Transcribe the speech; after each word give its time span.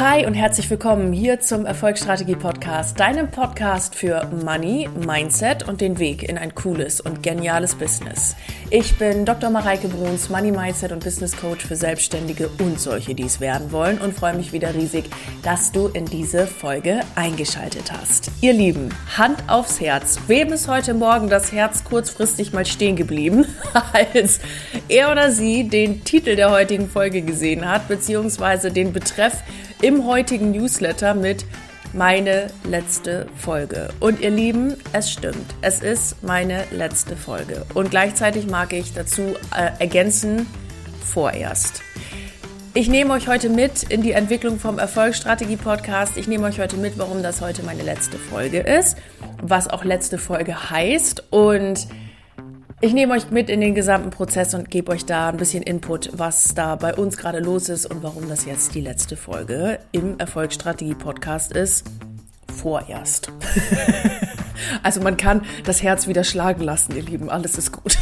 Hi 0.00 0.26
und 0.26 0.34
herzlich 0.34 0.68
willkommen 0.70 1.12
hier 1.12 1.38
zum 1.38 1.66
Erfolgsstrategie 1.66 2.34
Podcast, 2.34 2.98
deinem 2.98 3.30
Podcast 3.30 3.94
für 3.94 4.28
Money, 4.44 4.88
Mindset 5.06 5.68
und 5.68 5.80
den 5.80 6.00
Weg 6.00 6.28
in 6.28 6.36
ein 6.36 6.52
cooles 6.52 7.00
und 7.00 7.22
geniales 7.22 7.76
Business. 7.76 8.34
Ich 8.70 8.98
bin 8.98 9.24
Dr. 9.24 9.50
Mareike 9.50 9.86
Bruns, 9.86 10.30
Money 10.30 10.50
Mindset 10.50 10.90
und 10.90 11.04
Business 11.04 11.36
Coach 11.36 11.64
für 11.64 11.76
Selbstständige 11.76 12.50
und 12.58 12.80
solche, 12.80 13.14
die 13.14 13.22
es 13.22 13.38
werden 13.38 13.70
wollen 13.70 13.98
und 13.98 14.14
freue 14.14 14.34
mich 14.34 14.52
wieder 14.52 14.74
riesig, 14.74 15.04
dass 15.44 15.70
du 15.70 15.86
in 15.86 16.06
diese 16.06 16.48
Folge 16.48 17.02
eingeschaltet 17.14 17.92
hast. 17.92 18.32
Ihr 18.40 18.52
Lieben, 18.52 18.88
Hand 19.16 19.44
aufs 19.46 19.80
Herz. 19.80 20.18
Wem 20.26 20.52
ist 20.52 20.66
heute 20.66 20.94
Morgen 20.94 21.30
das 21.30 21.52
Herz 21.52 21.84
kurzfristig 21.84 22.52
mal 22.52 22.66
stehen 22.66 22.96
geblieben, 22.96 23.46
als 23.92 24.40
er 24.88 25.12
oder 25.12 25.30
sie 25.30 25.68
den 25.68 26.02
Titel 26.02 26.34
der 26.34 26.50
heutigen 26.50 26.88
Folge 26.88 27.22
gesehen 27.22 27.68
hat, 27.68 27.86
beziehungsweise 27.86 28.72
den 28.72 28.92
Betreff 28.92 29.44
im 29.82 30.06
heutigen 30.06 30.50
Newsletter 30.50 31.14
mit 31.14 31.44
meine 31.92 32.48
letzte 32.68 33.26
Folge. 33.36 33.88
Und 34.00 34.20
ihr 34.20 34.30
Lieben, 34.30 34.76
es 34.92 35.10
stimmt. 35.10 35.54
Es 35.60 35.80
ist 35.80 36.22
meine 36.22 36.64
letzte 36.72 37.16
Folge. 37.16 37.64
Und 37.74 37.90
gleichzeitig 37.90 38.46
mag 38.46 38.72
ich 38.72 38.92
dazu 38.92 39.36
äh, 39.56 39.70
ergänzen, 39.78 40.46
vorerst. 41.04 41.82
Ich 42.76 42.88
nehme 42.88 43.12
euch 43.14 43.28
heute 43.28 43.48
mit 43.50 43.84
in 43.84 44.02
die 44.02 44.12
Entwicklung 44.12 44.58
vom 44.58 44.80
Erfolgsstrategie 44.80 45.56
Podcast. 45.56 46.16
Ich 46.16 46.26
nehme 46.26 46.44
euch 46.46 46.58
heute 46.58 46.76
mit, 46.76 46.98
warum 46.98 47.22
das 47.22 47.40
heute 47.40 47.62
meine 47.62 47.84
letzte 47.84 48.18
Folge 48.18 48.58
ist, 48.58 48.96
was 49.40 49.68
auch 49.68 49.84
letzte 49.84 50.18
Folge 50.18 50.70
heißt 50.70 51.22
und 51.30 51.86
ich 52.84 52.92
nehme 52.92 53.14
euch 53.14 53.30
mit 53.30 53.48
in 53.48 53.62
den 53.62 53.74
gesamten 53.74 54.10
Prozess 54.10 54.52
und 54.52 54.70
gebe 54.70 54.92
euch 54.92 55.06
da 55.06 55.30
ein 55.30 55.38
bisschen 55.38 55.62
Input, 55.62 56.10
was 56.12 56.54
da 56.54 56.76
bei 56.76 56.94
uns 56.94 57.16
gerade 57.16 57.38
los 57.38 57.70
ist 57.70 57.86
und 57.86 58.02
warum 58.02 58.28
das 58.28 58.44
jetzt 58.44 58.74
die 58.74 58.82
letzte 58.82 59.16
Folge 59.16 59.78
im 59.92 60.18
Erfolgsstrategie-Podcast 60.18 61.52
ist. 61.52 61.86
Vorerst. 62.54 63.32
also 64.82 65.00
man 65.00 65.16
kann 65.16 65.46
das 65.64 65.82
Herz 65.82 66.06
wieder 66.08 66.24
schlagen 66.24 66.62
lassen, 66.62 66.94
ihr 66.94 67.02
Lieben. 67.02 67.30
Alles 67.30 67.56
ist 67.56 67.72
gut. 67.72 67.96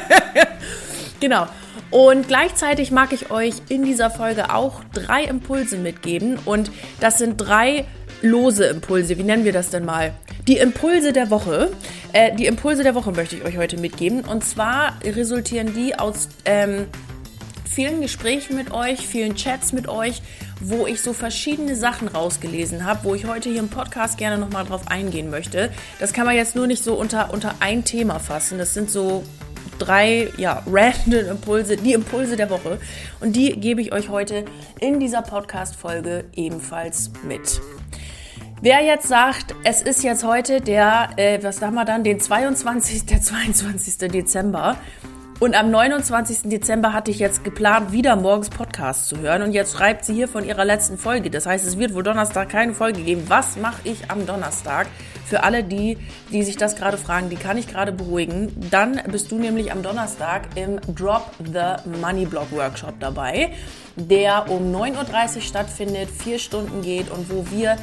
genau. 1.20 1.46
Und 1.90 2.28
gleichzeitig 2.28 2.92
mag 2.92 3.12
ich 3.12 3.30
euch 3.30 3.56
in 3.68 3.84
dieser 3.84 4.10
Folge 4.10 4.54
auch 4.54 4.80
drei 4.94 5.24
Impulse 5.24 5.76
mitgeben. 5.76 6.38
Und 6.46 6.70
das 7.00 7.18
sind 7.18 7.36
drei 7.36 7.84
lose 8.22 8.64
Impulse. 8.64 9.18
Wie 9.18 9.22
nennen 9.22 9.44
wir 9.44 9.52
das 9.52 9.68
denn 9.68 9.84
mal? 9.84 10.14
Die 10.48 10.56
Impulse 10.56 11.12
der 11.12 11.28
Woche. 11.28 11.70
Äh, 12.12 12.34
die 12.34 12.46
Impulse 12.46 12.82
der 12.82 12.94
Woche 12.94 13.12
möchte 13.12 13.36
ich 13.36 13.44
euch 13.44 13.56
heute 13.56 13.78
mitgeben. 13.78 14.24
Und 14.24 14.44
zwar 14.44 14.94
resultieren 15.02 15.74
die 15.74 15.98
aus 15.98 16.28
ähm, 16.44 16.86
vielen 17.72 18.02
Gesprächen 18.02 18.56
mit 18.56 18.70
euch, 18.70 19.06
vielen 19.06 19.34
Chats 19.34 19.72
mit 19.72 19.88
euch, 19.88 20.22
wo 20.60 20.86
ich 20.86 21.00
so 21.00 21.12
verschiedene 21.12 21.74
Sachen 21.74 22.08
rausgelesen 22.08 22.84
habe, 22.84 23.04
wo 23.04 23.14
ich 23.14 23.26
heute 23.26 23.48
hier 23.48 23.60
im 23.60 23.68
Podcast 23.68 24.18
gerne 24.18 24.38
nochmal 24.38 24.64
drauf 24.64 24.88
eingehen 24.88 25.30
möchte. 25.30 25.70
Das 25.98 26.12
kann 26.12 26.26
man 26.26 26.36
jetzt 26.36 26.54
nur 26.54 26.66
nicht 26.66 26.84
so 26.84 26.94
unter, 26.94 27.32
unter 27.32 27.54
ein 27.60 27.84
Thema 27.84 28.18
fassen. 28.18 28.58
Das 28.58 28.74
sind 28.74 28.90
so 28.90 29.24
drei, 29.78 30.28
ja, 30.36 30.62
random 30.66 31.30
Impulse, 31.30 31.76
die 31.76 31.94
Impulse 31.94 32.36
der 32.36 32.50
Woche. 32.50 32.78
Und 33.20 33.34
die 33.36 33.58
gebe 33.58 33.80
ich 33.80 33.92
euch 33.92 34.10
heute 34.10 34.44
in 34.80 35.00
dieser 35.00 35.22
Podcast-Folge 35.22 36.24
ebenfalls 36.34 37.10
mit. 37.26 37.60
Wer 38.64 38.80
jetzt 38.80 39.08
sagt, 39.08 39.56
es 39.64 39.82
ist 39.82 40.04
jetzt 40.04 40.22
heute 40.22 40.60
der, 40.60 41.10
äh, 41.16 41.42
was 41.42 41.56
sagen 41.56 41.74
wir 41.74 41.84
dann, 41.84 42.04
den 42.04 42.20
22. 42.20 43.06
der 43.06 43.20
22. 43.20 44.08
Dezember 44.08 44.76
und 45.40 45.56
am 45.56 45.72
29. 45.72 46.42
Dezember 46.48 46.92
hatte 46.92 47.10
ich 47.10 47.18
jetzt 47.18 47.42
geplant, 47.42 47.90
wieder 47.90 48.14
morgens 48.14 48.50
Podcast 48.50 49.08
zu 49.08 49.18
hören 49.18 49.42
und 49.42 49.50
jetzt 49.50 49.76
schreibt 49.76 50.04
sie 50.04 50.14
hier 50.14 50.28
von 50.28 50.44
ihrer 50.44 50.64
letzten 50.64 50.96
Folge. 50.96 51.28
Das 51.28 51.44
heißt, 51.44 51.66
es 51.66 51.76
wird 51.76 51.92
wohl 51.92 52.04
Donnerstag 52.04 52.50
keine 52.50 52.72
Folge 52.72 53.02
geben. 53.02 53.24
Was 53.26 53.56
mache 53.56 53.80
ich 53.82 54.12
am 54.12 54.26
Donnerstag? 54.26 54.86
Für 55.26 55.42
alle 55.42 55.64
die, 55.64 55.98
die 56.30 56.44
sich 56.44 56.56
das 56.56 56.76
gerade 56.76 56.98
fragen, 56.98 57.30
die 57.30 57.36
kann 57.36 57.58
ich 57.58 57.66
gerade 57.66 57.90
beruhigen. 57.90 58.52
Dann 58.70 59.00
bist 59.10 59.32
du 59.32 59.38
nämlich 59.38 59.72
am 59.72 59.82
Donnerstag 59.82 60.42
im 60.54 60.78
Drop 60.94 61.32
the 61.40 61.88
Money 62.00 62.26
Blog 62.26 62.52
Workshop 62.52 62.94
dabei 63.00 63.50
der 63.96 64.50
um 64.50 64.74
9.30 64.74 65.36
Uhr 65.36 65.42
stattfindet, 65.42 66.10
vier 66.10 66.38
Stunden 66.38 66.82
geht 66.82 67.10
und 67.10 67.30
wo 67.30 67.50
wir 67.50 67.76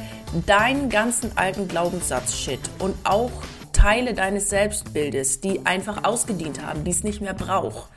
deinen 0.46 0.88
ganzen 0.88 1.36
alten 1.36 1.68
Glaubenssatz-Shit 1.68 2.60
und 2.78 2.94
auch 3.04 3.30
Teile 3.72 4.14
deines 4.14 4.50
Selbstbildes, 4.50 5.40
die 5.40 5.64
einfach 5.64 6.04
ausgedient 6.04 6.64
haben, 6.64 6.84
die 6.84 6.90
es 6.90 7.02
nicht 7.02 7.20
mehr 7.20 7.34
braucht, 7.34 7.88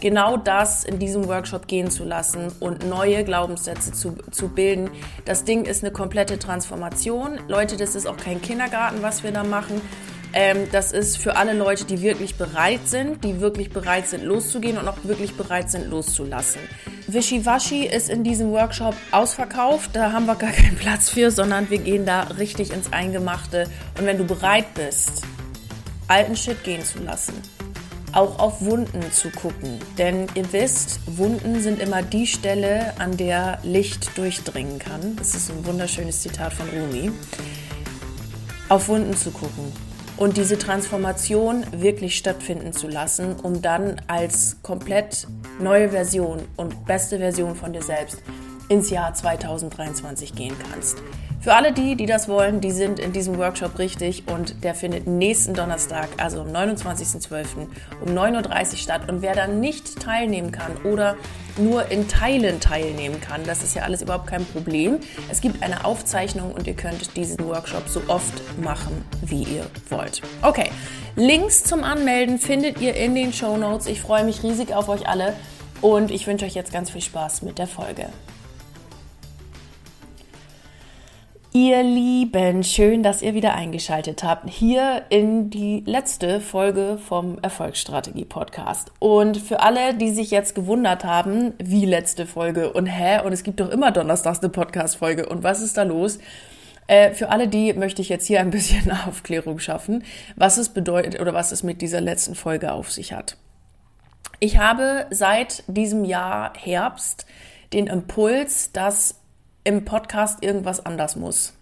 genau 0.00 0.36
das 0.36 0.84
in 0.84 0.98
diesem 0.98 1.28
Workshop 1.28 1.68
gehen 1.68 1.90
zu 1.90 2.04
lassen 2.04 2.48
und 2.60 2.88
neue 2.88 3.22
Glaubenssätze 3.24 3.92
zu, 3.92 4.16
zu 4.30 4.48
bilden. 4.48 4.90
Das 5.24 5.44
Ding 5.44 5.64
ist 5.64 5.84
eine 5.84 5.92
komplette 5.92 6.38
Transformation. 6.38 7.38
Leute, 7.48 7.76
das 7.76 7.94
ist 7.94 8.06
auch 8.06 8.16
kein 8.16 8.42
Kindergarten, 8.42 9.02
was 9.02 9.22
wir 9.22 9.30
da 9.30 9.44
machen. 9.44 9.80
Ähm, 10.34 10.66
das 10.72 10.92
ist 10.92 11.18
für 11.18 11.36
alle 11.36 11.52
Leute, 11.52 11.84
die 11.84 12.02
wirklich 12.02 12.36
bereit 12.36 12.80
sind, 12.86 13.22
die 13.22 13.40
wirklich 13.40 13.70
bereit 13.70 14.08
sind 14.08 14.24
loszugehen 14.24 14.78
und 14.78 14.88
auch 14.88 14.96
wirklich 15.04 15.36
bereit 15.36 15.70
sind 15.70 15.88
loszulassen. 15.88 16.60
Wischiwaschi 17.06 17.86
ist 17.86 18.08
in 18.08 18.24
diesem 18.24 18.52
Workshop 18.52 18.94
ausverkauft, 19.10 19.90
da 19.94 20.12
haben 20.12 20.26
wir 20.26 20.36
gar 20.36 20.52
keinen 20.52 20.76
Platz 20.76 21.08
für, 21.08 21.30
sondern 21.30 21.68
wir 21.68 21.78
gehen 21.78 22.06
da 22.06 22.22
richtig 22.22 22.72
ins 22.72 22.92
Eingemachte. 22.92 23.66
Und 23.98 24.06
wenn 24.06 24.18
du 24.18 24.24
bereit 24.24 24.74
bist, 24.74 25.22
alten 26.08 26.36
Shit 26.36 26.62
gehen 26.64 26.84
zu 26.84 27.00
lassen, 27.00 27.34
auch 28.12 28.38
auf 28.38 28.60
Wunden 28.60 29.10
zu 29.10 29.30
gucken. 29.30 29.78
Denn 29.98 30.26
ihr 30.34 30.52
wisst, 30.52 31.00
Wunden 31.06 31.60
sind 31.60 31.80
immer 31.80 32.02
die 32.02 32.26
Stelle, 32.26 32.92
an 32.98 33.16
der 33.16 33.58
Licht 33.62 34.16
durchdringen 34.16 34.78
kann. 34.78 35.16
Das 35.16 35.34
ist 35.34 35.50
ein 35.50 35.64
wunderschönes 35.66 36.20
Zitat 36.20 36.52
von 36.52 36.68
Rumi. 36.68 37.10
Auf 38.68 38.88
Wunden 38.88 39.16
zu 39.16 39.30
gucken 39.30 39.72
und 40.22 40.36
diese 40.36 40.56
Transformation 40.56 41.64
wirklich 41.72 42.16
stattfinden 42.16 42.72
zu 42.72 42.86
lassen, 42.86 43.34
um 43.42 43.60
dann 43.60 44.00
als 44.06 44.56
komplett 44.62 45.26
neue 45.60 45.88
Version 45.88 46.42
und 46.56 46.86
beste 46.86 47.18
Version 47.18 47.56
von 47.56 47.72
dir 47.72 47.82
selbst 47.82 48.22
ins 48.72 48.88
Jahr 48.88 49.12
2023 49.12 50.34
gehen 50.34 50.56
kannst. 50.70 51.02
Für 51.42 51.54
alle 51.54 51.72
die, 51.72 51.94
die 51.94 52.06
das 52.06 52.26
wollen, 52.26 52.60
die 52.62 52.70
sind 52.70 52.98
in 52.98 53.12
diesem 53.12 53.36
Workshop 53.36 53.78
richtig 53.78 54.28
und 54.28 54.64
der 54.64 54.74
findet 54.74 55.06
nächsten 55.06 55.52
Donnerstag, 55.52 56.08
also 56.16 56.40
am 56.40 56.48
29.12. 56.48 57.66
um 58.00 58.08
9.30 58.12 58.70
Uhr 58.70 58.76
statt. 58.78 59.10
Und 59.10 59.20
wer 59.20 59.34
dann 59.34 59.60
nicht 59.60 60.00
teilnehmen 60.00 60.52
kann 60.52 60.76
oder 60.84 61.16
nur 61.58 61.90
in 61.90 62.08
Teilen 62.08 62.60
teilnehmen 62.60 63.20
kann, 63.20 63.42
das 63.44 63.62
ist 63.62 63.74
ja 63.74 63.82
alles 63.82 64.00
überhaupt 64.00 64.28
kein 64.28 64.46
Problem. 64.46 65.00
Es 65.30 65.42
gibt 65.42 65.62
eine 65.62 65.84
Aufzeichnung 65.84 66.52
und 66.52 66.66
ihr 66.66 66.74
könnt 66.74 67.14
diesen 67.16 67.44
Workshop 67.44 67.88
so 67.88 68.00
oft 68.06 68.40
machen, 68.62 69.04
wie 69.20 69.42
ihr 69.42 69.66
wollt. 69.90 70.22
Okay, 70.40 70.70
Links 71.16 71.64
zum 71.64 71.84
Anmelden 71.84 72.38
findet 72.38 72.80
ihr 72.80 72.94
in 72.94 73.14
den 73.14 73.34
Show 73.34 73.58
Notes. 73.58 73.86
Ich 73.88 74.00
freue 74.00 74.24
mich 74.24 74.44
riesig 74.44 74.72
auf 74.74 74.88
euch 74.88 75.08
alle 75.08 75.34
und 75.82 76.10
ich 76.10 76.26
wünsche 76.26 76.46
euch 76.46 76.54
jetzt 76.54 76.72
ganz 76.72 76.90
viel 76.90 77.02
Spaß 77.02 77.42
mit 77.42 77.58
der 77.58 77.66
Folge. 77.66 78.06
Ihr 81.54 81.82
Lieben, 81.82 82.64
schön, 82.64 83.02
dass 83.02 83.20
ihr 83.20 83.34
wieder 83.34 83.52
eingeschaltet 83.54 84.24
habt. 84.24 84.48
Hier 84.48 85.02
in 85.10 85.50
die 85.50 85.82
letzte 85.84 86.40
Folge 86.40 86.96
vom 86.96 87.38
Erfolgsstrategie 87.42 88.24
Podcast. 88.24 88.90
Und 89.00 89.36
für 89.36 89.60
alle, 89.60 89.92
die 89.92 90.12
sich 90.12 90.30
jetzt 90.30 90.54
gewundert 90.54 91.04
haben, 91.04 91.52
wie 91.62 91.84
letzte 91.84 92.24
Folge 92.24 92.72
und 92.72 92.86
hä, 92.86 93.20
und 93.22 93.34
es 93.34 93.42
gibt 93.42 93.60
doch 93.60 93.68
immer 93.68 93.90
donnerstags 93.90 94.40
eine 94.40 94.48
Podcast-Folge 94.48 95.28
und 95.28 95.42
was 95.42 95.60
ist 95.60 95.76
da 95.76 95.82
los? 95.82 96.20
Äh, 96.86 97.12
für 97.12 97.28
alle 97.28 97.48
die 97.48 97.74
möchte 97.74 98.00
ich 98.00 98.08
jetzt 98.08 98.26
hier 98.26 98.40
ein 98.40 98.48
bisschen 98.48 98.90
Aufklärung 99.06 99.58
schaffen, 99.58 100.04
was 100.36 100.56
es 100.56 100.70
bedeutet 100.70 101.20
oder 101.20 101.34
was 101.34 101.52
es 101.52 101.62
mit 101.62 101.82
dieser 101.82 102.00
letzten 102.00 102.34
Folge 102.34 102.72
auf 102.72 102.90
sich 102.90 103.12
hat. 103.12 103.36
Ich 104.40 104.56
habe 104.56 105.04
seit 105.10 105.64
diesem 105.66 106.06
Jahr 106.06 106.54
Herbst 106.56 107.26
den 107.74 107.88
Impuls, 107.88 108.72
dass 108.72 109.21
im 109.64 109.84
Podcast 109.84 110.42
irgendwas 110.42 110.84
anders 110.84 111.16
muss. 111.16 111.54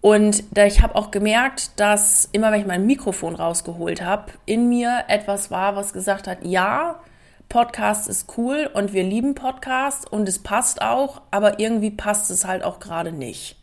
Und 0.00 0.44
ich 0.56 0.82
habe 0.82 0.94
auch 0.94 1.10
gemerkt, 1.10 1.80
dass 1.80 2.28
immer 2.32 2.52
wenn 2.52 2.60
ich 2.60 2.66
mein 2.66 2.86
Mikrofon 2.86 3.34
rausgeholt 3.34 4.02
habe, 4.02 4.32
in 4.44 4.68
mir 4.68 5.04
etwas 5.08 5.50
war, 5.50 5.74
was 5.74 5.92
gesagt 5.92 6.28
hat, 6.28 6.44
ja, 6.44 7.00
Podcast 7.48 8.08
ist 8.08 8.36
cool 8.36 8.68
und 8.72 8.92
wir 8.92 9.04
lieben 9.04 9.34
Podcast 9.34 10.10
und 10.12 10.28
es 10.28 10.40
passt 10.40 10.82
auch, 10.82 11.22
aber 11.30 11.58
irgendwie 11.58 11.90
passt 11.90 12.30
es 12.30 12.44
halt 12.44 12.64
auch 12.64 12.80
gerade 12.80 13.12
nicht. 13.12 13.56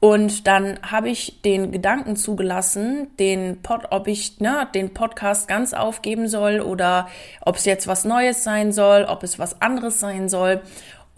Und 0.00 0.46
dann 0.46 0.78
habe 0.82 1.08
ich 1.08 1.42
den 1.42 1.72
Gedanken 1.72 2.14
zugelassen, 2.14 3.08
den 3.18 3.62
Pod, 3.62 3.86
ob 3.90 4.06
ich 4.06 4.38
ne, 4.38 4.68
den 4.72 4.94
Podcast 4.94 5.48
ganz 5.48 5.74
aufgeben 5.74 6.28
soll 6.28 6.60
oder 6.60 7.08
ob 7.40 7.56
es 7.56 7.64
jetzt 7.64 7.88
was 7.88 8.04
Neues 8.04 8.44
sein 8.44 8.70
soll, 8.70 9.04
ob 9.04 9.24
es 9.24 9.40
was 9.40 9.60
anderes 9.60 9.98
sein 9.98 10.28
soll 10.28 10.62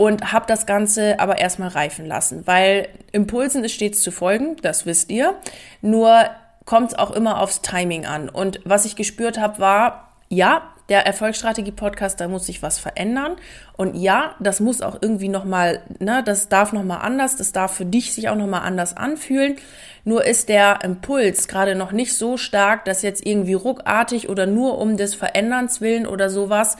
und 0.00 0.32
habe 0.32 0.46
das 0.48 0.64
Ganze 0.64 1.20
aber 1.20 1.36
erstmal 1.36 1.68
reifen 1.68 2.06
lassen, 2.06 2.46
weil 2.46 2.88
Impulsen 3.12 3.64
ist 3.64 3.74
stets 3.74 4.00
zu 4.00 4.10
folgen, 4.10 4.56
das 4.62 4.86
wisst 4.86 5.10
ihr. 5.10 5.34
Nur 5.82 6.24
kommt 6.64 6.92
es 6.92 6.98
auch 6.98 7.10
immer 7.10 7.38
aufs 7.38 7.60
Timing 7.60 8.06
an. 8.06 8.30
Und 8.30 8.60
was 8.64 8.86
ich 8.86 8.96
gespürt 8.96 9.38
habe, 9.38 9.58
war, 9.58 10.14
ja, 10.30 10.62
der 10.88 11.06
Erfolgsstrategie-Podcast, 11.06 12.18
da 12.18 12.28
muss 12.28 12.46
sich 12.46 12.62
was 12.62 12.78
verändern. 12.78 13.36
Und 13.76 13.94
ja, 13.94 14.36
das 14.40 14.60
muss 14.60 14.80
auch 14.80 14.96
irgendwie 15.02 15.28
nochmal, 15.28 15.82
ne, 15.98 16.22
das 16.24 16.48
darf 16.48 16.72
nochmal 16.72 17.00
anders, 17.02 17.36
das 17.36 17.52
darf 17.52 17.74
für 17.74 17.84
dich 17.84 18.14
sich 18.14 18.30
auch 18.30 18.36
nochmal 18.36 18.62
anders 18.62 18.96
anfühlen. 18.96 19.56
Nur 20.04 20.24
ist 20.24 20.48
der 20.48 20.78
Impuls 20.82 21.46
gerade 21.46 21.74
noch 21.74 21.92
nicht 21.92 22.14
so 22.14 22.38
stark, 22.38 22.86
dass 22.86 23.02
jetzt 23.02 23.24
irgendwie 23.24 23.52
ruckartig 23.52 24.30
oder 24.30 24.46
nur 24.46 24.78
um 24.78 24.96
des 24.96 25.14
Veränderns 25.14 25.82
willen 25.82 26.06
oder 26.06 26.30
sowas, 26.30 26.78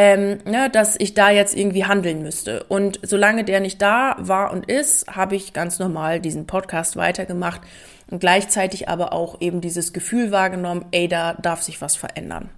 ähm, 0.00 0.38
ne, 0.44 0.70
dass 0.70 0.94
ich 0.96 1.14
da 1.14 1.30
jetzt 1.30 1.56
irgendwie 1.56 1.84
handeln 1.84 2.22
müsste. 2.22 2.62
Und 2.68 3.00
solange 3.02 3.42
der 3.42 3.58
nicht 3.58 3.82
da 3.82 4.14
war 4.20 4.52
und 4.52 4.70
ist, 4.70 5.08
habe 5.08 5.34
ich 5.34 5.52
ganz 5.52 5.80
normal 5.80 6.20
diesen 6.20 6.46
Podcast 6.46 6.94
weitergemacht 6.94 7.62
und 8.08 8.20
gleichzeitig 8.20 8.88
aber 8.88 9.12
auch 9.12 9.40
eben 9.40 9.60
dieses 9.60 9.92
Gefühl 9.92 10.30
wahrgenommen, 10.30 10.84
ey, 10.92 11.08
da 11.08 11.34
darf 11.34 11.62
sich 11.62 11.80
was 11.80 11.96
verändern. 11.96 12.48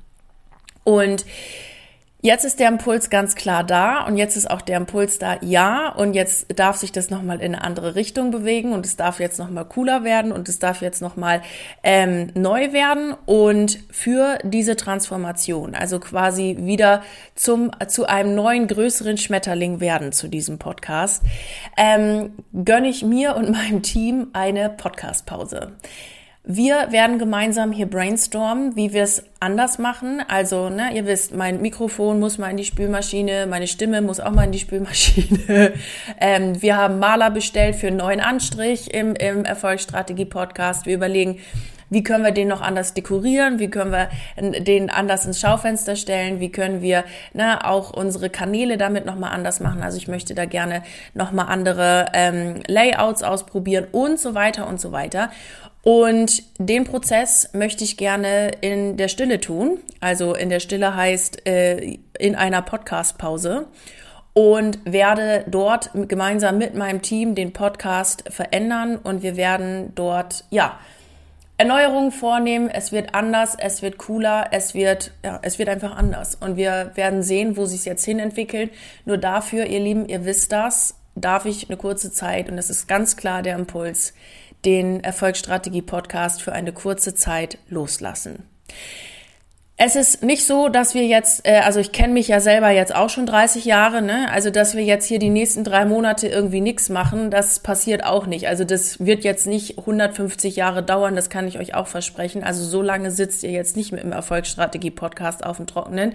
Und 0.84 1.24
Jetzt 2.22 2.44
ist 2.44 2.60
der 2.60 2.68
Impuls 2.68 3.08
ganz 3.08 3.34
klar 3.34 3.64
da 3.64 4.04
und 4.04 4.18
jetzt 4.18 4.36
ist 4.36 4.50
auch 4.50 4.60
der 4.60 4.76
Impuls 4.76 5.18
da, 5.18 5.38
ja, 5.40 5.88
und 5.88 6.12
jetzt 6.12 6.58
darf 6.58 6.76
sich 6.76 6.92
das 6.92 7.08
nochmal 7.08 7.40
in 7.40 7.54
eine 7.54 7.64
andere 7.64 7.94
Richtung 7.94 8.30
bewegen 8.30 8.74
und 8.74 8.84
es 8.84 8.96
darf 8.96 9.20
jetzt 9.20 9.38
nochmal 9.38 9.64
cooler 9.64 10.04
werden 10.04 10.30
und 10.30 10.46
es 10.48 10.58
darf 10.58 10.82
jetzt 10.82 11.00
nochmal 11.00 11.40
ähm, 11.82 12.30
neu 12.34 12.74
werden 12.74 13.14
und 13.24 13.78
für 13.90 14.38
diese 14.44 14.76
Transformation, 14.76 15.74
also 15.74 15.98
quasi 15.98 16.58
wieder 16.60 17.02
zum, 17.36 17.70
zu 17.88 18.04
einem 18.04 18.34
neuen, 18.34 18.68
größeren 18.68 19.16
Schmetterling 19.16 19.80
werden 19.80 20.12
zu 20.12 20.28
diesem 20.28 20.58
Podcast, 20.58 21.22
ähm, 21.78 22.34
gönne 22.52 22.88
ich 22.88 23.02
mir 23.02 23.34
und 23.34 23.50
meinem 23.52 23.82
Team 23.82 24.28
eine 24.34 24.68
Podcastpause. 24.68 25.72
Wir 26.42 26.90
werden 26.90 27.18
gemeinsam 27.18 27.70
hier 27.70 27.84
brainstormen, 27.84 28.74
wie 28.74 28.94
wir 28.94 29.02
es 29.02 29.24
anders 29.40 29.78
machen. 29.78 30.22
Also, 30.26 30.70
ne, 30.70 30.90
ihr 30.94 31.04
wisst, 31.04 31.34
mein 31.34 31.60
Mikrofon 31.60 32.18
muss 32.18 32.38
mal 32.38 32.50
in 32.50 32.56
die 32.56 32.64
Spülmaschine, 32.64 33.46
meine 33.46 33.66
Stimme 33.66 34.00
muss 34.00 34.20
auch 34.20 34.30
mal 34.30 34.44
in 34.44 34.52
die 34.52 34.58
Spülmaschine. 34.58 35.74
ähm, 36.20 36.62
wir 36.62 36.78
haben 36.78 36.98
Maler 36.98 37.30
bestellt 37.30 37.76
für 37.76 37.88
einen 37.88 37.98
neuen 37.98 38.20
Anstrich 38.20 38.92
im, 38.94 39.14
im 39.16 39.44
Erfolgsstrategie-Podcast. 39.44 40.86
Wir 40.86 40.94
überlegen, 40.94 41.40
wie 41.90 42.04
können 42.04 42.24
wir 42.24 42.30
den 42.30 42.48
noch 42.48 42.60
anders 42.60 42.94
dekorieren? 42.94 43.58
Wie 43.58 43.68
können 43.68 43.90
wir 43.90 44.08
den 44.60 44.90
anders 44.90 45.26
ins 45.26 45.40
Schaufenster 45.40 45.96
stellen? 45.96 46.38
Wie 46.38 46.50
können 46.50 46.80
wir 46.80 47.04
ne, 47.34 47.66
auch 47.66 47.92
unsere 47.92 48.30
Kanäle 48.30 48.78
damit 48.78 49.04
nochmal 49.06 49.32
anders 49.32 49.58
machen? 49.58 49.82
Also 49.82 49.98
ich 49.98 50.06
möchte 50.06 50.36
da 50.36 50.44
gerne 50.44 50.84
nochmal 51.14 51.46
andere 51.48 52.06
ähm, 52.14 52.60
Layouts 52.68 53.24
ausprobieren 53.24 53.88
und 53.90 54.20
so 54.20 54.34
weiter 54.34 54.68
und 54.68 54.80
so 54.80 54.92
weiter. 54.92 55.30
Und 55.82 56.42
den 56.58 56.84
Prozess 56.84 57.50
möchte 57.54 57.84
ich 57.84 57.96
gerne 57.96 58.50
in 58.60 58.96
der 58.96 59.08
Stille 59.08 59.40
tun. 59.40 59.78
Also 60.00 60.34
in 60.34 60.50
der 60.50 60.60
Stille 60.60 60.94
heißt 60.94 61.46
äh, 61.46 61.98
in 62.18 62.34
einer 62.34 62.62
Podcast-Pause 62.62 63.66
und 64.34 64.78
werde 64.84 65.44
dort 65.48 65.90
gemeinsam 65.94 66.58
mit 66.58 66.74
meinem 66.74 67.02
Team 67.02 67.34
den 67.34 67.52
Podcast 67.52 68.24
verändern 68.28 68.96
und 68.96 69.22
wir 69.22 69.36
werden 69.36 69.92
dort, 69.94 70.44
ja, 70.50 70.78
Erneuerungen 71.56 72.10
vornehmen. 72.10 72.70
Es 72.70 72.90
wird 72.90 73.14
anders, 73.14 73.54
es 73.58 73.82
wird 73.82 73.98
cooler, 73.98 74.48
es 74.50 74.72
wird, 74.72 75.12
ja, 75.22 75.40
es 75.42 75.58
wird 75.58 75.68
einfach 75.68 75.94
anders. 75.94 76.34
Und 76.34 76.56
wir 76.56 76.92
werden 76.94 77.22
sehen, 77.22 77.58
wo 77.58 77.66
sich 77.66 77.80
es 77.80 77.84
jetzt 77.84 78.04
hin 78.04 78.18
entwickelt. 78.18 78.70
Nur 79.04 79.18
dafür, 79.18 79.66
ihr 79.66 79.80
Lieben, 79.80 80.08
ihr 80.08 80.24
wisst 80.24 80.52
das, 80.52 80.94
darf 81.16 81.44
ich 81.44 81.68
eine 81.68 81.76
kurze 81.76 82.10
Zeit, 82.12 82.48
und 82.48 82.56
das 82.56 82.70
ist 82.70 82.88
ganz 82.88 83.16
klar 83.16 83.42
der 83.42 83.56
Impuls, 83.56 84.14
den 84.64 85.02
Erfolgsstrategie-Podcast 85.02 86.42
für 86.42 86.52
eine 86.52 86.72
kurze 86.72 87.14
Zeit 87.14 87.58
loslassen. 87.68 88.44
Es 89.82 89.96
ist 89.96 90.22
nicht 90.22 90.44
so, 90.44 90.68
dass 90.68 90.92
wir 90.92 91.06
jetzt, 91.06 91.48
äh, 91.48 91.60
also 91.60 91.80
ich 91.80 91.90
kenne 91.90 92.12
mich 92.12 92.28
ja 92.28 92.40
selber 92.40 92.68
jetzt 92.68 92.94
auch 92.94 93.08
schon 93.08 93.24
30 93.24 93.64
Jahre, 93.64 94.02
ne? 94.02 94.30
Also 94.30 94.50
dass 94.50 94.74
wir 94.74 94.84
jetzt 94.84 95.06
hier 95.06 95.18
die 95.18 95.30
nächsten 95.30 95.64
drei 95.64 95.86
Monate 95.86 96.28
irgendwie 96.28 96.60
nichts 96.60 96.90
machen, 96.90 97.30
das 97.30 97.60
passiert 97.60 98.04
auch 98.04 98.26
nicht. 98.26 98.46
Also 98.46 98.64
das 98.64 99.00
wird 99.00 99.24
jetzt 99.24 99.46
nicht 99.46 99.78
150 99.78 100.54
Jahre 100.56 100.82
dauern, 100.82 101.16
das 101.16 101.30
kann 101.30 101.48
ich 101.48 101.58
euch 101.58 101.74
auch 101.74 101.86
versprechen. 101.86 102.44
Also 102.44 102.62
so 102.62 102.82
lange 102.82 103.10
sitzt 103.10 103.42
ihr 103.42 103.52
jetzt 103.52 103.74
nicht 103.74 103.90
mit 103.90 104.02
dem 104.02 104.12
Erfolgsstrategie-Podcast 104.12 105.46
auf 105.46 105.56
dem 105.56 105.66
Trockenen. 105.66 106.12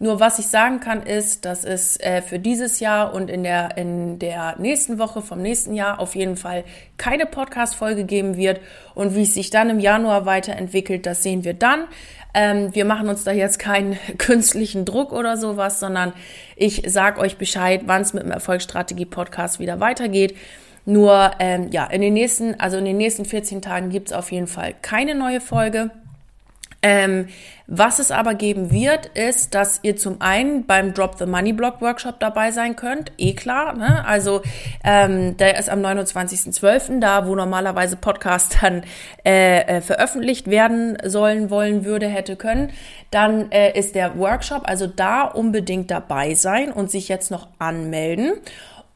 Nur 0.00 0.20
was 0.20 0.38
ich 0.38 0.46
sagen 0.46 0.78
kann, 0.78 1.02
ist, 1.02 1.44
dass 1.44 1.64
es 1.64 1.98
äh, 1.98 2.22
für 2.22 2.38
dieses 2.38 2.78
Jahr 2.78 3.12
und 3.12 3.28
in 3.28 3.42
der, 3.42 3.76
in 3.76 4.20
der 4.20 4.54
nächsten 4.58 4.98
Woche 5.00 5.22
vom 5.22 5.42
nächsten 5.42 5.74
Jahr 5.74 5.98
auf 5.98 6.14
jeden 6.14 6.36
Fall 6.36 6.64
keine 6.98 7.26
Podcast-Folge 7.26 8.04
geben 8.04 8.36
wird. 8.36 8.60
Und 8.94 9.16
wie 9.16 9.22
es 9.22 9.34
sich 9.34 9.50
dann 9.50 9.70
im 9.70 9.80
Januar 9.80 10.24
weiterentwickelt, 10.24 11.04
das 11.04 11.24
sehen 11.24 11.42
wir 11.42 11.54
dann. 11.54 11.88
Ähm, 12.32 12.72
wir 12.74 12.84
machen 12.84 13.08
uns 13.08 13.24
da 13.24 13.32
jetzt 13.32 13.58
keinen 13.58 13.98
künstlichen 14.18 14.84
Druck 14.84 15.12
oder 15.12 15.36
sowas, 15.36 15.80
sondern 15.80 16.12
ich 16.54 16.84
sag 16.86 17.18
euch 17.18 17.36
Bescheid, 17.36 17.82
wann 17.86 18.02
es 18.02 18.12
mit 18.12 18.22
dem 18.22 18.30
Erfolgsstrategie-Podcast 18.30 19.58
wieder 19.58 19.80
weitergeht. 19.80 20.36
Nur 20.84 21.32
ähm, 21.40 21.70
ja, 21.72 21.86
in 21.86 22.00
den 22.00 22.14
nächsten, 22.14 22.58
also 22.60 22.76
in 22.76 22.84
den 22.84 22.96
nächsten 22.96 23.24
14 23.24 23.62
Tagen 23.62 23.90
gibt 23.90 24.08
es 24.08 24.12
auf 24.12 24.30
jeden 24.30 24.46
Fall 24.46 24.74
keine 24.80 25.16
neue 25.16 25.40
Folge. 25.40 25.90
Ähm, 26.80 27.26
was 27.66 27.98
es 27.98 28.10
aber 28.10 28.34
geben 28.34 28.70
wird, 28.70 29.06
ist, 29.06 29.54
dass 29.54 29.80
ihr 29.82 29.96
zum 29.96 30.20
einen 30.20 30.64
beim 30.64 30.94
Drop 30.94 31.18
the 31.18 31.26
Money 31.26 31.52
Block 31.52 31.80
Workshop 31.82 32.20
dabei 32.20 32.50
sein 32.50 32.76
könnt. 32.76 33.12
Eh 33.18 33.34
klar, 33.34 33.74
ne? 33.74 34.04
Also 34.06 34.42
ähm, 34.84 35.36
der 35.36 35.58
ist 35.58 35.68
am 35.68 35.80
29.12., 35.80 37.00
da 37.00 37.26
wo 37.26 37.34
normalerweise 37.34 37.96
Podcasts 37.96 38.56
dann 38.60 38.84
äh, 39.24 39.60
äh, 39.60 39.80
veröffentlicht 39.80 40.48
werden 40.48 40.96
sollen, 41.04 41.50
wollen, 41.50 41.84
würde, 41.84 42.06
hätte, 42.06 42.36
können. 42.36 42.70
Dann 43.10 43.50
äh, 43.50 43.76
ist 43.76 43.94
der 43.94 44.16
Workshop, 44.16 44.62
also 44.64 44.86
da 44.86 45.24
unbedingt 45.24 45.90
dabei 45.90 46.34
sein 46.34 46.72
und 46.72 46.90
sich 46.90 47.08
jetzt 47.08 47.30
noch 47.30 47.48
anmelden. 47.58 48.32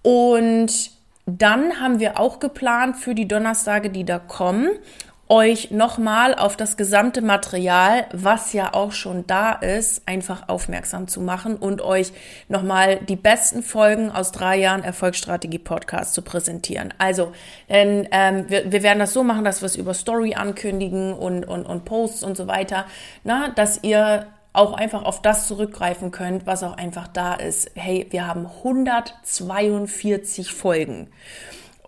Und 0.03 0.93
dann 1.27 1.81
haben 1.81 2.01
wir 2.01 2.19
auch 2.19 2.41
geplant 2.41 2.97
für 2.97 3.15
die 3.15 3.29
Donnerstage, 3.29 3.91
die 3.91 4.05
da 4.05 4.19
kommen, 4.19 4.71
euch 5.33 5.71
nochmal 5.71 6.35
auf 6.35 6.59
das 6.59 6.77
gesamte 6.77 7.23
Material, 7.23 8.05
was 8.13 8.53
ja 8.53 8.75
auch 8.75 8.93
schon 8.93 9.27
da 9.27 9.53
ist, 9.53 10.07
einfach 10.07 10.51
aufmerksam 10.51 11.09
zu 11.09 11.23
machen 11.23 11.57
und 11.57 11.81
euch 11.81 12.13
nochmal 12.49 12.99
die 12.99 13.17
besten 13.17 13.63
Folgen 13.63 14.11
aus 14.11 14.31
drei 14.33 14.59
Jahren 14.59 14.85
Erfolgsstrategie 14.85 15.59
Podcast 15.59 16.13
zu 16.13 16.21
präsentieren. 16.21 16.93
Also, 16.99 17.33
denn 17.71 18.07
ähm, 18.11 18.45
wir, 18.49 18.71
wir 18.71 18.83
werden 18.83 18.99
das 18.99 19.15
so 19.15 19.25
machen, 19.25 19.43
dass 19.43 19.63
wir 19.63 19.67
es 19.67 19.77
über 19.77 19.95
Story 19.95 20.35
ankündigen 20.35 21.15
und, 21.15 21.49
und, 21.49 21.65
und 21.65 21.87
Posts 21.87 22.25
und 22.25 22.37
so 22.37 22.47
weiter, 22.47 22.85
na, 23.25 23.49
dass 23.49 23.83
ihr 23.83 24.27
auch 24.53 24.75
einfach 24.75 25.03
auf 25.03 25.23
das 25.23 25.49
zurückgreifen 25.49 26.11
könnt, 26.11 26.45
was 26.47 26.63
auch 26.63 26.77
einfach 26.77 27.09
da 27.09 27.33
ist. 27.33 27.71
Hey, 27.75 28.07
wir 28.11 28.27
haben 28.27 28.45
142 28.59 30.53
Folgen. 30.53 31.09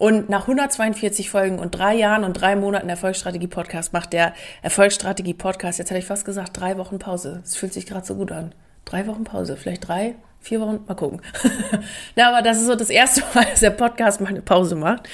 Und 0.05 0.29
nach 0.29 0.43
142 0.43 1.31
Folgen 1.31 1.59
und 1.59 1.71
drei 1.71 1.95
Jahren 1.95 2.25
und 2.25 2.35
drei 2.35 2.57
Monaten 2.57 2.91
Erfolgsstrategie-Podcast 2.91 3.95
macht 3.95 4.13
der 4.13 4.35
Erfolgsstrategie-Podcast, 4.61 5.79
jetzt 5.79 5.89
hätte 5.89 5.99
ich 5.99 6.05
fast 6.05 6.27
gesagt, 6.27 6.61
drei 6.61 6.77
Wochen 6.77 6.99
Pause. 6.99 7.41
Es 7.43 7.57
fühlt 7.57 7.73
sich 7.73 7.87
gerade 7.87 8.05
so 8.05 8.15
gut 8.15 8.31
an. 8.31 8.55
Drei 8.85 9.07
Wochen 9.07 9.25
Pause, 9.25 9.57
vielleicht 9.57 9.89
drei, 9.89 10.17
vier 10.45 10.61
Wochen, 10.61 10.81
mal 10.87 10.95
gucken. 10.95 11.23
Na, 12.17 12.29
aber 12.29 12.43
das 12.43 12.59
ist 12.59 12.67
so 12.67 12.75
das 12.75 12.91
erste 12.91 13.23
Mal, 13.35 13.47
dass 13.47 13.61
der 13.61 13.71
Podcast 13.71 14.21
mal 14.21 14.29
eine 14.29 14.43
Pause 14.43 14.77
macht 14.77 15.09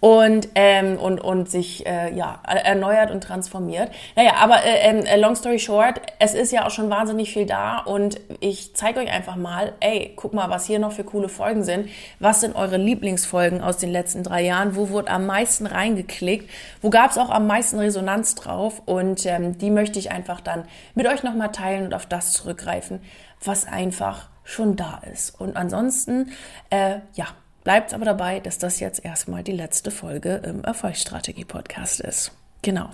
und, 0.00 0.48
ähm, 0.54 0.96
und, 0.98 1.20
und 1.20 1.50
sich 1.50 1.86
äh, 1.86 2.14
ja, 2.14 2.40
erneuert 2.44 3.10
und 3.10 3.22
transformiert. 3.22 3.90
Naja, 4.16 4.34
aber 4.38 4.64
äh, 4.64 4.88
ähm, 4.88 5.04
äh, 5.04 5.16
long 5.16 5.34
story 5.34 5.58
short, 5.58 6.00
es 6.18 6.34
ist 6.34 6.52
ja 6.52 6.66
auch 6.66 6.70
schon 6.70 6.90
wahnsinnig 6.90 7.32
viel 7.32 7.46
da 7.46 7.78
und 7.78 8.20
ich 8.40 8.74
zeige 8.74 9.00
euch 9.00 9.10
einfach 9.10 9.36
mal, 9.36 9.72
ey, 9.80 10.12
guck 10.16 10.34
mal, 10.34 10.50
was 10.50 10.66
hier 10.66 10.78
noch 10.78 10.92
für 10.92 11.04
coole 11.04 11.28
Folgen 11.28 11.64
sind. 11.64 11.88
Was 12.20 12.40
sind 12.40 12.54
eure 12.54 12.76
Lieblingsfolgen 12.76 13.60
aus 13.60 13.78
den 13.78 13.90
letzten 13.90 14.22
drei 14.22 14.42
Jahren? 14.42 14.76
Wo 14.76 14.90
wurde 14.90 15.10
am 15.10 15.26
meisten 15.26 15.66
reingeklickt? 15.66 16.48
Wo 16.80 16.90
gab 16.90 17.10
es 17.10 17.18
auch 17.18 17.30
am 17.30 17.46
meisten 17.46 17.78
Resonanz 17.78 18.34
drauf? 18.34 18.82
Und 18.86 19.26
ähm, 19.26 19.58
die 19.58 19.70
möchte 19.70 19.98
ich 19.98 20.10
einfach 20.10 20.40
dann 20.40 20.64
mit 20.94 21.06
euch 21.06 21.22
nochmal 21.22 21.50
teilen 21.50 21.86
und 21.86 21.94
auf 21.94 22.06
das 22.06 22.32
zurückgreifen, 22.32 23.00
was 23.42 23.66
einfach 23.66 24.28
schon 24.48 24.76
da 24.76 25.02
ist. 25.12 25.38
Und 25.40 25.56
ansonsten, 25.56 26.30
äh, 26.70 27.00
ja, 27.14 27.26
Bleibt 27.68 27.92
aber 27.92 28.06
dabei, 28.06 28.40
dass 28.40 28.56
das 28.56 28.80
jetzt 28.80 29.04
erstmal 29.04 29.42
die 29.42 29.52
letzte 29.52 29.90
Folge 29.90 30.40
im 30.42 30.64
Erfolgsstrategie-Podcast 30.64 32.00
ist. 32.00 32.32
Genau. 32.62 32.88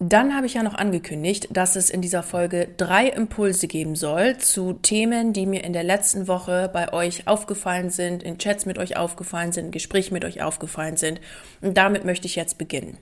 Dann 0.00 0.34
habe 0.34 0.46
ich 0.46 0.54
ja 0.54 0.64
noch 0.64 0.74
angekündigt, 0.74 1.50
dass 1.52 1.76
es 1.76 1.88
in 1.88 2.02
dieser 2.02 2.24
Folge 2.24 2.66
drei 2.76 3.06
Impulse 3.06 3.68
geben 3.68 3.94
soll 3.94 4.38
zu 4.38 4.72
Themen, 4.72 5.32
die 5.32 5.46
mir 5.46 5.62
in 5.62 5.72
der 5.72 5.84
letzten 5.84 6.26
Woche 6.26 6.68
bei 6.72 6.92
euch 6.92 7.28
aufgefallen 7.28 7.90
sind, 7.90 8.24
in 8.24 8.38
Chats 8.38 8.66
mit 8.66 8.76
euch 8.76 8.96
aufgefallen 8.96 9.52
sind, 9.52 9.66
in 9.66 9.70
Gesprächen 9.70 10.14
mit 10.14 10.24
euch 10.24 10.42
aufgefallen 10.42 10.96
sind. 10.96 11.20
Und 11.60 11.76
damit 11.76 12.04
möchte 12.04 12.26
ich 12.26 12.34
jetzt 12.34 12.58
beginnen. 12.58 12.98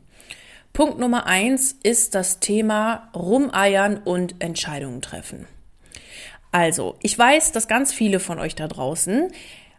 Punkt 0.74 0.98
Nummer 0.98 1.24
eins 1.24 1.74
ist 1.82 2.14
das 2.14 2.40
Thema 2.40 3.08
Rumeiern 3.16 3.96
und 3.96 4.34
Entscheidungen 4.40 5.00
treffen. 5.00 5.46
Also, 6.52 6.96
ich 7.00 7.16
weiß, 7.18 7.52
dass 7.52 7.68
ganz 7.68 7.92
viele 7.92 8.20
von 8.20 8.38
euch 8.38 8.54
da 8.54 8.68
draußen 8.68 9.28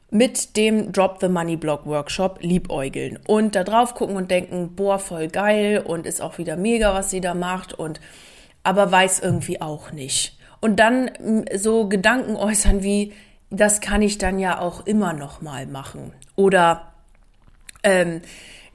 mit 0.10 0.58
dem 0.58 0.92
Drop 0.92 1.18
the 1.22 1.30
Money 1.30 1.56
Blog 1.56 1.86
Workshop 1.86 2.40
liebäugeln 2.42 3.20
und 3.28 3.56
da 3.56 3.64
drauf 3.64 3.96
gucken 3.96 4.16
und 4.16 4.30
denken, 4.32 4.76
boah, 4.76 5.00
voll 5.00 5.28
geil 5.30 5.80
und 5.86 6.06
ist 6.06 6.22
auch 6.22 6.38
wieder 6.38 6.58
mega, 6.58 6.94
was 6.94 7.10
sie 7.10 7.22
da 7.22 7.34
macht 7.34 7.74
und 7.74 8.02
aber 8.64 8.92
weiß 8.92 9.20
irgendwie 9.20 9.62
auch 9.62 9.92
nicht. 9.92 10.38
und 10.62 10.80
dann 10.80 11.12
so 11.56 11.90
Gedanken 11.90 12.36
äußern 12.36 12.84
wie, 12.84 13.14
das 13.50 13.82
kann 13.82 14.02
ich 14.02 14.18
dann 14.18 14.40
ja 14.40 14.60
auch 14.60 14.86
immer 14.86 15.12
noch 15.12 15.42
mal 15.42 15.66
machen. 15.66 16.14
Oder, 16.36 16.94
ähm, 17.84 18.22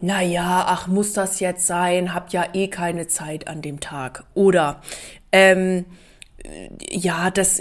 na 0.01 0.21
ja, 0.21 0.67
ach, 0.69 0.89
muss 0.89 1.15
das 1.15 1.41
jetzt 1.41 1.67
sein? 1.67 2.13
Hab 2.13 2.33
ja 2.33 2.45
eh 2.53 2.69
keine 2.69 3.07
Zeit 3.07 3.49
an 3.49 3.63
dem 3.63 3.81
Tag. 3.81 4.25
Oder, 4.35 4.83
ähm, 5.33 5.87
ja, 6.91 7.31
das, 7.31 7.61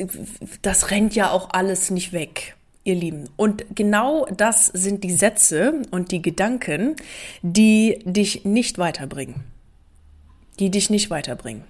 das 0.62 0.92
rennt 0.92 1.15
ja 1.15 1.32
auch 1.32 1.50
alles 1.51 1.92
nicht 1.92 2.13
weg, 2.13 2.56
ihr 2.84 2.96
Lieben. 2.96 3.30
Und 3.36 3.65
genau 3.75 4.25
das 4.25 4.68
sind 4.68 5.04
die 5.04 5.13
Sätze 5.13 5.82
und 5.92 6.12
die 6.12 6.22
Gedanken, 6.22 6.96
die 7.42 8.00
dich 8.06 8.46
nicht 8.46 8.77
weiterbringen. 8.77 9.44
Die 10.60 10.72
dich 10.72 10.89
nicht 10.89 11.10
weiterbringen. 11.10 11.65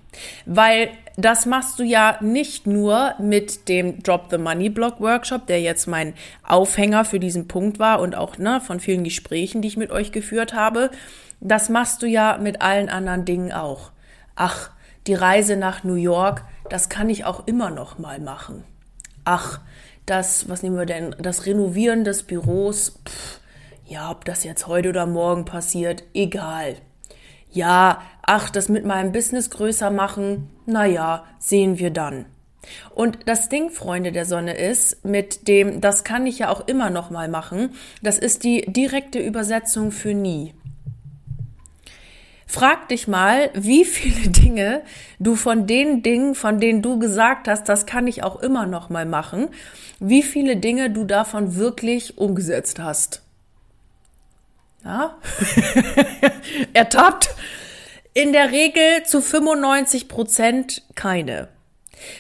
Weil 0.45 0.89
das 1.17 1.45
machst 1.45 1.79
du 1.79 1.84
ja 1.84 2.19
nicht 2.22 2.67
nur 2.67 3.15
mit 3.19 3.67
dem 3.67 4.03
Drop 4.03 4.27
the 4.29 4.38
Money 4.38 4.69
Block 4.69 5.00
Workshop, 5.00 5.48
der 5.48 5.62
jetzt 5.62 5.88
mein 5.88 6.13
Aufhänger 6.43 7.03
für 7.03 7.19
diesen 7.19 7.48
Punkt 7.48 7.79
war 7.79 8.00
und 8.00 8.15
auch 8.15 8.38
ne, 8.38 8.62
von 8.62 8.79
vielen 8.79 9.03
Gesprächen, 9.03 9.62
die 9.62 9.69
ich 9.69 9.77
mit 9.77 9.91
euch 9.91 10.12
geführt 10.12 10.53
habe. 10.53 10.91
Das 11.39 11.69
machst 11.69 12.03
du 12.03 12.05
ja 12.05 12.38
mit 12.38 12.62
allen 12.62 12.89
anderen 12.89 13.25
Dingen 13.25 13.51
auch. 13.51 13.91
Ach, 14.36 14.69
die 15.07 15.13
Reise 15.13 15.55
nach 15.55 15.84
New 15.84 15.95
York, 15.95 16.43
das 16.69 16.89
kann 16.89 17.10
ich 17.10 17.25
auch 17.25 17.48
immer 17.48 17.72
noch 17.72 17.98
mal 17.98 18.19
machen. 18.19 18.63
Ach, 19.24 19.60
das, 20.05 20.50
was 20.50 20.63
nehmen 20.63 20.77
wir 20.77 20.86
denn, 20.86 21.15
das 21.19 21.45
Renovieren 21.45 22.03
des 22.03 22.24
Büros, 22.24 23.00
pff, 23.07 23.39
ja, 23.86 24.12
ob 24.12 24.25
das 24.25 24.43
jetzt 24.43 24.67
heute 24.67 24.89
oder 24.89 25.05
morgen 25.05 25.45
passiert, 25.45 26.03
egal. 26.13 26.75
Ja, 27.51 28.01
ach, 28.24 28.50
das 28.50 28.69
mit 28.69 28.86
meinem 28.86 29.12
Business 29.12 29.50
größer 29.50 29.89
machen, 29.91 30.50
na 30.65 30.86
ja, 30.86 31.25
sehen 31.39 31.79
wir 31.79 31.91
dann. 31.91 32.25
Und 32.93 33.19
das 33.27 33.50
Ding, 33.50 33.69
Freunde 33.69 34.12
der 34.12 34.25
Sonne, 34.25 34.57
ist 34.57 35.05
mit 35.05 35.48
dem, 35.48 35.81
das 35.81 36.03
kann 36.03 36.25
ich 36.25 36.39
ja 36.39 36.50
auch 36.50 36.67
immer 36.67 36.89
noch 36.89 37.12
mal 37.12 37.29
machen, 37.29 37.75
das 38.01 38.17
ist 38.17 38.43
die 38.43 38.62
direkte 38.67 39.19
Übersetzung 39.19 39.91
für 39.91 40.13
nie. 40.13 40.53
Frag 42.55 42.88
dich 42.88 43.09
mal, 43.09 43.50
wie 43.53 43.83
viele 43.83 44.29
Dinge 44.29 44.81
du 45.19 45.35
von 45.35 45.67
den 45.67 46.03
Dingen, 46.03 46.35
von 46.35 46.62
denen 46.62 46.81
du 46.81 46.97
gesagt 47.00 47.50
hast, 47.50 47.67
das 47.67 47.85
kann 47.85 48.07
ich 48.07 48.24
auch 48.24 48.41
immer 48.41 48.65
noch 48.65 48.89
mal 48.89 49.05
machen, 49.05 49.50
wie 50.00 50.24
viele 50.24 50.55
Dinge 50.55 50.89
du 50.89 51.03
davon 51.03 51.57
wirklich 51.57 52.17
umgesetzt 52.17 52.79
hast. 52.79 53.24
Ja? 54.85 55.17
Ertappt. 56.74 57.35
In 58.13 58.31
der 58.31 58.53
Regel 58.53 59.03
zu 59.03 59.19
95 59.19 60.07
Prozent 60.07 60.83
keine. 60.95 61.50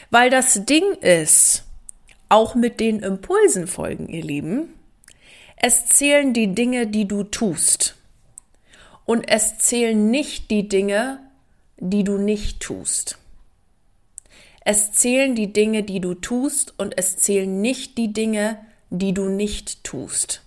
Weil 0.09 0.29
das 0.29 0.65
Ding 0.65 0.83
ist, 0.99 1.63
auch 2.27 2.55
mit 2.55 2.81
den 2.81 2.99
Impulsen 2.99 3.67
folgen, 3.67 4.09
ihr 4.09 4.23
Lieben, 4.23 4.73
es 5.55 5.85
zählen 5.85 6.33
die 6.33 6.53
Dinge, 6.53 6.87
die 6.87 7.07
du 7.07 7.23
tust 7.23 7.95
und 9.05 9.27
es 9.29 9.57
zählen 9.59 10.09
nicht 10.09 10.51
die 10.51 10.67
Dinge, 10.67 11.19
die 11.77 12.03
du 12.03 12.17
nicht 12.17 12.59
tust. 12.59 13.17
Es 14.61 14.91
zählen 14.91 15.35
die 15.35 15.53
Dinge, 15.53 15.83
die 15.83 15.99
du 15.99 16.15
tust 16.15 16.73
und 16.77 16.97
es 16.97 17.17
zählen 17.17 17.61
nicht 17.61 17.97
die 17.97 18.11
Dinge, 18.11 18.57
die 18.89 19.13
du 19.13 19.29
nicht 19.29 19.83
tust. 19.83 20.41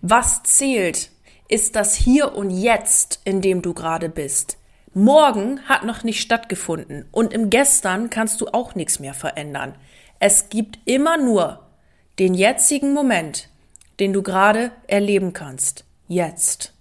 Was 0.00 0.42
zählt, 0.42 1.10
ist 1.48 1.76
das 1.76 1.94
Hier 1.94 2.34
und 2.34 2.50
Jetzt, 2.50 3.20
in 3.24 3.42
dem 3.42 3.60
du 3.60 3.74
gerade 3.74 4.08
bist. 4.08 4.56
Morgen 4.94 5.60
hat 5.68 5.84
noch 5.84 6.02
nicht 6.02 6.20
stattgefunden 6.20 7.06
und 7.12 7.32
im 7.32 7.50
Gestern 7.50 8.08
kannst 8.10 8.40
du 8.40 8.48
auch 8.48 8.74
nichts 8.74 9.00
mehr 9.00 9.14
verändern. 9.14 9.74
Es 10.18 10.48
gibt 10.48 10.78
immer 10.86 11.18
nur 11.18 11.66
den 12.18 12.34
jetzigen 12.34 12.94
Moment, 12.94 13.48
den 14.00 14.12
du 14.12 14.22
gerade 14.22 14.70
erleben 14.86 15.32
kannst. 15.32 15.84
Jetzt. 16.08 16.72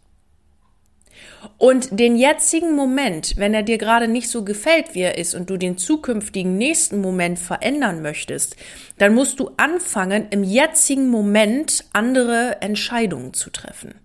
Und 1.58 2.00
den 2.00 2.16
jetzigen 2.16 2.76
Moment, 2.76 3.34
wenn 3.38 3.54
er 3.54 3.64
dir 3.64 3.78
gerade 3.78 4.08
nicht 4.08 4.30
so 4.30 4.44
gefällt, 4.44 4.94
wie 4.94 5.02
er 5.02 5.18
ist, 5.18 5.34
und 5.34 5.50
du 5.50 5.58
den 5.58 5.78
zukünftigen 5.78 6.58
nächsten 6.58 7.02
Moment 7.02 7.40
verändern 7.40 8.02
möchtest, 8.02 8.56
dann 8.98 9.16
musst 9.16 9.40
du 9.40 9.52
anfangen, 9.58 10.28
im 10.30 10.44
jetzigen 10.44 11.10
Moment 11.10 11.86
andere 11.94 12.62
Entscheidungen 12.62 13.34
zu 13.34 13.50
treffen. 13.50 13.96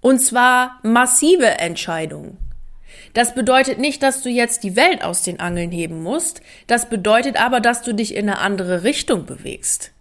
Und 0.00 0.20
zwar 0.20 0.80
massive 0.82 1.46
Entscheidungen. 1.46 2.38
Das 3.14 3.34
bedeutet 3.34 3.78
nicht, 3.78 4.02
dass 4.02 4.22
du 4.22 4.30
jetzt 4.30 4.64
die 4.64 4.74
Welt 4.74 5.04
aus 5.04 5.22
den 5.22 5.38
Angeln 5.38 5.70
heben 5.70 6.02
musst. 6.02 6.40
Das 6.66 6.88
bedeutet 6.88 7.36
aber, 7.40 7.60
dass 7.60 7.82
du 7.82 7.94
dich 7.94 8.14
in 8.14 8.28
eine 8.28 8.38
andere 8.38 8.84
Richtung 8.84 9.26
bewegst. 9.26 9.92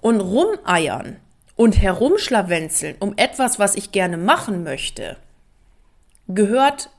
Und 0.00 0.20
rumeiern 0.20 1.16
und 1.56 1.80
herumschlawenzeln 1.80 2.96
um 3.00 3.14
etwas, 3.16 3.58
was 3.58 3.76
ich 3.76 3.92
gerne 3.92 4.16
machen 4.16 4.64
möchte, 4.64 5.16
gehört 6.28 6.90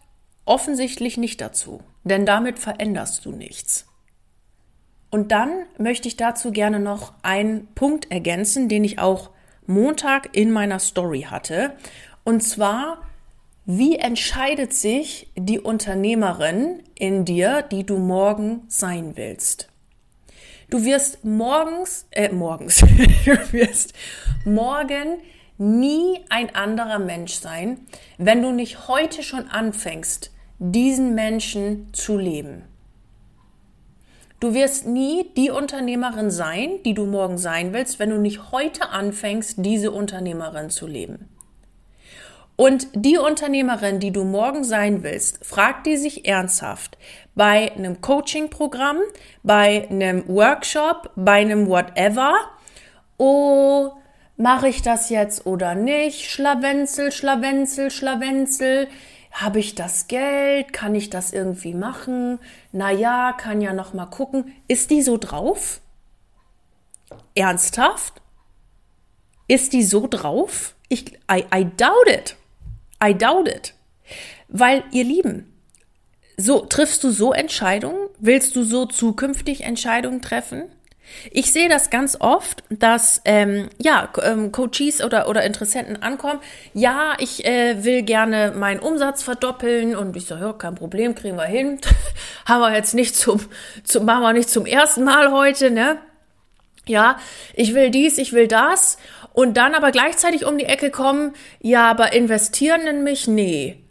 offensichtlich 0.45 1.17
nicht 1.17 1.41
dazu, 1.41 1.81
denn 2.03 2.25
damit 2.25 2.59
veränderst 2.59 3.25
du 3.25 3.31
nichts. 3.31 3.87
Und 5.09 5.31
dann 5.31 5.65
möchte 5.77 6.07
ich 6.07 6.17
dazu 6.17 6.51
gerne 6.51 6.79
noch 6.79 7.13
einen 7.21 7.67
Punkt 7.73 8.11
ergänzen, 8.11 8.69
den 8.69 8.83
ich 8.83 8.99
auch 8.99 9.31
Montag 9.65 10.35
in 10.35 10.51
meiner 10.51 10.79
Story 10.79 11.21
hatte. 11.29 11.73
Und 12.23 12.41
zwar, 12.41 13.01
wie 13.65 13.95
entscheidet 13.95 14.73
sich 14.73 15.31
die 15.35 15.59
Unternehmerin 15.59 16.83
in 16.95 17.25
dir, 17.25 17.61
die 17.61 17.85
du 17.85 17.97
morgen 17.97 18.63
sein 18.67 19.13
willst? 19.15 19.69
Du 20.75 20.83
wirst 20.83 21.23
morgens, 21.23 22.05
äh, 22.11 22.33
morgens, 22.33 22.79
du 23.25 23.53
wirst 23.53 23.93
morgen 24.43 25.19
nie 25.57 26.19
ein 26.27 26.53
anderer 26.53 26.99
Mensch 26.99 27.35
sein, 27.35 27.79
wenn 28.17 28.41
du 28.41 28.51
nicht 28.51 28.89
heute 28.89 29.23
schon 29.23 29.47
anfängst, 29.47 30.33
diesen 30.59 31.15
Menschen 31.15 31.93
zu 31.93 32.17
leben. 32.17 32.63
Du 34.41 34.53
wirst 34.53 34.85
nie 34.85 35.31
die 35.37 35.49
Unternehmerin 35.49 36.29
sein, 36.29 36.83
die 36.83 36.93
du 36.93 37.05
morgen 37.05 37.37
sein 37.37 37.71
willst, 37.71 37.97
wenn 37.99 38.09
du 38.09 38.17
nicht 38.17 38.51
heute 38.51 38.89
anfängst, 38.89 39.59
diese 39.59 39.91
Unternehmerin 39.91 40.69
zu 40.69 40.87
leben. 40.87 41.29
Und 42.57 42.87
die 42.93 43.17
Unternehmerin, 43.17 44.01
die 44.01 44.11
du 44.11 44.25
morgen 44.25 44.65
sein 44.65 45.03
willst, 45.03 45.45
frag 45.45 45.85
die 45.85 45.97
sich 45.97 46.25
ernsthaft 46.27 46.97
bei 47.35 47.71
einem 47.73 48.01
Coaching-Programm, 48.01 48.97
bei 49.43 49.87
einem 49.89 50.27
Workshop, 50.27 51.11
bei 51.15 51.41
einem 51.41 51.67
Whatever. 51.67 52.33
Oh, 53.17 53.91
mache 54.37 54.69
ich 54.69 54.81
das 54.81 55.09
jetzt 55.09 55.45
oder 55.45 55.75
nicht? 55.75 56.29
Schlawenzel, 56.31 57.11
Schlawenzel, 57.11 57.91
Schlawenzel. 57.91 58.87
Habe 59.31 59.59
ich 59.59 59.75
das 59.75 60.07
Geld? 60.07 60.71
Kann 60.71 60.95
ich 60.95 61.09
das 61.09 61.33
irgendwie 61.33 61.73
machen? 61.73 62.39
Na 62.71 62.91
ja, 62.91 63.33
kann 63.33 63.61
ja 63.61 63.73
noch 63.73 63.93
mal 63.93 64.05
gucken. 64.05 64.53
Ist 64.69 64.91
die 64.91 65.01
so 65.01 65.17
drauf? 65.17 65.81
Ernsthaft? 67.35 68.21
Ist 69.47 69.73
die 69.73 69.83
so 69.83 70.07
drauf? 70.07 70.75
Ich, 70.87 71.13
I, 71.29 71.43
I 71.53 71.65
doubt 71.65 72.07
it. 72.07 72.37
I 73.03 73.13
doubt 73.13 73.49
it. 73.49 73.73
Weil, 74.47 74.83
ihr 74.91 75.03
Lieben, 75.03 75.54
so 76.37 76.61
triffst 76.61 77.03
du 77.03 77.11
so 77.11 77.33
Entscheidungen? 77.33 78.09
Willst 78.19 78.55
du 78.55 78.63
so 78.63 78.85
zukünftig 78.85 79.63
Entscheidungen 79.63 80.21
treffen? 80.21 80.63
Ich 81.31 81.51
sehe 81.51 81.69
das 81.69 81.89
ganz 81.89 82.17
oft, 82.19 82.63
dass 82.69 83.21
ähm, 83.25 83.69
ja 83.79 84.09
ähm, 84.23 84.51
Coaches 84.51 85.03
oder 85.03 85.29
oder 85.29 85.43
Interessenten 85.43 86.01
ankommen. 86.01 86.39
Ja, 86.73 87.13
ich 87.19 87.45
äh, 87.45 87.83
will 87.83 88.01
gerne 88.01 88.53
meinen 88.55 88.79
Umsatz 88.79 89.21
verdoppeln 89.21 89.95
und 89.95 90.15
ich 90.17 90.25
sage, 90.25 90.45
ja, 90.45 90.53
kein 90.53 90.75
Problem, 90.75 91.13
kriegen 91.13 91.37
wir 91.37 91.45
hin. 91.45 91.79
Haben 92.45 92.61
wir 92.61 92.73
jetzt 92.75 92.95
nicht 92.95 93.15
zum, 93.15 93.39
zum 93.83 94.05
machen 94.05 94.23
wir 94.23 94.33
nicht 94.33 94.49
zum 94.49 94.65
ersten 94.65 95.03
Mal 95.03 95.31
heute, 95.31 95.69
ne? 95.69 95.97
Ja, 96.87 97.17
ich 97.53 97.73
will 97.73 97.89
dies, 97.89 98.17
ich 98.17 98.33
will 98.33 98.47
das 98.47 98.97
und 99.33 99.57
dann 99.57 99.75
aber 99.75 99.91
gleichzeitig 99.91 100.45
um 100.45 100.57
die 100.57 100.65
Ecke 100.65 100.91
kommen, 100.91 101.33
ja, 101.59 101.89
aber 101.89 102.13
investieren 102.13 102.87
in 102.87 103.03
mich, 103.03 103.27
nee. 103.27 103.84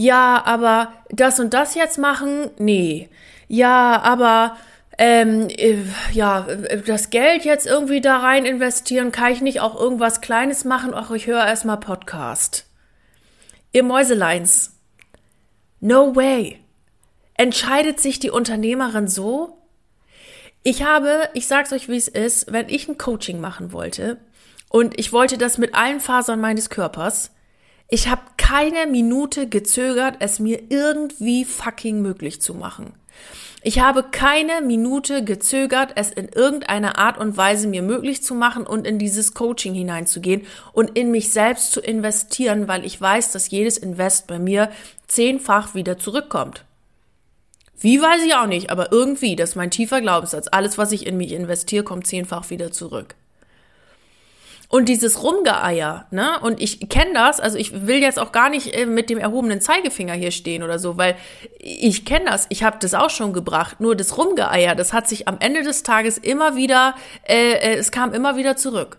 Ja, 0.00 0.44
aber 0.44 0.92
das 1.10 1.40
und 1.40 1.54
das 1.54 1.74
jetzt 1.74 1.98
machen, 1.98 2.52
nee. 2.56 3.08
Ja, 3.48 4.00
aber 4.00 4.56
ähm, 4.96 5.48
äh, 5.48 5.78
ja, 6.12 6.46
das 6.86 7.10
Geld 7.10 7.44
jetzt 7.44 7.66
irgendwie 7.66 8.00
da 8.00 8.18
rein 8.18 8.46
investieren, 8.46 9.10
kann 9.10 9.32
ich 9.32 9.40
nicht 9.40 9.58
auch 9.58 9.74
irgendwas 9.74 10.20
Kleines 10.20 10.64
machen? 10.64 10.92
Ach, 10.94 11.10
ich 11.10 11.26
höre 11.26 11.44
erstmal 11.44 11.78
Podcast. 11.78 12.66
Ihr 13.72 13.82
Mäuseleins. 13.82 14.78
No 15.80 16.14
way. 16.14 16.60
Entscheidet 17.34 17.98
sich 17.98 18.20
die 18.20 18.30
Unternehmerin 18.30 19.08
so? 19.08 19.58
Ich 20.62 20.84
habe, 20.84 21.28
ich 21.34 21.48
sag's 21.48 21.72
euch, 21.72 21.88
wie 21.88 21.96
es 21.96 22.06
ist, 22.06 22.52
wenn 22.52 22.68
ich 22.68 22.86
ein 22.86 22.98
Coaching 22.98 23.40
machen 23.40 23.72
wollte, 23.72 24.18
und 24.68 24.96
ich 24.96 25.12
wollte 25.12 25.38
das 25.38 25.58
mit 25.58 25.74
allen 25.74 25.98
Fasern 25.98 26.40
meines 26.40 26.70
Körpers. 26.70 27.32
Ich 27.90 28.08
habe 28.08 28.20
keine 28.36 28.86
Minute 28.86 29.48
gezögert, 29.48 30.16
es 30.18 30.40
mir 30.40 30.60
irgendwie 30.68 31.46
fucking 31.46 32.02
möglich 32.02 32.42
zu 32.42 32.52
machen. 32.52 32.92
Ich 33.62 33.80
habe 33.80 34.02
keine 34.02 34.60
Minute 34.60 35.24
gezögert, 35.24 35.92
es 35.96 36.10
in 36.10 36.28
irgendeiner 36.28 36.98
Art 36.98 37.18
und 37.18 37.38
Weise 37.38 37.66
mir 37.66 37.82
möglich 37.82 38.22
zu 38.22 38.34
machen 38.34 38.66
und 38.66 38.86
in 38.86 38.98
dieses 38.98 39.32
Coaching 39.32 39.72
hineinzugehen 39.72 40.42
und 40.72 40.98
in 40.98 41.10
mich 41.10 41.32
selbst 41.32 41.72
zu 41.72 41.80
investieren, 41.80 42.68
weil 42.68 42.84
ich 42.84 43.00
weiß, 43.00 43.32
dass 43.32 43.50
jedes 43.50 43.78
Invest 43.78 44.26
bei 44.26 44.38
mir 44.38 44.70
zehnfach 45.06 45.74
wieder 45.74 45.98
zurückkommt. 45.98 46.64
Wie 47.80 48.02
weiß 48.02 48.22
ich 48.26 48.34
auch 48.34 48.46
nicht, 48.46 48.70
aber 48.70 48.92
irgendwie, 48.92 49.34
das 49.34 49.50
ist 49.50 49.56
mein 49.56 49.70
tiefer 49.70 50.02
Glaubenssatz. 50.02 50.48
Alles, 50.52 50.76
was 50.76 50.92
ich 50.92 51.06
in 51.06 51.16
mich 51.16 51.32
investiere, 51.32 51.84
kommt 51.84 52.06
zehnfach 52.06 52.50
wieder 52.50 52.70
zurück. 52.70 53.14
Und 54.70 54.90
dieses 54.90 55.22
Rumgeeier, 55.22 56.06
ne? 56.10 56.38
Und 56.42 56.60
ich 56.60 56.90
kenne 56.90 57.14
das, 57.14 57.40
also 57.40 57.56
ich 57.56 57.86
will 57.86 58.02
jetzt 58.02 58.18
auch 58.18 58.32
gar 58.32 58.50
nicht 58.50 58.74
äh, 58.74 58.84
mit 58.84 59.08
dem 59.08 59.16
erhobenen 59.16 59.62
Zeigefinger 59.62 60.12
hier 60.12 60.30
stehen 60.30 60.62
oder 60.62 60.78
so, 60.78 60.98
weil 60.98 61.16
ich 61.58 62.04
kenne 62.04 62.26
das, 62.26 62.44
ich 62.50 62.62
habe 62.62 62.76
das 62.78 62.92
auch 62.92 63.08
schon 63.08 63.32
gebracht. 63.32 63.80
Nur 63.80 63.96
das 63.96 64.18
Rumgeeier, 64.18 64.74
das 64.74 64.92
hat 64.92 65.08
sich 65.08 65.26
am 65.26 65.38
Ende 65.40 65.62
des 65.62 65.84
Tages 65.84 66.18
immer 66.18 66.54
wieder, 66.54 66.94
äh, 67.26 67.52
äh, 67.52 67.76
es 67.76 67.90
kam 67.90 68.12
immer 68.12 68.36
wieder 68.36 68.56
zurück. 68.56 68.98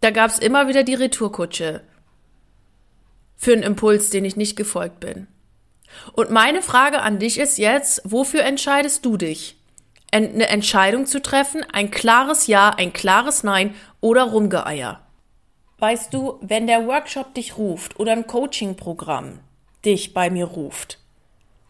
Da 0.00 0.10
gab 0.10 0.30
es 0.30 0.40
immer 0.40 0.66
wieder 0.66 0.82
die 0.82 0.94
Retourkutsche 0.94 1.80
für 3.36 3.52
einen 3.52 3.62
Impuls, 3.62 4.10
den 4.10 4.24
ich 4.24 4.34
nicht 4.34 4.56
gefolgt 4.56 4.98
bin. 4.98 5.28
Und 6.14 6.30
meine 6.30 6.62
Frage 6.62 7.00
an 7.00 7.20
dich 7.20 7.38
ist 7.38 7.58
jetzt, 7.58 8.02
wofür 8.04 8.42
entscheidest 8.42 9.04
du 9.04 9.16
dich? 9.16 9.56
eine 10.14 10.46
Entscheidung 10.46 11.06
zu 11.06 11.20
treffen, 11.20 11.64
ein 11.72 11.90
klares 11.90 12.46
Ja, 12.46 12.70
ein 12.70 12.92
klares 12.92 13.42
Nein 13.42 13.74
oder 14.04 14.24
Rumgeeier. 14.24 15.00
Weißt 15.78 16.12
du, 16.12 16.38
wenn 16.42 16.66
der 16.66 16.86
Workshop 16.86 17.32
dich 17.32 17.56
ruft 17.56 17.98
oder 17.98 18.12
ein 18.12 18.26
Coaching-Programm 18.26 19.40
dich 19.82 20.12
bei 20.12 20.28
mir 20.28 20.44
ruft, 20.44 20.98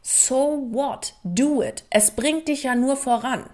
so 0.03 0.69
what? 0.73 1.15
Do 1.23 1.63
it. 1.63 1.85
Es 1.91 2.11
bringt 2.11 2.49
dich 2.49 2.65
ja 2.65 2.75
nur 2.75 2.97
voran. 2.97 3.49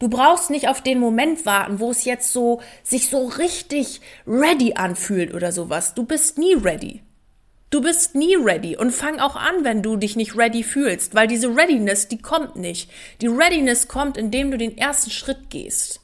Du 0.00 0.08
brauchst 0.08 0.50
nicht 0.50 0.68
auf 0.68 0.82
den 0.82 0.98
Moment 0.98 1.46
warten, 1.46 1.78
wo 1.78 1.92
es 1.92 2.04
jetzt 2.04 2.32
so 2.32 2.60
sich 2.82 3.08
so 3.08 3.26
richtig 3.26 4.00
ready 4.26 4.74
anfühlt 4.74 5.32
oder 5.32 5.52
sowas. 5.52 5.94
Du 5.94 6.02
bist 6.02 6.36
nie 6.36 6.54
ready. 6.54 7.02
Du 7.70 7.82
bist 7.82 8.16
nie 8.16 8.34
ready 8.34 8.76
und 8.76 8.90
fang 8.90 9.20
auch 9.20 9.36
an, 9.36 9.62
wenn 9.62 9.80
du 9.80 9.96
dich 9.96 10.16
nicht 10.16 10.36
ready 10.36 10.64
fühlst, 10.64 11.14
weil 11.14 11.28
diese 11.28 11.56
Readiness, 11.56 12.08
die 12.08 12.18
kommt 12.18 12.56
nicht. 12.56 12.90
Die 13.20 13.28
Readiness 13.28 13.86
kommt, 13.86 14.16
indem 14.16 14.50
du 14.50 14.58
den 14.58 14.76
ersten 14.76 15.10
Schritt 15.10 15.50
gehst. 15.50 16.03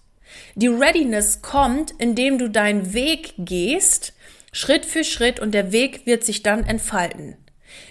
Die 0.60 0.68
Readiness 0.68 1.40
kommt, 1.40 1.94
indem 1.96 2.36
du 2.36 2.50
deinen 2.50 2.92
Weg 2.92 3.32
gehst, 3.38 4.12
Schritt 4.52 4.84
für 4.84 5.04
Schritt 5.04 5.40
und 5.40 5.52
der 5.52 5.72
Weg 5.72 6.04
wird 6.04 6.22
sich 6.22 6.42
dann 6.42 6.64
entfalten. 6.64 7.38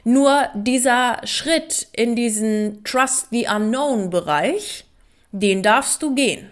Nur 0.03 0.49
dieser 0.53 1.19
Schritt 1.23 1.87
in 1.93 2.15
diesen 2.15 2.83
Trust 2.83 3.29
the 3.31 3.47
Unknown 3.47 4.11
Bereich, 4.11 4.85
den 5.31 5.63
darfst 5.63 6.03
du 6.03 6.13
gehen. 6.13 6.51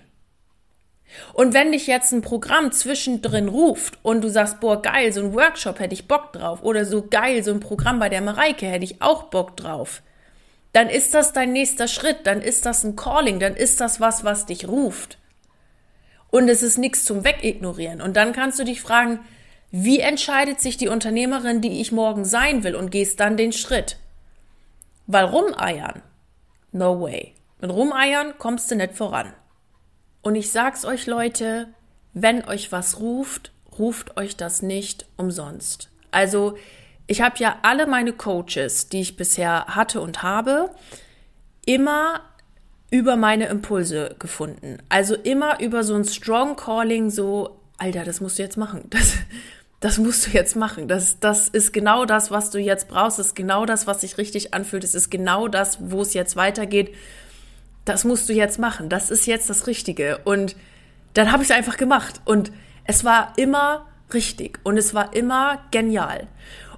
Und 1.34 1.54
wenn 1.54 1.72
dich 1.72 1.86
jetzt 1.86 2.12
ein 2.14 2.24
Programm 2.24 2.72
zwischendrin 2.72 3.48
ruft 3.48 4.00
und 4.02 4.22
du 4.22 4.30
sagst, 4.30 4.60
boah, 4.60 4.82
geil, 4.82 5.14
so 5.14 5.22
ein 5.22 5.36
Workshop 5.36 5.80
hätte 5.80 5.94
ich 5.94 6.08
Bock 6.08 6.34
drauf 6.34 6.64
oder 6.64 6.86
so 6.86 7.06
geil, 7.08 7.44
so 7.44 7.52
ein 7.52 7.60
Programm 7.60 8.00
bei 8.00 8.10
der 8.10 8.22
Mareike 8.22 8.66
hätte 8.66 8.86
ich 8.86 9.04
auch 9.04 9.26
Bock 9.26 9.56
drauf, 9.56 10.02
dann 10.74 10.90
ist 10.90 11.14
das 11.14 11.32
dein 11.32 11.54
nächster 11.54 11.88
Schritt, 11.88 12.26
dann 12.26 12.42
ist 12.42 12.66
das 12.66 12.84
ein 12.84 12.96
Calling, 12.96 13.40
dann 13.40 13.56
ist 13.56 13.80
das 13.82 14.02
was, 14.02 14.24
was 14.24 14.48
dich 14.48 14.68
ruft. 14.68 15.20
Und 16.30 16.50
es 16.50 16.64
ist 16.64 16.78
nichts 16.78 17.06
zum 17.06 17.24
Wegignorieren. 17.24 18.02
Und 18.02 18.18
dann 18.18 18.34
kannst 18.34 18.60
du 18.60 18.64
dich 18.64 18.82
fragen, 18.82 19.20
wie 19.72 20.00
entscheidet 20.00 20.62
sich 20.62 20.78
die 20.78 20.88
Unternehmerin, 20.88 21.62
die 21.62 21.82
ich 21.82 21.92
morgen 21.92 22.26
sein 22.26 22.64
will 22.64 22.76
und 22.76 22.92
gehst 22.92 23.20
dann 23.20 23.38
den 23.38 23.52
Schritt? 23.52 23.98
Weil 25.08 25.26
rumeiern, 25.26 26.02
no 26.72 27.02
way. 27.02 27.34
Mit 27.60 27.72
rumeiern 27.72 28.34
kommst 28.38 28.70
du 28.70 28.76
nicht 28.76 28.94
voran. 28.94 29.34
Und 30.22 30.36
ich 30.36 30.52
sag's 30.52 30.86
euch, 30.86 31.06
Leute, 31.06 31.68
wenn 32.14 32.46
euch 32.46 32.72
was 32.72 33.00
ruft, 33.00 33.52
ruft 33.78 34.18
euch 34.18 34.36
das 34.36 34.62
nicht 34.62 35.06
umsonst. 35.18 35.90
Also, 36.12 36.58
ich 37.08 37.22
habe 37.22 37.38
ja 37.40 37.60
alle 37.62 37.88
meine 37.88 38.14
Coaches, 38.14 38.90
die 38.90 39.02
ich 39.02 39.16
bisher 39.16 39.66
hatte 39.68 40.02
und 40.02 40.24
habe, 40.24 40.72
immer 41.66 42.22
über 42.90 43.16
meine 43.16 43.48
Impulse 43.48 44.16
gefunden. 44.20 44.78
Also 44.90 45.16
immer 45.16 45.60
über 45.60 45.84
so 45.84 45.96
ein 45.96 46.06
Strong 46.06 46.56
Calling, 46.56 47.10
so, 47.10 47.60
Alter, 47.78 48.04
das 48.04 48.22
musst 48.22 48.40
du 48.40 48.44
jetzt 48.44 48.58
machen. 48.58 48.90
Das, 48.90 49.14
das 49.80 50.00
musst 50.00 50.26
du 50.26 50.32
jetzt 50.32 50.56
machen. 50.56 50.88
Das, 50.88 51.20
das 51.20 51.50
ist 51.50 51.72
genau 51.72 52.06
das, 52.06 52.32
was 52.32 52.50
du 52.50 52.58
jetzt 52.58 52.88
brauchst. 52.88 53.20
Das 53.20 53.28
ist 53.28 53.36
genau 53.36 53.68
das, 53.68 53.86
was 53.86 54.02
sich 54.02 54.18
richtig 54.18 54.56
anfühlt. 54.56 54.84
Es 54.84 54.96
ist 54.96 55.12
genau 55.12 55.48
das, 55.48 55.78
wo 55.92 56.02
es 56.02 56.16
jetzt 56.16 56.36
weitergeht 56.36 56.96
das 57.88 58.04
musst 58.04 58.28
du 58.28 58.34
jetzt 58.34 58.60
machen, 58.60 58.90
das 58.90 59.10
ist 59.10 59.26
jetzt 59.28 59.50
das 59.50 59.66
Richtige. 59.66 60.20
Und 60.26 60.56
dann 61.14 61.32
habe 61.32 61.42
ich 61.42 61.50
es 61.50 61.56
einfach 61.56 61.78
gemacht. 61.78 62.22
Und 62.26 62.52
es 62.84 63.04
war 63.06 63.34
immer 63.38 63.88
richtig 64.14 64.60
und 64.64 64.78
es 64.78 64.94
war 64.94 65.16
immer 65.16 65.60
genial. 65.72 66.28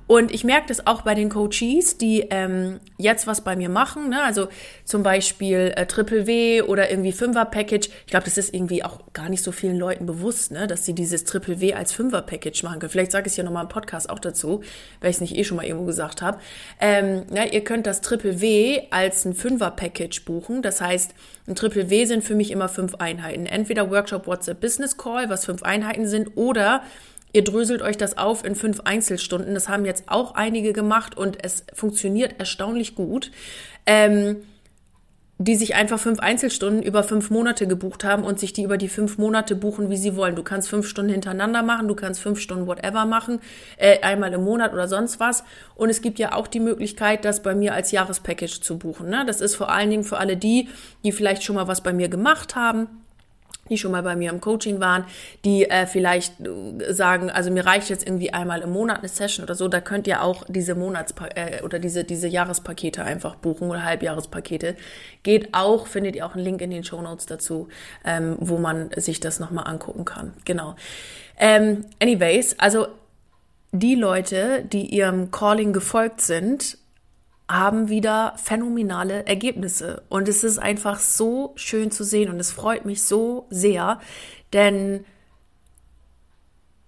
Und 0.09 0.31
ich 0.31 0.43
merke 0.43 0.65
das 0.65 0.87
auch 0.87 1.03
bei 1.03 1.13
den 1.13 1.29
Coaches, 1.29 1.99
die 1.99 2.21
ähm, 2.31 2.79
jetzt 2.97 3.27
was 3.27 3.41
bei 3.41 3.55
mir 3.55 3.69
machen. 3.69 4.09
Ne? 4.09 4.23
Also 4.23 4.47
zum 4.83 5.03
Beispiel 5.03 5.71
äh, 5.75 5.85
Triple 5.85 6.25
W 6.25 6.63
oder 6.63 6.89
irgendwie 6.89 7.11
Fünfer-Package. 7.11 7.89
Ich 8.07 8.07
glaube, 8.07 8.25
das 8.25 8.39
ist 8.39 8.51
irgendwie 8.51 8.83
auch 8.83 9.01
gar 9.13 9.29
nicht 9.29 9.43
so 9.43 9.51
vielen 9.51 9.77
Leuten 9.77 10.07
bewusst, 10.07 10.51
ne? 10.51 10.65
dass 10.65 10.83
sie 10.83 10.95
dieses 10.95 11.25
Triple 11.25 11.61
W 11.61 11.75
als 11.75 11.93
Fünfer-Package 11.93 12.63
machen 12.63 12.79
können. 12.79 12.89
Vielleicht 12.89 13.11
sage 13.11 13.27
ich 13.27 13.33
es 13.33 13.37
ja 13.37 13.43
nochmal 13.43 13.65
im 13.65 13.69
Podcast 13.69 14.09
auch 14.09 14.17
dazu, 14.17 14.63
weil 14.99 15.11
ich 15.11 15.17
es 15.17 15.21
nicht 15.21 15.37
eh 15.37 15.43
schon 15.43 15.57
mal 15.57 15.65
irgendwo 15.67 15.85
gesagt 15.85 16.23
habe. 16.23 16.39
Ähm, 16.79 17.27
ja, 17.31 17.43
ihr 17.43 17.63
könnt 17.63 17.85
das 17.85 18.01
Triple 18.01 18.41
W 18.41 18.81
als 18.89 19.25
ein 19.25 19.35
Fünfer-Package 19.35 20.25
buchen. 20.25 20.63
Das 20.63 20.81
heißt, 20.81 21.13
ein 21.47 21.53
Triple 21.53 21.91
W 21.91 22.05
sind 22.05 22.23
für 22.23 22.33
mich 22.33 22.49
immer 22.49 22.67
fünf 22.67 22.95
Einheiten. 22.95 23.45
Entweder 23.45 23.91
Workshop, 23.91 24.25
WhatsApp, 24.25 24.59
Business 24.59 24.97
Call, 24.97 25.29
was 25.29 25.45
fünf 25.45 25.61
Einheiten 25.61 26.07
sind, 26.07 26.35
oder 26.35 26.81
Ihr 27.31 27.43
dröselt 27.43 27.81
euch 27.81 27.97
das 27.97 28.17
auf 28.17 28.43
in 28.43 28.55
fünf 28.55 28.81
Einzelstunden. 28.81 29.53
Das 29.53 29.69
haben 29.69 29.85
jetzt 29.85 30.05
auch 30.07 30.35
einige 30.35 30.73
gemacht 30.73 31.17
und 31.17 31.43
es 31.43 31.63
funktioniert 31.73 32.39
erstaunlich 32.39 32.95
gut. 32.95 33.31
Ähm, 33.85 34.37
die 35.41 35.55
sich 35.55 35.73
einfach 35.73 35.99
fünf 35.99 36.19
Einzelstunden 36.19 36.83
über 36.83 37.01
fünf 37.01 37.29
Monate 37.29 37.65
gebucht 37.65 38.03
haben 38.03 38.25
und 38.25 38.41
sich 38.41 38.51
die 38.51 38.63
über 38.63 38.77
die 38.77 38.89
fünf 38.89 39.17
Monate 39.17 39.55
buchen, 39.55 39.89
wie 39.89 39.95
sie 39.95 40.17
wollen. 40.17 40.35
Du 40.35 40.43
kannst 40.43 40.67
fünf 40.67 40.85
Stunden 40.85 41.13
hintereinander 41.13 41.63
machen, 41.63 41.87
du 41.87 41.95
kannst 41.95 42.19
fünf 42.19 42.41
Stunden 42.41 42.67
whatever 42.67 43.05
machen, 43.05 43.39
äh, 43.77 44.01
einmal 44.01 44.33
im 44.33 44.43
Monat 44.43 44.73
oder 44.73 44.89
sonst 44.89 45.21
was. 45.21 45.45
Und 45.75 45.89
es 45.89 46.01
gibt 46.01 46.19
ja 46.19 46.33
auch 46.33 46.45
die 46.45 46.59
Möglichkeit, 46.59 47.23
das 47.23 47.41
bei 47.41 47.55
mir 47.55 47.73
als 47.73 47.91
Jahrespackage 47.91 48.59
zu 48.59 48.77
buchen. 48.77 49.09
Ne? 49.09 49.23
Das 49.25 49.39
ist 49.39 49.55
vor 49.55 49.71
allen 49.71 49.89
Dingen 49.89 50.03
für 50.03 50.17
alle 50.17 50.35
die, 50.35 50.67
die 51.05 51.13
vielleicht 51.13 51.43
schon 51.43 51.55
mal 51.55 51.69
was 51.69 51.81
bei 51.81 51.93
mir 51.93 52.09
gemacht 52.09 52.57
haben 52.57 52.89
die 53.69 53.77
schon 53.77 53.91
mal 53.91 54.03
bei 54.03 54.15
mir 54.15 54.31
im 54.31 54.41
Coaching 54.41 54.79
waren, 54.79 55.05
die 55.45 55.69
äh, 55.69 55.85
vielleicht 55.85 56.33
äh, 56.41 56.93
sagen, 56.93 57.29
also 57.29 57.51
mir 57.51 57.65
reicht 57.65 57.89
jetzt 57.89 58.05
irgendwie 58.05 58.33
einmal 58.33 58.61
im 58.61 58.71
Monat 58.71 58.99
eine 58.99 59.07
Session 59.07 59.43
oder 59.43 59.55
so, 59.55 59.67
da 59.67 59.81
könnt 59.81 60.07
ihr 60.07 60.23
auch 60.23 60.43
diese 60.47 60.75
Monats- 60.75 61.13
äh, 61.35 61.61
oder 61.63 61.79
diese, 61.79 62.03
diese 62.03 62.27
Jahrespakete 62.27 63.03
einfach 63.03 63.35
buchen 63.35 63.69
oder 63.69 63.83
Halbjahrespakete. 63.83 64.75
Geht 65.23 65.53
auch, 65.53 65.87
findet 65.87 66.15
ihr 66.15 66.25
auch 66.25 66.35
einen 66.35 66.43
Link 66.43 66.61
in 66.61 66.71
den 66.71 66.83
Show 66.83 67.01
Notes 67.01 67.25
dazu, 67.25 67.67
ähm, 68.05 68.35
wo 68.39 68.57
man 68.57 68.89
sich 68.95 69.19
das 69.19 69.39
nochmal 69.39 69.67
angucken 69.67 70.05
kann. 70.05 70.33
Genau. 70.45 70.75
Ähm, 71.37 71.85
anyways, 71.99 72.57
also 72.59 72.87
die 73.71 73.95
Leute, 73.95 74.63
die 74.63 74.85
ihrem 74.85 75.31
Calling 75.31 75.73
gefolgt 75.73 76.21
sind, 76.21 76.77
haben 77.49 77.89
wieder 77.89 78.35
phänomenale 78.41 79.25
Ergebnisse. 79.25 80.03
Und 80.07 80.29
es 80.29 80.43
ist 80.43 80.59
einfach 80.59 80.99
so 80.99 81.53
schön 81.55 81.89
zu 81.89 82.03
sehen 82.03 82.29
und 82.29 82.39
es 82.39 82.51
freut 82.51 82.85
mich 82.85 83.03
so 83.03 83.47
sehr, 83.49 83.99
denn 84.53 85.03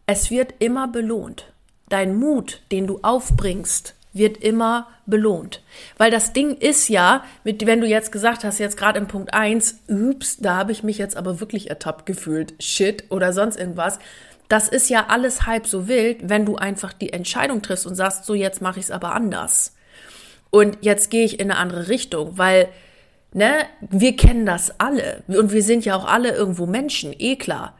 es 0.06 0.30
wird 0.30 0.54
immer 0.60 0.88
belohnt. 0.88 1.52
Dein 1.90 2.16
Mut, 2.16 2.62
den 2.72 2.86
du 2.86 3.00
aufbringst, 3.02 3.96
wird 4.14 4.38
immer 4.38 4.88
belohnt. 5.06 5.64
Weil 5.98 6.12
das 6.12 6.34
Ding 6.34 6.56
ist 6.58 6.90
ja, 6.90 7.24
mit, 7.44 7.66
wenn 7.66 7.82
du 7.82 7.88
jetzt 7.88 8.12
gesagt 8.12 8.44
hast, 8.44 8.60
jetzt 8.60 8.78
gerade 8.78 9.00
im 9.00 9.08
Punkt 9.08 9.34
1, 9.34 9.84
ups, 9.88 10.38
da 10.38 10.58
habe 10.58 10.74
ich 10.74 10.84
mich 10.84 10.98
jetzt 10.98 11.18
aber 11.18 11.40
wirklich 11.40 11.70
ertappt 11.70 12.06
gefühlt, 12.06 12.54
shit 12.62 13.06
oder 13.10 13.34
sonst 13.34 13.58
irgendwas. 13.58 14.00
Das 14.48 14.68
ist 14.68 14.90
ja 14.90 15.08
alles 15.08 15.46
halb 15.46 15.66
so 15.66 15.88
wild, 15.88 16.30
wenn 16.30 16.46
du 16.46 16.58
einfach 16.58 16.94
die 16.94 17.14
Entscheidung 17.14 17.62
triffst 17.62 17.88
und 17.88 17.96
sagst, 17.96 18.26
so 18.26 18.34
jetzt 18.34 18.62
mache 18.62 18.80
ich 18.80 18.86
es 18.86 18.92
aber 18.92 19.16
anders. 19.16 19.74
Und 20.52 20.78
jetzt 20.82 21.10
gehe 21.10 21.26
ich 21.26 21.40
in 21.40 21.50
eine 21.50 21.60
andere 21.60 21.88
Richtung, 21.88 22.38
weil, 22.38 22.68
ne, 23.34 23.66
wir 23.80 24.16
kennen 24.16 24.46
das 24.46 24.80
alle. 24.80 25.24
Und 25.28 25.52
wir 25.52 25.64
sind 25.64 25.86
ja 25.86 25.96
auch 25.96 26.06
alle 26.06 26.32
irgendwo 26.32 26.68
Menschen, 26.68 27.16
eh 27.18 27.38
klar. 27.38 27.76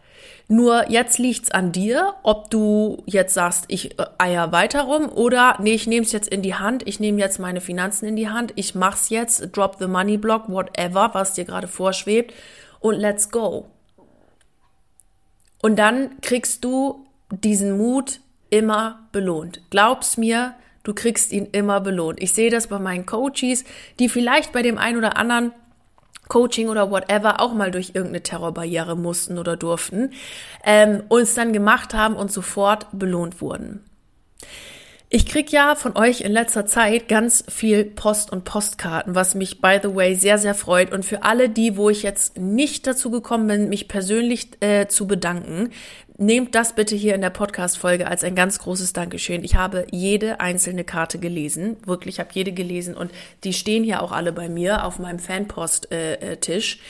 Nur 0.48 0.90
jetzt 0.90 1.18
liegt's 1.18 1.52
an 1.52 1.72
dir, 1.72 2.16
ob 2.24 2.50
du 2.50 3.04
jetzt 3.06 3.34
sagst, 3.34 3.66
ich 3.70 3.98
äh, 3.98 4.06
eier 4.18 4.52
weiter 4.52 4.82
rum 4.82 5.08
oder 5.08 5.56
nee, 5.62 5.74
ich 5.74 5.88
nehme 5.88 6.06
es 6.06 6.12
jetzt 6.12 6.28
in 6.28 6.42
die 6.42 6.56
Hand, 6.56 6.86
ich 6.86 7.00
nehme 7.00 7.20
jetzt 7.20 7.40
meine 7.40 7.62
Finanzen 7.62 8.06
in 8.06 8.18
die 8.18 8.28
Hand, 8.28 8.52
ich 8.58 8.76
mach's 8.76 9.10
jetzt, 9.10 9.56
drop 9.56 9.78
the 9.80 9.88
money 9.88 10.18
block, 10.18 10.50
whatever, 10.50 11.12
was 11.14 11.36
dir 11.36 11.46
gerade 11.46 11.70
vorschwebt 11.70 12.34
und 12.82 12.96
let's 12.96 13.32
go. 13.32 13.68
Und 15.62 15.78
dann 15.80 16.20
kriegst 16.20 16.66
du 16.66 17.06
diesen 17.30 17.78
Mut 17.78 18.20
immer 18.50 19.08
belohnt. 19.14 19.62
Glaub's 19.70 20.18
mir, 20.18 20.56
du 20.84 20.94
kriegst 20.94 21.32
ihn 21.32 21.48
immer 21.52 21.82
belohnt. 21.82 22.22
Ich 22.22 22.34
sehe 22.34 22.50
das 22.50 22.68
bei 22.68 22.80
meinen 22.80 23.06
Coaches, 23.06 23.64
die 24.00 24.10
vielleicht 24.10 24.52
bei 24.52 24.62
dem 24.62 24.78
einen 24.78 24.98
oder 24.98 25.18
anderen 25.18 25.54
Coaching 26.28 26.70
oder 26.70 26.90
whatever 26.90 27.42
auch 27.42 27.54
mal 27.54 27.72
durch 27.72 27.90
irgendeine 27.90 28.24
Terrorbarriere 28.24 28.96
mussten 28.96 29.38
oder 29.38 29.58
durften, 29.58 30.12
ähm, 30.64 31.04
uns 31.10 31.34
dann 31.34 31.52
gemacht 31.52 31.94
haben 31.94 32.16
und 32.16 32.32
sofort 32.32 32.88
belohnt 32.94 33.42
wurden. 33.42 33.84
Ich 35.14 35.26
krieg 35.26 35.52
ja 35.52 35.76
von 35.76 35.98
euch 35.98 36.22
in 36.22 36.32
letzter 36.32 36.66
Zeit 36.66 37.10
ganz 37.10 37.44
viel 37.50 37.84
Post 37.84 38.32
und 38.32 38.46
Postkarten, 38.46 39.14
was 39.14 39.36
mich 39.36 39.60
by 39.60 39.78
the 39.84 39.94
way 39.94 40.16
sehr, 40.16 40.38
sehr 40.38 40.56
freut. 40.56 40.94
Und 40.94 41.04
für 41.04 41.24
alle 41.24 41.50
die, 41.50 41.76
wo 41.76 41.90
ich 41.90 42.02
jetzt 42.02 42.38
nicht 42.38 42.88
dazu 42.88 43.12
gekommen 43.12 43.48
bin, 43.48 43.68
mich 43.68 43.90
persönlich 43.90 44.52
äh, 44.62 44.88
zu 44.88 45.08
bedanken, 45.08 45.72
nehmt 46.22 46.54
das 46.54 46.74
bitte 46.74 46.96
hier 46.96 47.16
in 47.16 47.22
der 47.22 47.32
Podcast-Folge 47.32 48.08
als 48.08 48.24
ein 48.24 48.36
ganz 48.36 48.60
großes 48.60 48.94
Dankeschön. 48.94 49.44
Ich 49.44 49.56
habe 49.56 49.88
jede 49.92 50.40
einzelne 50.40 50.84
Karte 50.84 51.18
gelesen, 51.18 51.78
wirklich, 51.86 52.16
ich 52.16 52.20
habe 52.20 52.30
jede 52.34 52.52
gelesen 52.52 52.96
und 52.96 53.12
die 53.44 53.54
stehen 53.54 53.84
hier 53.84 54.02
auch 54.04 54.12
alle 54.12 54.32
bei 54.32 54.48
mir 54.48 54.86
auf 54.86 55.00
meinem 55.00 55.20
Fanpost-Tisch. 55.20 56.76
Äh, 56.76 56.80
äh, 56.80 56.82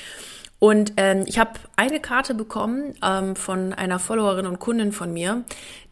und 0.60 0.94
ähm, 0.98 1.24
ich 1.26 1.39
habe 1.39 1.52
eine 1.76 2.00
Karte 2.00 2.36
bekommen 2.36 2.94
ähm, 3.04 3.36
von 3.36 3.74
einer 3.74 3.98
Followerin 3.98 4.46
und 4.46 4.60
Kundin 4.60 4.91
von 4.91 5.12
mir, 5.12 5.44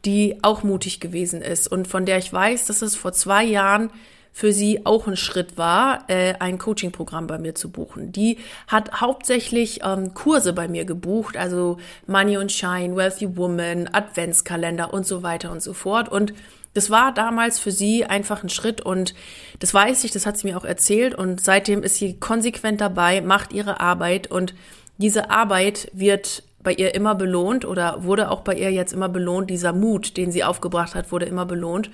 die 0.06 0.38
auch 0.43 0.62
mutig 0.62 0.99
gewesen 0.99 1.41
ist 1.41 1.71
und 1.71 1.88
von 1.88 2.06
der 2.06 2.19
ich 2.19 2.32
weiß, 2.32 2.67
dass 2.67 2.84
es 2.84 2.95
vor 2.95 3.13
zwei 3.13 3.43
Jahren 3.43 3.89
für 4.32 4.54
sie 4.54 4.86
auch 4.86 5.08
ein 5.08 5.18
Schritt 5.18 5.58
war, 5.58 6.06
äh, 6.08 6.34
ein 6.39 6.58
Coaching-Programm 6.58 7.28
bei 7.28 7.38
mir 7.38 7.56
zu 7.56 7.70
buchen. 7.70 8.12
Die 8.12 8.38
hat 8.68 9.02
hauptsächlich 9.02 9.82
ähm, 9.84 10.13
Kurse 10.13 10.54
bei 10.54 10.68
mir 10.68 10.86
gebucht, 10.86 11.36
also 11.36 11.78
Money 12.08 12.38
and 12.38 12.52
Shine, 12.52 12.96
Wealthy 12.96 13.36
Woman, 13.36 13.89
Adventskalender 13.92 14.94
und 14.94 15.06
so 15.06 15.24
weiter 15.24 15.52
und 15.52 15.62
so 15.62 15.74
fort. 15.74 16.10
Und 16.10 16.34
das 16.74 16.89
war 16.89 17.13
damals 17.13 17.60
für 17.60 17.72
sie 17.72 18.06
einfach 18.06 18.44
ein 18.44 18.50
Schritt 18.50 18.82
und 18.82 19.15
das 19.60 19.74
weiß 19.74 20.04
ich, 20.04 20.12
das 20.12 20.26
hat 20.26 20.38
sie 20.38 20.48
mir 20.48 20.58
auch 20.58 20.65
erzählt 20.65 21.15
und 21.15 21.42
seitdem 21.42 21.84
ist 21.84 21.96
sie 21.96 22.20
konsequent 22.20 22.80
dabei, 22.80 23.22
macht 23.22 23.54
ihre 23.54 23.80
Arbeit 23.80 24.30
und 24.30 24.54
diese 24.98 25.32
Arbeit 25.32 25.89
wird 25.94 26.44
bei 26.69 26.75
ihr 26.75 26.93
immer 26.93 27.15
belohnt 27.15 27.65
oder 27.65 28.03
wurde 28.03 28.29
auch 28.29 28.41
bei 28.41 28.53
ihr 28.53 28.71
jetzt 28.71 28.93
immer 28.93 29.10
belohnt. 29.10 29.49
Dieser 29.49 29.73
Mut, 29.73 30.17
den 30.17 30.32
sie 30.32 30.43
aufgebracht 30.43 30.93
hat, 30.93 31.12
wurde 31.12 31.25
immer 31.25 31.47
belohnt. 31.47 31.89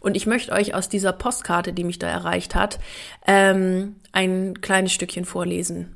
Und 0.00 0.16
ich 0.16 0.26
möchte 0.26 0.52
euch 0.52 0.72
aus 0.72 0.88
dieser 0.88 1.12
Postkarte, 1.12 1.74
die 1.74 1.84
mich 1.84 1.98
da 1.98 2.06
erreicht 2.06 2.54
hat, 2.54 2.78
ähm, 3.26 3.96
ein 4.12 4.62
kleines 4.62 4.92
Stückchen 4.94 5.26
vorlesen. 5.26 5.94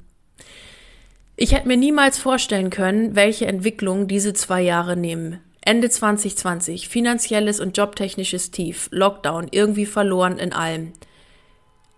Ich 1.36 1.54
hätte 1.54 1.68
mir 1.68 1.78
niemals 1.78 2.18
vorstellen 2.18 2.68
können, 2.68 3.16
welche 3.16 3.46
Entwicklung 3.46 4.08
diese 4.08 4.34
zwei 4.34 4.60
Jahre 4.60 4.94
nehmen. 4.94 5.40
Ende 5.62 5.88
2020, 5.88 6.86
finanzielles 6.86 7.60
und 7.60 7.78
jobtechnisches 7.78 8.50
Tief, 8.50 8.90
Lockdown, 8.90 9.48
irgendwie 9.52 9.86
verloren 9.86 10.36
in 10.36 10.52
allem. 10.52 10.92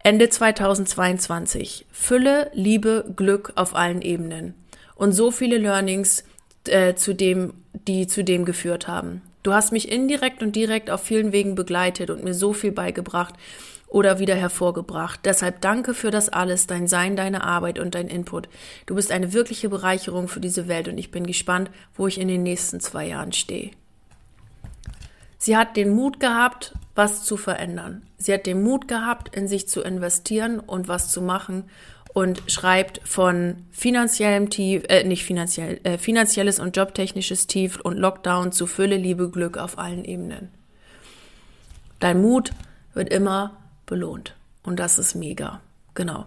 Ende 0.05 0.29
2022, 0.29 1.87
Fülle, 1.91 2.53
Liebe, 2.55 3.13
Glück 3.17 3.53
auf 3.57 3.75
allen 3.75 4.01
Ebenen. 4.01 4.60
Und 5.01 5.13
so 5.13 5.31
viele 5.31 5.57
Learnings, 5.57 6.25
äh, 6.69 6.95
zu 6.95 7.15
dem, 7.15 7.55
die 7.89 8.07
zu 8.07 8.23
dem 8.23 8.45
geführt 8.45 8.87
haben. 8.87 9.23
Du 9.43 9.55
hast 9.55 9.73
mich 9.73 9.91
indirekt 9.91 10.43
und 10.43 10.55
direkt 10.55 10.91
auf 10.91 11.01
vielen 11.01 11.33
Wegen 11.33 11.55
begleitet 11.55 12.11
und 12.11 12.23
mir 12.23 12.35
so 12.35 12.53
viel 12.53 12.71
beigebracht 12.71 13.33
oder 13.89 14.19
wieder 14.19 14.35
hervorgebracht. 14.35 15.21
Deshalb 15.25 15.63
danke 15.63 15.95
für 15.95 16.11
das 16.11 16.29
alles, 16.29 16.67
dein 16.67 16.87
Sein, 16.87 17.17
deine 17.17 17.45
Arbeit 17.45 17.79
und 17.79 17.95
dein 17.95 18.09
Input. 18.09 18.51
Du 18.85 18.95
bist 18.95 19.11
eine 19.11 19.33
wirkliche 19.33 19.71
Bereicherung 19.71 20.29
für 20.29 20.41
diese 20.41 20.69
Welt 20.69 20.87
und 20.87 20.99
ich 20.99 21.11
bin 21.11 21.27
gespannt, 21.27 21.71
wo 21.95 22.07
ich 22.07 22.21
in 22.21 22.29
den 22.29 22.43
nächsten 22.43 22.79
zwei 22.79 23.07
Jahren 23.07 23.33
stehe. 23.33 23.71
Sie 25.39 25.57
hat 25.57 25.79
den 25.79 25.95
Mut 25.95 26.21
gehabt, 26.21 26.75
was 26.95 27.25
zu 27.25 27.39
verändern. 27.39 28.03
Sie 28.19 28.35
hat 28.35 28.45
den 28.45 28.63
Mut 28.63 28.87
gehabt, 28.87 29.35
in 29.35 29.49
sich 29.49 29.67
zu 29.67 29.81
investieren 29.81 30.61
und 30.61 30.89
was 30.89 31.11
zu 31.11 31.23
machen 31.23 31.65
und 32.13 32.43
schreibt 32.49 33.01
von 33.05 33.67
finanziellem 33.71 34.51
Tief, 34.51 34.83
äh, 34.89 35.05
nicht 35.05 35.25
finanziell, 35.25 35.81
äh, 35.85 35.99
finanzielles 35.99 36.59
und 36.59 36.77
jobtechnisches 36.77 37.47
Tief 37.47 37.79
und 37.81 37.97
Lockdown 37.97 38.53
zu 38.53 38.67
Fülle, 38.67 38.97
Liebe, 38.97 39.31
Glück 39.31 39.59
auf 39.59 39.79
allen 39.79 40.05
Ebenen. 40.05 40.51
Dein 42.01 42.21
Mut 42.21 42.51
wird 42.95 43.13
immer 43.13 43.57
belohnt. 43.87 44.35
Und 44.63 44.81
das 44.81 44.99
ist 44.99 45.15
mega. 45.15 45.61
Genau. 45.95 46.27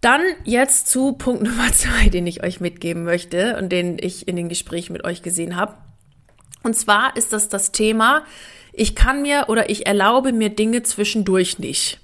Dann 0.00 0.22
jetzt 0.44 0.88
zu 0.88 1.12
Punkt 1.12 1.42
Nummer 1.44 1.72
zwei, 1.72 2.08
den 2.08 2.26
ich 2.26 2.42
euch 2.42 2.60
mitgeben 2.60 3.04
möchte 3.04 3.56
und 3.58 3.70
den 3.70 3.98
ich 3.98 4.26
in 4.28 4.36
den 4.36 4.48
Gesprächen 4.48 4.92
mit 4.92 5.04
euch 5.04 5.22
gesehen 5.22 5.56
habe. 5.56 5.74
Und 6.62 6.74
zwar 6.74 7.16
ist 7.16 7.32
das 7.32 7.48
das 7.48 7.72
Thema, 7.72 8.24
ich 8.72 8.96
kann 8.96 9.22
mir 9.22 9.44
oder 9.48 9.70
ich 9.70 9.86
erlaube 9.86 10.32
mir 10.32 10.48
Dinge 10.48 10.82
zwischendurch 10.82 11.58
nicht. 11.58 12.00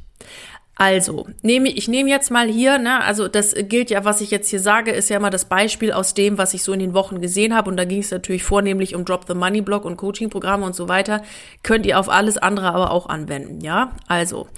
Also, 0.80 1.26
nehme, 1.42 1.68
ich 1.68 1.88
nehme 1.88 2.08
jetzt 2.08 2.30
mal 2.30 2.48
hier, 2.48 2.78
ne, 2.78 3.04
also 3.04 3.28
das 3.28 3.54
gilt 3.54 3.90
ja, 3.90 4.06
was 4.06 4.22
ich 4.22 4.30
jetzt 4.30 4.48
hier 4.48 4.60
sage, 4.60 4.92
ist 4.92 5.10
ja 5.10 5.18
immer 5.18 5.28
das 5.28 5.44
Beispiel 5.44 5.92
aus 5.92 6.14
dem, 6.14 6.38
was 6.38 6.54
ich 6.54 6.62
so 6.62 6.72
in 6.72 6.78
den 6.78 6.94
Wochen 6.94 7.20
gesehen 7.20 7.54
habe. 7.54 7.68
Und 7.68 7.76
da 7.76 7.84
ging 7.84 8.00
es 8.00 8.10
natürlich 8.10 8.44
vornehmlich 8.44 8.94
um 8.94 9.04
Drop 9.04 9.26
the 9.28 9.34
Money 9.34 9.60
Block 9.60 9.84
und 9.84 9.98
Coaching-Programme 9.98 10.64
und 10.64 10.74
so 10.74 10.88
weiter. 10.88 11.20
Könnt 11.62 11.84
ihr 11.84 12.00
auf 12.00 12.08
alles 12.08 12.38
andere 12.38 12.72
aber 12.72 12.92
auch 12.92 13.10
anwenden, 13.10 13.60
ja? 13.60 13.94
Also. 14.08 14.48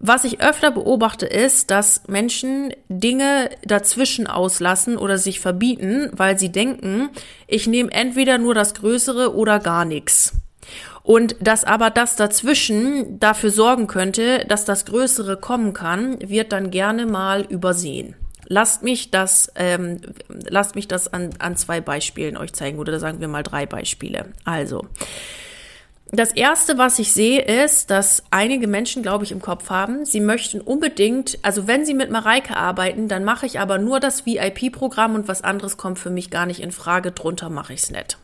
Was 0.00 0.24
ich 0.24 0.40
öfter 0.40 0.70
beobachte, 0.70 1.26
ist, 1.26 1.70
dass 1.70 2.08
Menschen 2.08 2.72
Dinge 2.88 3.50
dazwischen 3.64 4.26
auslassen 4.26 4.96
oder 4.96 5.18
sich 5.18 5.40
verbieten, 5.40 6.08
weil 6.12 6.38
sie 6.38 6.52
denken, 6.52 7.10
ich 7.46 7.66
nehme 7.66 7.92
entweder 7.92 8.38
nur 8.38 8.54
das 8.54 8.72
Größere 8.72 9.36
oder 9.36 9.60
gar 9.60 9.84
nichts. 9.84 10.32
Und 11.04 11.36
dass 11.38 11.64
aber 11.64 11.90
das 11.90 12.16
dazwischen 12.16 13.20
dafür 13.20 13.50
sorgen 13.50 13.86
könnte, 13.86 14.46
dass 14.48 14.64
das 14.64 14.86
Größere 14.86 15.36
kommen 15.36 15.74
kann, 15.74 16.16
wird 16.26 16.50
dann 16.50 16.70
gerne 16.70 17.04
mal 17.04 17.42
übersehen. 17.42 18.16
Lasst 18.46 18.82
mich 18.82 19.10
das, 19.10 19.52
ähm, 19.54 20.00
lasst 20.48 20.74
mich 20.74 20.88
das 20.88 21.12
an, 21.12 21.30
an 21.38 21.56
zwei 21.56 21.82
Beispielen 21.82 22.38
euch 22.38 22.54
zeigen 22.54 22.78
oder 22.78 22.98
sagen 22.98 23.20
wir 23.20 23.28
mal 23.28 23.42
drei 23.42 23.66
Beispiele. 23.66 24.32
Also, 24.44 24.86
das 26.10 26.32
erste, 26.32 26.78
was 26.78 26.98
ich 26.98 27.12
sehe, 27.12 27.42
ist, 27.42 27.90
dass 27.90 28.22
einige 28.30 28.66
Menschen, 28.66 29.02
glaube 29.02 29.24
ich, 29.24 29.32
im 29.32 29.42
Kopf 29.42 29.68
haben, 29.68 30.06
sie 30.06 30.20
möchten 30.20 30.62
unbedingt, 30.62 31.38
also 31.42 31.66
wenn 31.66 31.84
sie 31.84 31.94
mit 31.94 32.10
Mareike 32.10 32.56
arbeiten, 32.56 33.08
dann 33.08 33.24
mache 33.24 33.44
ich 33.44 33.60
aber 33.60 33.76
nur 33.76 34.00
das 34.00 34.24
VIP-Programm 34.24 35.14
und 35.14 35.28
was 35.28 35.42
anderes 35.42 35.76
kommt 35.76 35.98
für 35.98 36.10
mich 36.10 36.30
gar 36.30 36.46
nicht 36.46 36.60
in 36.60 36.72
Frage. 36.72 37.12
Drunter 37.12 37.50
mache 37.50 37.74
ich 37.74 37.82
es 37.82 37.90
nicht. 37.90 38.16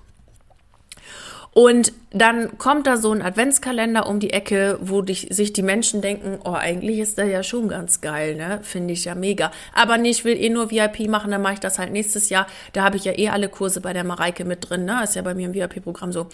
Und 1.53 1.93
dann 2.13 2.59
kommt 2.59 2.87
da 2.87 2.97
so 2.97 3.11
ein 3.11 3.23
Adventskalender 3.23 4.07
um 4.07 4.21
die 4.21 4.33
Ecke, 4.33 4.79
wo 4.81 5.03
dich, 5.03 5.29
sich 5.31 5.53
die 5.53 5.63
Menschen 5.63 6.01
denken, 6.01 6.39
oh, 6.45 6.53
eigentlich 6.53 7.01
ist 7.01 7.19
der 7.19 7.27
ja 7.27 7.43
schon 7.43 7.69
ganz 7.69 8.01
geil, 8.01 8.37
ne? 8.37 8.61
Finde 8.63 8.95
ich 8.95 9.05
ja 9.05 9.17
mega. 9.17 9.51
Aber 9.75 9.99
nee, 9.99 10.11
ich 10.11 10.25
will 10.25 10.37
eh 10.37 10.49
nur 10.49 10.71
VIP 10.71 11.09
machen, 11.09 11.33
dann 11.33 11.43
mache 11.43 11.55
ich 11.55 11.61
das 11.61 11.79
halt 11.79 11.93
nächstes 11.93 12.29
Jahr. 12.29 12.47
Da 12.73 12.85
habe 12.85 12.97
ich 12.97 13.05
ja 13.05 13.19
eh 13.19 13.31
alle 13.31 13.49
Kurse 13.49 13.81
bei 13.81 13.93
der 13.93 14.05
Mareike 14.05 14.45
mit 14.45 14.69
drin, 14.69 14.85
ne? 14.85 15.03
Ist 15.03 15.17
ja 15.17 15.23
bei 15.23 15.35
mir 15.35 15.47
im 15.47 15.55
VIP-Programm 15.55 16.13
so. 16.13 16.29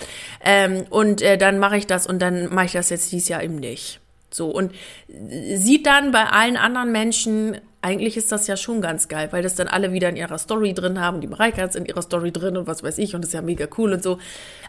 Ähm, 0.45 0.85
und 0.91 1.23
äh, 1.23 1.39
dann 1.39 1.59
mache 1.59 1.79
ich 1.79 1.87
das 1.87 2.07
und 2.07 2.21
dann 2.21 2.53
mache 2.55 2.67
ich 2.67 2.73
das 2.73 2.91
jetzt 2.91 3.11
dieses 3.11 3.29
Jahr 3.29 3.43
eben 3.43 3.57
nicht. 3.57 4.01
So, 4.31 4.49
und 4.49 4.73
sieht 5.09 5.87
dann 5.87 6.13
bei 6.13 6.25
allen 6.25 6.59
anderen 6.59 6.93
Menschen 6.93 7.59
eigentlich 7.87 8.17
ist 8.17 8.33
das 8.33 8.49
ja 8.49 8.57
schon 8.57 8.81
ganz 8.81 9.07
geil, 9.07 9.29
weil 9.31 9.45
das 9.45 9.55
dann 9.55 9.69
alle 9.69 9.93
wieder 9.93 10.09
in 10.09 10.17
ihrer 10.17 10.39
Story 10.39 10.75
drin 10.75 11.01
haben. 11.01 11.21
Die 11.21 11.29
Mareike 11.29 11.63
hat 11.63 11.71
es 11.71 11.77
in 11.77 11.87
ihrer 11.87 12.03
Story 12.03 12.33
drin 12.33 12.57
und 12.57 12.67
was 12.67 12.83
weiß 12.83 12.99
ich 12.99 13.15
und 13.15 13.21
das 13.21 13.29
ist 13.29 13.35
ja 13.35 13.43
mega 13.43 13.69
cool 13.79 13.93
und 13.93 14.03
so. 14.03 14.19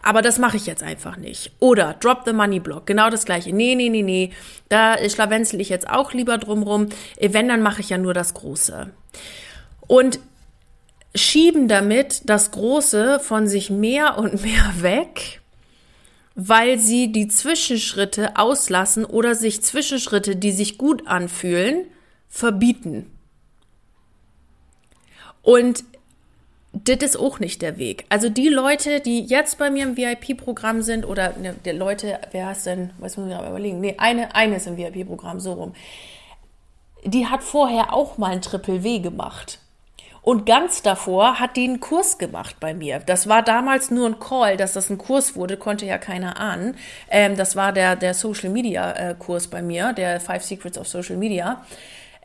Aber 0.04 0.22
das 0.22 0.38
mache 0.38 0.58
ich 0.58 0.68
jetzt 0.68 0.84
einfach 0.84 1.18
nicht. 1.18 1.52
Oder 1.60 1.96
Drop 2.00 2.22
the 2.26 2.34
Money 2.34 2.60
Block, 2.60 2.86
genau 2.86 3.10
das 3.10 3.26
gleiche. 3.26 3.54
Nee, 3.54 3.74
nee, 3.74 3.90
nee, 3.90 4.04
nee. 4.04 4.32
Da 4.70 4.98
schlawenzel 5.10 5.60
ich 5.60 5.70
jetzt 5.70 5.90
auch 5.90 6.14
lieber 6.14 6.38
drumrum. 6.38 6.90
Wenn, 7.20 7.48
dann 7.48 7.64
mache 7.64 7.82
ich 7.82 7.90
ja 7.90 7.98
nur 7.98 8.14
das 8.14 8.36
Große. 8.36 8.92
Und 9.88 10.20
schieben 11.16 11.68
damit 11.68 12.30
das 12.30 12.52
Große 12.52 13.20
von 13.20 13.48
sich 13.48 13.72
mehr 13.72 14.20
und 14.20 14.42
mehr 14.44 14.74
weg, 14.82 15.42
weil 16.36 16.78
sie 16.78 17.12
die 17.12 17.30
Zwischenschritte 17.30 18.38
auslassen 18.38 19.06
oder 19.06 19.34
sich 19.34 19.64
Zwischenschritte, 19.64 20.36
die 20.36 20.52
sich 20.52 20.78
gut 20.78 21.08
anfühlen, 21.08 21.86
verbieten. 22.30 23.12
Und 25.42 25.84
das 26.74 26.98
ist 26.98 27.18
auch 27.18 27.40
nicht 27.40 27.62
der 27.62 27.78
Weg. 27.78 28.06
Also 28.10 28.30
die 28.30 28.50
Leute, 28.50 29.00
die 29.00 29.22
jetzt 29.22 29.58
bei 29.58 29.70
mir 29.70 29.84
im 29.84 29.98
VIP-Programm 29.98 30.82
sind, 30.82 31.06
oder 31.06 31.34
ne, 31.38 31.56
der 31.66 31.74
Leute, 31.74 32.20
wer 32.32 32.48
heißt 32.48 32.66
denn, 32.66 32.92
was 33.00 33.18
muss 33.18 33.28
ich 33.28 33.34
gerade 33.34 33.50
überlegen? 33.50 33.80
Nee, 33.80 33.96
eine, 33.98 34.36
eine 34.36 34.58
ist 34.58 34.68
im 34.68 34.78
VIP-Programm, 34.78 35.40
so 35.40 35.54
rum. 35.54 35.74
Die 37.04 37.28
hat 37.28 37.44
vorher 37.44 37.94
auch 37.94 38.18
mal 38.18 38.32
ein 38.32 38.42
Triple 38.42 38.84
W 38.84 39.00
gemacht. 39.00 39.60
Und 40.22 40.46
ganz 40.46 40.82
davor 40.82 41.40
hat 41.40 41.56
die 41.56 41.63
einen 41.63 41.80
Kurs 41.80 42.18
gemacht 42.18 42.58
bei 42.60 42.74
mir. 42.74 43.00
Das 43.00 43.30
war 43.30 43.44
damals 43.44 43.92
nur 43.92 44.08
ein 44.08 44.20
Call, 44.20 44.58
dass 44.58 44.74
das 44.74 44.90
ein 44.90 44.98
Kurs 44.98 45.38
wurde, 45.38 45.56
konnte 45.56 45.86
ja 45.86 45.98
keiner 45.98 46.38
ahnen. 46.38 46.76
Ähm, 47.10 47.38
das 47.38 47.56
war 47.56 47.72
der, 47.72 47.96
der 47.96 48.13
Social 48.13 48.50
Media 48.50 48.92
äh, 48.92 49.16
Kurs 49.18 49.48
bei 49.48 49.62
mir, 49.62 49.94
der 49.94 50.20
Five 50.20 50.44
Secrets 50.44 50.78
of 50.78 50.86
Social 50.86 51.16
Media. 51.16 51.63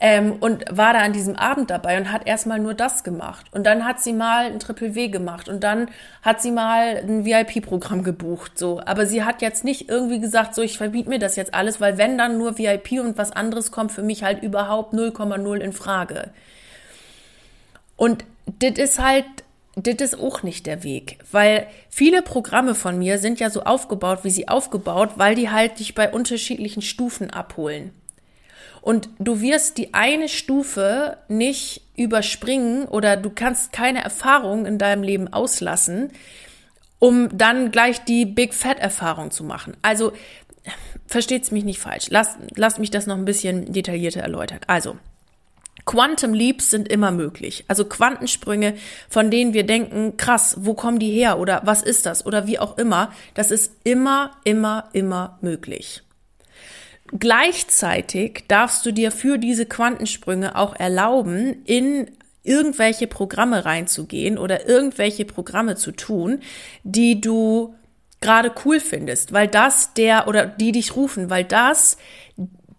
Ähm, 0.05 0.33
und 0.41 0.65
war 0.69 0.95
da 0.95 0.99
an 0.99 1.13
diesem 1.13 1.37
Abend 1.37 1.71
dabei 1.71 1.97
und 1.97 2.11
hat 2.11 2.27
erstmal 2.27 2.59
nur 2.59 2.75
das 2.75 3.05
gemacht. 3.05 3.47
Und 3.53 3.65
dann 3.65 3.85
hat 3.85 4.01
sie 4.01 4.13
mal 4.13 4.47
ein 4.47 4.59
Triple 4.59 4.97
W 4.97 5.07
gemacht 5.07 5.49
und 5.49 5.63
dann 5.63 5.89
hat 6.23 6.43
sie 6.43 6.51
mal 6.51 6.97
ein 6.97 7.25
VIP-Programm 7.25 8.03
gebucht. 8.03 8.59
So, 8.59 8.83
aber 8.85 9.07
sie 9.07 9.23
hat 9.23 9.43
jetzt 9.43 9.63
nicht 9.63 9.89
irgendwie 9.89 10.19
gesagt, 10.19 10.57
so 10.57 10.63
ich 10.63 10.77
verbiete 10.77 11.09
mir 11.09 11.21
das 11.21 11.37
jetzt 11.37 11.55
alles, 11.55 11.81
weil 11.81 11.99
wenn 11.99 12.19
dann 12.19 12.37
nur 12.37 12.59
VIP 12.59 13.01
und 13.01 13.17
was 13.17 13.31
anderes 13.31 13.71
kommt 13.71 13.93
für 13.93 14.03
mich 14.03 14.25
halt 14.25 14.43
überhaupt 14.43 14.93
0,0 14.93 15.59
in 15.59 15.73
Frage. 15.73 16.31
Und 17.95 18.25
das 18.59 18.79
ist 18.79 18.99
halt 18.99 19.27
das 19.77 20.01
ist 20.01 20.21
auch 20.21 20.43
nicht 20.43 20.67
der 20.67 20.83
Weg, 20.83 21.19
weil 21.31 21.69
viele 21.89 22.23
Programme 22.23 22.75
von 22.75 22.99
mir 22.99 23.19
sind 23.19 23.39
ja 23.39 23.51
so 23.51 23.63
aufgebaut, 23.63 24.19
wie 24.25 24.31
sie 24.31 24.49
aufgebaut, 24.49 25.11
weil 25.17 25.37
die 25.37 25.49
halt 25.49 25.79
dich 25.79 25.95
bei 25.95 26.11
unterschiedlichen 26.11 26.83
Stufen 26.83 27.31
abholen. 27.31 27.93
Und 28.83 29.09
du 29.21 29.41
wirst 29.41 29.79
die 29.79 29.95
eine 29.95 30.29
Stufe 30.29 31.17
nicht 31.29 31.83
überspringen 31.97 32.85
oder 32.85 33.17
du 33.17 33.31
kannst 33.31 33.73
keine 33.73 34.03
Erfahrung 34.03 34.67
in 34.67 34.77
deinem 34.77 35.05
Leben 35.05 35.33
auslassen, 35.33 36.11
um 36.99 37.37
dann 37.37 37.71
gleich 37.71 38.05
die 38.05 38.27
Big 38.27 38.53
Fat 38.53 38.81
Erfahrung 38.81 39.31
zu 39.31 39.45
machen. 39.45 39.77
Also 39.83 40.13
versteht's 41.07 41.53
mich 41.53 41.65
nicht 41.65 41.79
falsch. 41.79 42.07
Lass, 42.11 42.37
lass 42.57 42.79
mich 42.79 42.91
das 42.91 43.07
noch 43.07 43.17
ein 43.17 43.25
bisschen 43.25 43.73
detaillierter 43.73 44.21
erläutern. 44.21 44.61
Also 44.67 44.97
Quantum 45.85 46.35
Leaps 46.35 46.71
sind 46.71 46.89
immer 46.89 47.11
möglich. 47.11 47.65
Also 47.69 47.85
Quantensprünge, 47.85 48.75
von 49.09 49.31
denen 49.31 49.53
wir 49.53 49.65
denken, 49.65 50.17
krass, 50.17 50.57
wo 50.61 50.75
kommen 50.75 50.99
die 50.99 51.11
her 51.11 51.39
oder 51.39 51.63
was 51.65 51.83
ist 51.83 52.07
das 52.07 52.25
oder 52.25 52.47
wie 52.47 52.59
auch 52.59 52.79
immer, 52.79 53.13
das 53.35 53.51
ist 53.51 53.73
immer, 53.85 54.33
immer, 54.45 54.89
immer 54.93 55.39
möglich. 55.41 56.03
Gleichzeitig 57.19 58.45
darfst 58.49 58.87
du 58.87 58.93
dir 58.93 59.13
für 59.13 59.39
diese 59.39 59.67
Quantensprünge 59.67 60.57
auch 60.57 60.75
erlauben, 60.75 61.63
in 61.65 62.11
irgendwelche 62.43 63.07
Programme 63.07 63.65
reinzugehen 63.65 64.39
oder 64.39 64.67
irgendwelche 64.67 65.25
Programme 65.25 65.77
zu 65.77 65.93
tun, 65.93 66.41
die 66.83 67.21
du 67.21 67.75
gerade 68.21 68.53
cool 68.65 68.81
findest, 68.81 69.33
weil 69.33 69.47
das 69.47 69.95
der 69.95 70.27
oder 70.27 70.47
die 70.47 70.73
dich 70.73 70.97
rufen, 70.97 71.29
weil 71.29 71.45
das 71.45 71.99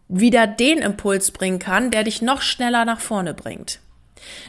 wieder 0.08 0.48
den 0.48 0.80
Impuls 0.80 1.32
bringen 1.32 1.60
kann, 1.60 1.92
der 1.92 2.04
dich 2.04 2.22
noch 2.22 2.42
schneller 2.42 2.86
nach 2.86 3.00
vorne 3.00 3.34
bringt. 3.34 3.80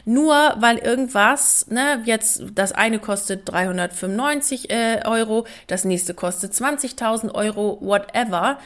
Nur 0.05 0.55
weil 0.57 0.77
irgendwas, 0.77 1.67
ne, 1.67 2.01
jetzt 2.05 2.43
das 2.53 2.71
eine 2.71 2.99
kostet 2.99 3.41
395 3.45 4.69
äh, 4.69 5.01
Euro, 5.05 5.45
das 5.67 5.83
nächste 5.85 6.13
kostet 6.13 6.53
20.000 6.53 7.33
Euro, 7.33 7.77
whatever. 7.81 8.57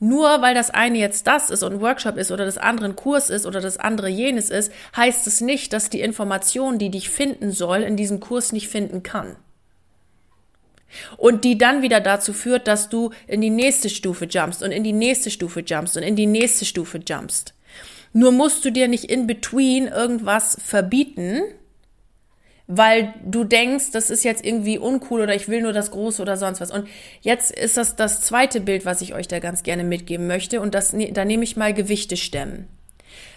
Nur 0.00 0.42
weil 0.42 0.54
das 0.54 0.70
eine 0.70 0.98
jetzt 0.98 1.26
das 1.26 1.50
ist 1.50 1.62
und 1.62 1.74
ein 1.74 1.80
Workshop 1.80 2.16
ist 2.16 2.30
oder 2.30 2.44
das 2.44 2.58
andere 2.58 2.86
ein 2.86 2.96
Kurs 2.96 3.30
ist 3.30 3.46
oder 3.46 3.60
das 3.60 3.76
andere 3.76 4.08
jenes 4.08 4.50
ist, 4.50 4.72
heißt 4.96 5.26
es 5.26 5.40
nicht, 5.40 5.72
dass 5.72 5.90
die 5.90 6.00
Information, 6.00 6.78
die 6.78 6.90
dich 6.90 7.10
finden 7.10 7.52
soll, 7.52 7.82
in 7.82 7.96
diesem 7.96 8.20
Kurs 8.20 8.52
nicht 8.52 8.68
finden 8.68 9.02
kann. 9.02 9.36
Und 11.16 11.44
die 11.44 11.58
dann 11.58 11.82
wieder 11.82 12.00
dazu 12.00 12.32
führt, 12.32 12.68
dass 12.68 12.88
du 12.88 13.10
in 13.26 13.40
die 13.40 13.50
nächste 13.50 13.88
Stufe 13.88 14.26
jumpst 14.26 14.62
und 14.62 14.70
in 14.70 14.84
die 14.84 14.92
nächste 14.92 15.30
Stufe 15.30 15.60
jumpst 15.60 15.96
und 15.96 16.02
in 16.02 16.16
die 16.16 16.26
nächste 16.26 16.64
Stufe 16.64 17.00
jumpst. 17.06 17.54
Nur 18.12 18.30
musst 18.30 18.64
du 18.64 18.70
dir 18.70 18.86
nicht 18.86 19.04
in 19.04 19.26
between 19.26 19.88
irgendwas 19.88 20.56
verbieten, 20.64 21.42
weil 22.66 23.12
du 23.24 23.44
denkst, 23.44 23.90
das 23.92 24.10
ist 24.10 24.24
jetzt 24.24 24.44
irgendwie 24.44 24.78
uncool 24.78 25.20
oder 25.20 25.34
ich 25.34 25.48
will 25.48 25.60
nur 25.60 25.72
das 25.72 25.90
Große 25.90 26.22
oder 26.22 26.36
sonst 26.36 26.60
was. 26.60 26.70
Und 26.70 26.88
jetzt 27.20 27.50
ist 27.50 27.76
das 27.76 27.96
das 27.96 28.22
zweite 28.22 28.60
Bild, 28.60 28.86
was 28.86 29.02
ich 29.02 29.14
euch 29.14 29.28
da 29.28 29.38
ganz 29.38 29.62
gerne 29.62 29.84
mitgeben 29.84 30.26
möchte. 30.26 30.60
Und 30.60 30.74
das, 30.74 30.92
ne, 30.92 31.12
da 31.12 31.24
nehme 31.24 31.44
ich 31.44 31.56
mal 31.56 31.74
Gewichte 31.74 32.16
stemmen. 32.16 32.68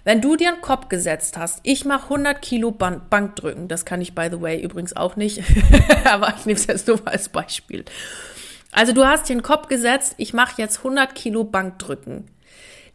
Wenn 0.06 0.22
du 0.22 0.38
dir 0.38 0.54
einen 0.54 0.62
Kopf 0.62 0.88
gesetzt 0.88 1.38
hast, 1.38 1.60
ich 1.64 1.84
mache 1.84 2.06
100 2.06 2.42
Kilo 2.42 2.72
Bankdrücken, 2.72 3.68
das 3.68 3.84
kann 3.84 4.02
ich 4.02 4.16
by 4.16 4.30
the 4.32 4.42
way 4.42 4.62
übrigens 4.62 4.96
auch 4.96 5.18
nicht, 5.18 5.44
aber 6.06 6.34
ich 6.38 6.46
nehme 6.46 6.58
es 6.58 6.68
jetzt 6.68 6.88
nur 6.88 7.06
als 7.06 7.28
Beispiel. 7.30 7.84
Also 8.72 8.94
du 8.94 9.06
hast 9.06 9.28
dir 9.28 9.34
einen 9.34 9.44
Kopf 9.44 9.68
gesetzt, 9.68 10.16
ich 10.18 10.34
mache 10.34 10.62
jetzt 10.62 10.78
100 10.78 11.14
Kilo 11.14 11.44
Bankdrücken. 11.44 12.26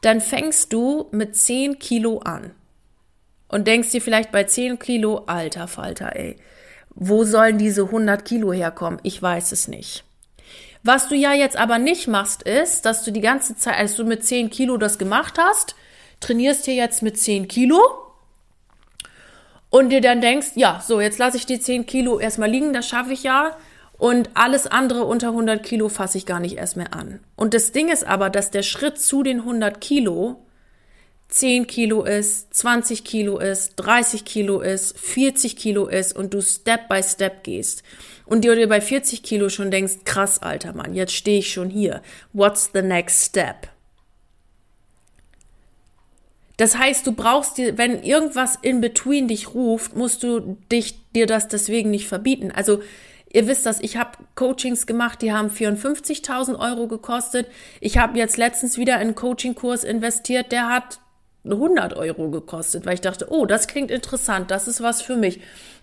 Dann 0.00 0.22
fängst 0.22 0.72
du 0.72 1.08
mit 1.12 1.36
10 1.36 1.78
Kilo 1.78 2.20
an 2.20 2.52
und 3.52 3.68
denkst 3.68 3.90
dir 3.90 4.00
vielleicht 4.00 4.32
bei 4.32 4.44
10 4.44 4.78
Kilo, 4.80 5.24
alter 5.26 5.68
Falter, 5.68 6.16
ey, 6.16 6.36
wo 6.94 7.24
sollen 7.24 7.58
diese 7.58 7.82
100 7.82 8.24
Kilo 8.24 8.52
herkommen? 8.52 8.98
Ich 9.02 9.22
weiß 9.22 9.52
es 9.52 9.68
nicht. 9.68 10.04
Was 10.82 11.08
du 11.08 11.14
ja 11.14 11.32
jetzt 11.32 11.56
aber 11.56 11.78
nicht 11.78 12.08
machst, 12.08 12.42
ist, 12.42 12.86
dass 12.86 13.04
du 13.04 13.12
die 13.12 13.20
ganze 13.20 13.56
Zeit, 13.56 13.76
als 13.76 13.94
du 13.94 14.04
mit 14.04 14.24
10 14.24 14.50
Kilo 14.50 14.78
das 14.78 14.98
gemacht 14.98 15.38
hast, 15.38 15.76
trainierst 16.20 16.64
hier 16.64 16.74
jetzt 16.74 17.02
mit 17.02 17.18
10 17.18 17.46
Kilo 17.46 17.78
und 19.70 19.90
dir 19.90 20.00
dann 20.00 20.20
denkst, 20.20 20.52
ja, 20.54 20.82
so, 20.84 21.00
jetzt 21.00 21.18
lasse 21.18 21.36
ich 21.36 21.46
die 21.46 21.60
10 21.60 21.86
Kilo 21.86 22.18
erstmal 22.18 22.50
liegen, 22.50 22.72
das 22.72 22.88
schaffe 22.88 23.12
ich 23.12 23.22
ja. 23.22 23.56
Und 23.98 24.30
alles 24.34 24.66
andere 24.66 25.04
unter 25.04 25.28
100 25.28 25.62
Kilo 25.62 25.88
fasse 25.88 26.18
ich 26.18 26.26
gar 26.26 26.40
nicht 26.40 26.56
erst 26.56 26.76
mehr 26.76 26.92
an. 26.94 27.20
Und 27.36 27.54
das 27.54 27.70
Ding 27.70 27.88
ist 27.88 28.04
aber, 28.04 28.30
dass 28.30 28.50
der 28.50 28.62
Schritt 28.62 28.98
zu 28.98 29.22
den 29.22 29.40
100 29.40 29.80
Kilo 29.80 30.44
10 31.32 31.66
Kilo 31.66 32.04
ist, 32.04 32.52
20 32.52 33.04
Kilo 33.04 33.38
ist, 33.38 33.72
30 33.76 34.26
Kilo 34.26 34.60
ist, 34.60 34.98
40 34.98 35.56
Kilo 35.56 35.86
ist 35.86 36.14
und 36.14 36.34
du 36.34 36.42
Step 36.42 36.90
by 36.90 37.02
Step 37.02 37.42
gehst. 37.42 37.82
Und 38.26 38.44
dir 38.44 38.68
bei 38.68 38.82
40 38.82 39.22
Kilo 39.22 39.48
schon 39.48 39.70
denkst, 39.70 40.00
krass, 40.04 40.42
alter 40.42 40.74
Mann, 40.74 40.92
jetzt 40.94 41.14
stehe 41.14 41.38
ich 41.38 41.50
schon 41.50 41.70
hier. 41.70 42.02
What's 42.34 42.70
the 42.74 42.82
next 42.82 43.24
step? 43.24 43.68
Das 46.58 46.76
heißt, 46.76 47.06
du 47.06 47.12
brauchst 47.12 47.56
dir, 47.56 47.78
wenn 47.78 48.02
irgendwas 48.02 48.58
in 48.60 48.82
between 48.82 49.26
dich 49.26 49.54
ruft, 49.54 49.96
musst 49.96 50.22
du 50.22 50.58
dich, 50.70 50.96
dir 51.14 51.26
das 51.26 51.48
deswegen 51.48 51.90
nicht 51.90 52.08
verbieten. 52.08 52.52
Also, 52.54 52.82
ihr 53.32 53.46
wisst 53.46 53.64
das, 53.64 53.80
ich 53.80 53.96
habe 53.96 54.18
Coachings 54.34 54.86
gemacht, 54.86 55.22
die 55.22 55.32
haben 55.32 55.48
54.000 55.48 56.58
Euro 56.58 56.88
gekostet. 56.88 57.46
Ich 57.80 57.96
habe 57.96 58.18
jetzt 58.18 58.36
letztens 58.36 58.76
wieder 58.76 58.98
einen 58.98 59.14
Coaching-Kurs 59.14 59.82
investiert, 59.82 60.52
der 60.52 60.68
hat 60.68 60.98
100 61.44 61.94
Euro 61.94 62.30
gekostet, 62.30 62.86
weil 62.86 62.94
ich 62.94 63.00
dachte, 63.00 63.26
oh, 63.30 63.46
das 63.46 63.66
klingt 63.66 63.90
interessant, 63.90 64.50
das 64.50 64.68
ist 64.68 64.82
was 64.82 65.02
für 65.02 65.16
mich. 65.16 65.40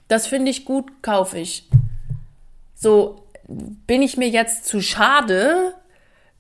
Das 0.08 0.28
finde 0.28 0.52
ich 0.52 0.66
gut, 0.66 1.02
kaufe 1.02 1.38
ich. 1.38 1.70
So, 2.76 3.24
bin 3.48 4.02
ich 4.02 4.18
mir 4.18 4.30
jetzt 4.30 4.66
zu 4.66 4.82
schade, 4.82 5.74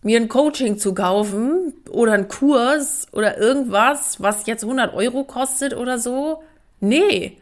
mir 0.01 0.19
ein 0.19 0.29
Coaching 0.29 0.77
zu 0.77 0.93
kaufen 0.93 1.73
oder 1.89 2.13
einen 2.13 2.29
Kurs 2.29 3.07
oder 3.11 3.37
irgendwas, 3.37 4.21
was 4.21 4.45
jetzt 4.45 4.63
100 4.63 4.93
Euro 4.93 5.23
kostet 5.23 5.75
oder 5.75 5.99
so. 5.99 6.41
Nee. 6.79 7.37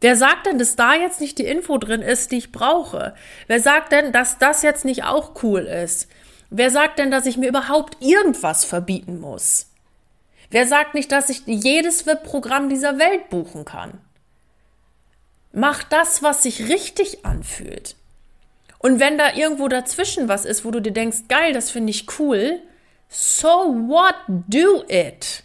Wer 0.00 0.16
sagt 0.16 0.46
denn, 0.46 0.58
dass 0.58 0.76
da 0.76 0.94
jetzt 0.94 1.20
nicht 1.20 1.38
die 1.38 1.44
Info 1.44 1.76
drin 1.76 2.00
ist, 2.00 2.32
die 2.32 2.38
ich 2.38 2.52
brauche? 2.52 3.14
Wer 3.46 3.60
sagt 3.60 3.92
denn, 3.92 4.12
dass 4.12 4.38
das 4.38 4.62
jetzt 4.62 4.84
nicht 4.84 5.04
auch 5.04 5.42
cool 5.42 5.60
ist? 5.60 6.08
Wer 6.48 6.70
sagt 6.70 6.98
denn, 6.98 7.10
dass 7.10 7.26
ich 7.26 7.36
mir 7.36 7.48
überhaupt 7.48 7.98
irgendwas 8.00 8.64
verbieten 8.64 9.20
muss? 9.20 9.69
Wer 10.50 10.66
sagt 10.66 10.94
nicht, 10.94 11.12
dass 11.12 11.30
ich 11.30 11.42
jedes 11.46 12.06
VIP-Programm 12.06 12.68
dieser 12.68 12.98
Welt 12.98 13.28
buchen 13.30 13.64
kann? 13.64 14.00
Mach 15.52 15.82
das, 15.82 16.22
was 16.22 16.42
sich 16.42 16.68
richtig 16.68 17.24
anfühlt. 17.24 17.96
Und 18.78 18.98
wenn 18.98 19.18
da 19.18 19.34
irgendwo 19.34 19.68
dazwischen 19.68 20.28
was 20.28 20.44
ist, 20.44 20.64
wo 20.64 20.70
du 20.70 20.80
dir 20.80 20.92
denkst, 20.92 21.24
geil, 21.28 21.52
das 21.52 21.70
finde 21.70 21.90
ich 21.90 22.06
cool, 22.18 22.60
so 23.08 23.48
what, 23.48 24.14
do 24.26 24.84
it. 24.88 25.44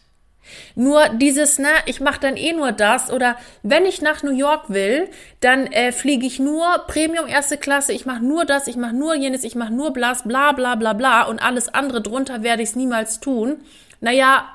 Nur 0.75 1.09
dieses, 1.09 1.57
ne, 1.57 1.69
ich 1.85 1.99
mache 1.99 2.19
dann 2.19 2.37
eh 2.37 2.53
nur 2.53 2.71
das 2.71 3.11
oder 3.11 3.35
wenn 3.63 3.85
ich 3.85 4.01
nach 4.01 4.23
New 4.23 4.31
York 4.31 4.69
will, 4.69 5.09
dann 5.39 5.67
äh, 5.67 5.91
fliege 5.91 6.25
ich 6.25 6.39
nur 6.39 6.85
Premium 6.87 7.27
erste 7.27 7.57
Klasse, 7.57 7.93
ich 7.93 8.05
mache 8.05 8.23
nur 8.23 8.45
das, 8.45 8.67
ich 8.67 8.77
mache 8.77 8.95
nur 8.95 9.15
jenes, 9.15 9.43
ich 9.43 9.55
mache 9.55 9.73
nur 9.73 9.91
blas, 9.91 10.23
bla 10.23 10.51
bla 10.51 10.75
bla 10.75 10.93
bla 10.93 11.23
und 11.23 11.39
alles 11.39 11.73
andere 11.73 12.01
drunter 12.01 12.43
werde 12.43 12.61
ich 12.61 12.69
es 12.69 12.75
niemals 12.75 13.19
tun. 13.19 13.57
Naja, 14.01 14.45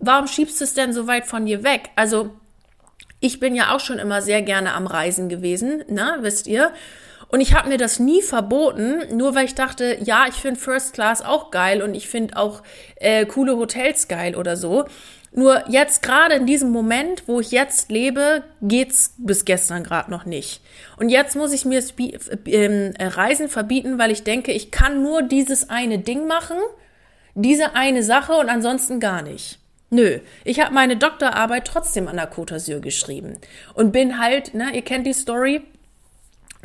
warum 0.00 0.26
schiebst 0.26 0.60
du 0.60 0.64
es 0.64 0.74
denn 0.74 0.92
so 0.92 1.06
weit 1.06 1.26
von 1.26 1.46
dir 1.46 1.62
weg? 1.62 1.90
Also, 1.96 2.30
ich 3.20 3.38
bin 3.38 3.54
ja 3.54 3.74
auch 3.74 3.80
schon 3.80 3.98
immer 3.98 4.22
sehr 4.22 4.42
gerne 4.42 4.72
am 4.72 4.86
Reisen 4.86 5.28
gewesen, 5.28 5.84
ne, 5.88 6.18
wisst 6.20 6.46
ihr? 6.46 6.72
Und 7.28 7.40
ich 7.40 7.54
habe 7.54 7.68
mir 7.68 7.78
das 7.78 8.00
nie 8.00 8.22
verboten, 8.22 9.16
nur 9.16 9.36
weil 9.36 9.44
ich 9.44 9.54
dachte, 9.54 9.98
ja, 10.02 10.24
ich 10.28 10.34
finde 10.34 10.58
First 10.58 10.94
Class 10.94 11.22
auch 11.22 11.52
geil 11.52 11.80
und 11.80 11.94
ich 11.94 12.08
finde 12.08 12.36
auch 12.36 12.62
äh, 12.96 13.24
coole 13.24 13.56
Hotels 13.56 14.08
geil 14.08 14.34
oder 14.34 14.56
so. 14.56 14.86
Nur 15.32 15.62
jetzt 15.68 16.02
gerade 16.02 16.34
in 16.34 16.46
diesem 16.46 16.70
Moment, 16.70 17.28
wo 17.28 17.38
ich 17.38 17.52
jetzt 17.52 17.88
lebe, 17.88 18.42
geht's 18.62 19.14
bis 19.16 19.44
gestern 19.44 19.84
gerade 19.84 20.10
noch 20.10 20.24
nicht. 20.24 20.60
Und 20.96 21.08
jetzt 21.08 21.36
muss 21.36 21.52
ich 21.52 21.64
mir 21.64 21.80
das 21.80 21.94
äh, 22.46 22.90
Reisen 22.98 23.48
verbieten, 23.48 23.96
weil 23.96 24.10
ich 24.10 24.24
denke, 24.24 24.50
ich 24.50 24.72
kann 24.72 25.04
nur 25.04 25.22
dieses 25.22 25.70
eine 25.70 26.00
Ding 26.00 26.26
machen, 26.26 26.56
diese 27.36 27.76
eine 27.76 28.02
Sache 28.02 28.32
und 28.32 28.48
ansonsten 28.48 28.98
gar 28.98 29.22
nicht. 29.22 29.59
Nö, 29.90 30.20
ich 30.44 30.60
habe 30.60 30.72
meine 30.72 30.96
Doktorarbeit 30.96 31.66
trotzdem 31.66 32.06
an 32.06 32.16
der 32.16 32.32
Côte 32.32 32.54
d'Azur 32.54 32.80
geschrieben 32.80 33.38
und 33.74 33.90
bin 33.90 34.20
halt, 34.20 34.54
ne, 34.54 34.70
ihr 34.72 34.82
kennt 34.82 35.06
die 35.06 35.12
Story, 35.12 35.62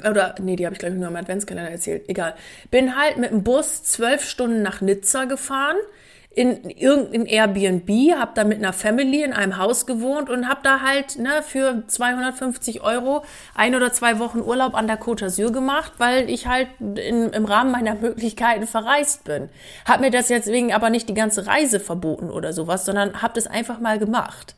oder, 0.04 0.36
nee, 0.40 0.56
die 0.56 0.66
habe 0.66 0.74
ich, 0.74 0.80
glaube 0.80 0.96
ich, 0.96 1.00
nur 1.00 1.10
im 1.10 1.16
Adventskalender 1.16 1.72
erzählt. 1.72 2.10
Egal. 2.10 2.36
Bin 2.70 2.98
halt 2.98 3.18
mit 3.18 3.32
dem 3.32 3.44
Bus 3.44 3.84
zwölf 3.84 4.28
Stunden 4.28 4.62
nach 4.62 4.82
Nizza 4.82 5.24
gefahren. 5.24 5.78
In 6.36 6.70
irgendein 6.70 7.26
Airbnb, 7.26 7.90
habe 8.20 8.32
da 8.36 8.44
mit 8.44 8.58
einer 8.58 8.74
Family 8.74 9.24
in 9.24 9.32
einem 9.32 9.58
Haus 9.58 9.86
gewohnt 9.86 10.30
und 10.30 10.50
habe 10.50 10.60
da 10.64 10.82
halt 10.82 11.18
ne, 11.18 11.42
für 11.42 11.84
250 11.88 12.82
Euro 12.84 13.24
ein 13.56 13.74
oder 13.74 13.94
zwei 13.94 14.20
Wochen 14.20 14.42
Urlaub 14.42 14.76
an 14.76 14.88
der 14.88 15.00
Côte 15.00 15.26
d'Azur 15.26 15.54
gemacht, 15.54 15.94
weil 15.98 16.30
ich 16.30 16.46
halt 16.46 16.68
in, 16.80 17.30
im 17.30 17.46
Rahmen 17.46 17.72
meiner 17.72 17.96
Möglichkeiten 18.02 18.68
verreist 18.68 19.24
bin. 19.24 19.50
Hab 19.86 20.02
mir 20.02 20.12
das 20.12 20.28
jetzt 20.28 20.48
wegen 20.48 20.74
aber 20.74 20.90
nicht 20.90 21.08
die 21.08 21.14
ganze 21.14 21.48
Reise 21.48 21.80
verboten 21.80 22.30
oder 22.30 22.52
sowas, 22.52 22.84
sondern 22.84 23.22
habe 23.22 23.36
das 23.36 23.48
einfach 23.48 23.80
mal 23.80 23.98
gemacht 23.98 24.56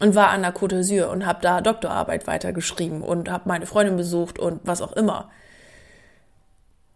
und 0.00 0.14
war 0.14 0.28
an 0.28 0.42
der 0.42 0.54
Côte 0.54 0.80
d'Azur 0.80 1.06
und 1.06 1.24
habe 1.24 1.40
da 1.40 1.62
Doktorarbeit 1.62 2.26
weitergeschrieben 2.26 3.00
und 3.00 3.30
habe 3.30 3.48
meine 3.48 3.64
Freundin 3.64 3.96
besucht 3.96 4.38
und 4.38 4.60
was 4.64 4.82
auch 4.82 4.92
immer. 4.92 5.30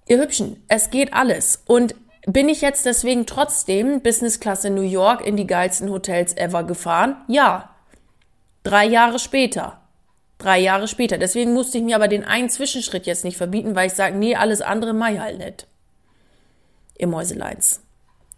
Ihr 0.06 0.20
Hübschen, 0.20 0.62
es 0.68 0.90
geht 0.90 1.14
alles. 1.14 1.62
Und 1.66 1.94
bin 2.26 2.48
ich 2.48 2.60
jetzt 2.60 2.86
deswegen 2.86 3.26
trotzdem 3.26 4.00
Business 4.00 4.40
Class 4.40 4.64
in 4.64 4.74
New 4.74 4.82
York 4.82 5.24
in 5.26 5.36
die 5.36 5.46
geilsten 5.46 5.90
Hotels 5.90 6.36
ever 6.36 6.64
gefahren? 6.64 7.16
Ja. 7.28 7.70
Drei 8.62 8.86
Jahre 8.86 9.18
später. 9.18 9.80
Drei 10.38 10.58
Jahre 10.58 10.88
später. 10.88 11.18
Deswegen 11.18 11.52
musste 11.52 11.78
ich 11.78 11.84
mir 11.84 11.96
aber 11.96 12.08
den 12.08 12.24
einen 12.24 12.48
Zwischenschritt 12.48 13.06
jetzt 13.06 13.24
nicht 13.24 13.36
verbieten, 13.36 13.76
weil 13.76 13.88
ich 13.88 13.92
sage, 13.92 14.16
nee, 14.16 14.36
alles 14.36 14.62
andere 14.62 14.92
ich 15.12 15.20
halt 15.20 15.38
nicht. 15.38 15.66
Ihr 16.98 17.08
Mäuseleins. 17.08 17.82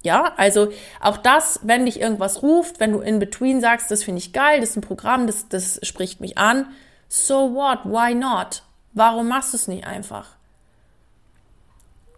Ja, 0.03 0.35
also 0.37 0.71
auch 1.01 1.17
das, 1.17 1.61
wenn 1.63 1.85
dich 1.85 2.01
irgendwas 2.01 2.43
ruft, 2.43 2.81
wenn 2.81 2.93
du 2.93 3.01
in 3.01 3.19
between 3.19 3.61
sagst, 3.61 3.91
das 3.91 4.05
finde 4.05 4.19
ich 4.19 4.33
geil, 4.33 4.61
das 4.61 4.71
ist 4.71 4.77
ein 4.77 4.83
Programm, 4.83 5.27
das, 5.27 5.49
das 5.49 5.81
spricht 5.83 6.21
mich 6.21 6.39
an. 6.39 6.67
So 7.09 7.55
what? 7.55 7.81
Why 7.85 8.15
not? 8.15 8.63
Warum 8.93 9.29
machst 9.29 9.53
du 9.53 9.57
es 9.57 9.69
nicht 9.69 9.87
einfach? 9.87 10.37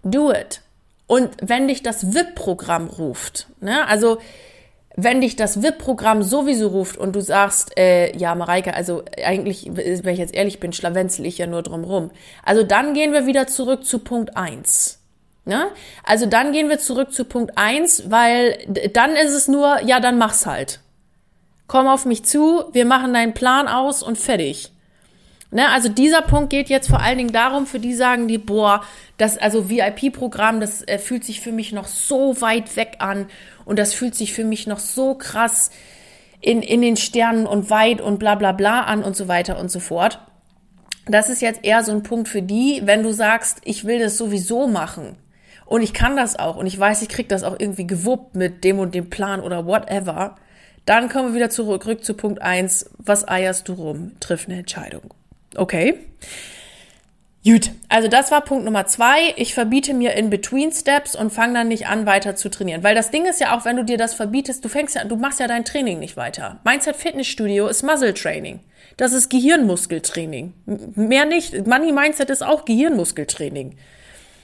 Do 0.03 0.31
it. 0.33 0.63
Und 1.09 1.31
wenn 1.43 1.67
dich 1.67 1.83
das 1.83 2.15
VIP-Programm 2.15 2.87
ruft, 2.87 3.49
ne, 3.61 3.89
also 3.89 4.19
wenn 4.95 5.21
dich 5.21 5.37
das 5.37 5.63
VIP-Programm 5.63 6.23
sowieso 6.23 6.69
ruft 6.69 6.97
und 6.97 7.17
du 7.17 7.21
sagst, 7.21 7.79
äh, 7.79 8.17
ja, 8.17 8.35
Mareike, 8.35 8.75
also 8.75 9.05
eigentlich, 9.25 9.71
wenn 9.73 10.13
ich 10.13 10.19
jetzt 10.19 10.35
ehrlich 10.35 10.61
bin, 10.61 10.73
schlawenzel 10.73 11.25
ich 11.25 11.39
ja 11.39 11.47
nur 11.47 11.63
drum 11.63 11.85
rum. 11.85 12.11
Also 12.45 12.63
dann 12.63 12.95
gehen 12.95 13.13
wir 13.13 13.25
wieder 13.25 13.47
zurück 13.47 13.85
zu 13.85 14.01
Punkt 14.01 14.37
eins. 14.37 14.99
Ne? 15.45 15.69
Also 16.05 16.27
dann 16.27 16.53
gehen 16.53 16.69
wir 16.69 16.79
zurück 16.79 17.13
zu 17.13 17.25
Punkt 17.25 17.57
eins, 17.57 18.11
weil 18.11 18.59
dann 18.93 19.17
ist 19.17 19.33
es 19.33 19.49
nur, 19.49 19.81
ja, 19.83 20.01
dann 20.01 20.19
mach's 20.19 20.47
halt. 20.47 20.81
Komm 21.69 21.87
auf 21.87 22.05
mich 22.05 22.25
zu, 22.25 22.65
wir 22.73 22.85
machen 22.85 23.15
deinen 23.15 23.35
Plan 23.35 23.69
aus 23.69 24.03
und 24.03 24.19
fertig. 24.19 24.73
Ne, 25.51 25.67
also 25.71 25.89
dieser 25.89 26.21
Punkt 26.21 26.51
geht 26.51 26.69
jetzt 26.69 26.89
vor 26.89 27.01
allen 27.01 27.17
Dingen 27.17 27.33
darum, 27.33 27.67
für 27.67 27.79
die 27.79 27.95
sagen 27.95 28.29
die, 28.29 28.37
boah, 28.37 28.83
das 29.17 29.39
also 29.39 29.71
VIP-Programm, 29.71 30.61
das 30.61 30.87
äh, 30.87 30.99
fühlt 30.99 31.25
sich 31.25 31.41
für 31.41 31.53
mich 31.53 31.73
noch 31.73 31.87
so 31.87 32.39
weit 32.43 32.77
weg 32.77 32.97
an 32.99 33.29
und 33.65 33.79
das 33.79 33.95
fühlt 33.95 34.15
sich 34.15 34.35
für 34.35 34.45
mich 34.45 34.67
noch 34.67 34.79
so 34.79 35.15
krass 35.15 35.71
in, 36.43 36.61
in 36.61 36.83
den 36.83 36.99
Sternen 36.99 37.47
und 37.47 37.71
weit 37.71 38.03
und 38.03 38.19
bla 38.19 38.35
bla 38.35 38.53
bla 38.53 38.83
an 38.83 39.03
und 39.03 39.17
so 39.17 39.27
weiter 39.27 39.59
und 39.59 39.71
so 39.71 39.81
fort. 39.81 40.21
Das 41.07 41.31
ist 41.31 41.41
jetzt 41.41 41.65
eher 41.65 41.83
so 41.83 41.93
ein 41.93 42.03
Punkt 42.03 42.29
für 42.29 42.43
die, 42.43 42.83
wenn 42.85 43.03
du 43.03 43.13
sagst, 43.13 43.61
ich 43.65 43.87
will 43.87 43.99
das 44.01 44.19
sowieso 44.19 44.69
machen 44.69 45.17
und 45.65 45.81
ich 45.81 45.95
kann 45.95 46.15
das 46.15 46.39
auch 46.39 46.57
und 46.57 46.67
ich 46.67 46.79
weiß, 46.79 47.01
ich 47.01 47.09
krieg 47.09 47.31
das 47.31 47.43
auch 47.43 47.59
irgendwie 47.59 47.87
gewuppt 47.87 48.35
mit 48.37 48.65
dem 48.65 48.79
und 48.79 48.95
dem 48.95 49.09
Plan 49.09 49.41
oder 49.41 49.65
whatever, 49.65 50.37
dann 50.85 51.09
kommen 51.09 51.29
wir 51.29 51.37
wieder 51.37 51.51
zurück, 51.51 51.85
zurück 51.85 52.05
zu 52.05 52.13
Punkt 52.13 52.43
eins. 52.43 52.91
Was 52.99 53.27
eierst 53.27 53.69
du 53.69 53.73
rum? 53.73 54.13
Triff 54.21 54.47
eine 54.47 54.59
Entscheidung. 54.59 55.15
Okay. 55.57 55.95
Gut, 57.45 57.71
also 57.89 58.09
das 58.09 58.31
war 58.31 58.43
Punkt 58.43 58.65
Nummer 58.65 58.87
zwei. 58.87 59.33
Ich 59.37 59.55
verbiete 59.55 59.95
mir 59.95 60.15
In-Between-Steps 60.15 61.17
und 61.17 61.33
fange 61.33 61.55
dann 61.55 61.69
nicht 61.69 61.87
an, 61.87 62.05
weiter 62.05 62.37
zu 62.37 62.51
trainieren. 62.51 62.83
Weil 62.83 62.95
das 62.95 63.11
Ding 63.11 63.25
ist 63.25 63.41
ja 63.41 63.57
auch, 63.57 63.65
wenn 63.65 63.77
du 63.77 63.85
dir 63.85 63.97
das 63.97 64.13
verbietest, 64.13 64.65
du 64.65 64.69
fängst 64.69 64.97
ja, 64.97 65.05
du 65.05 65.17
machst 65.17 65.41
ja 65.41 65.47
dein 65.47 65.65
Training 65.65 65.99
nicht 65.99 66.17
weiter. 66.17 66.61
Mindset 66.65 66.97
Fitnessstudio 66.97 67.67
ist 67.69 67.83
Muscle 67.83 68.13
Training. 68.13 68.61
Das 68.99 69.13
ist 69.13 69.31
Gehirnmuskeltraining. 69.31 70.53
Mehr 70.97 71.25
nicht. 71.25 71.67
Money 71.67 71.93
Mindset 71.93 72.31
ist 72.31 72.43
auch 72.43 72.65
Gehirnmuskeltraining. 72.65 73.77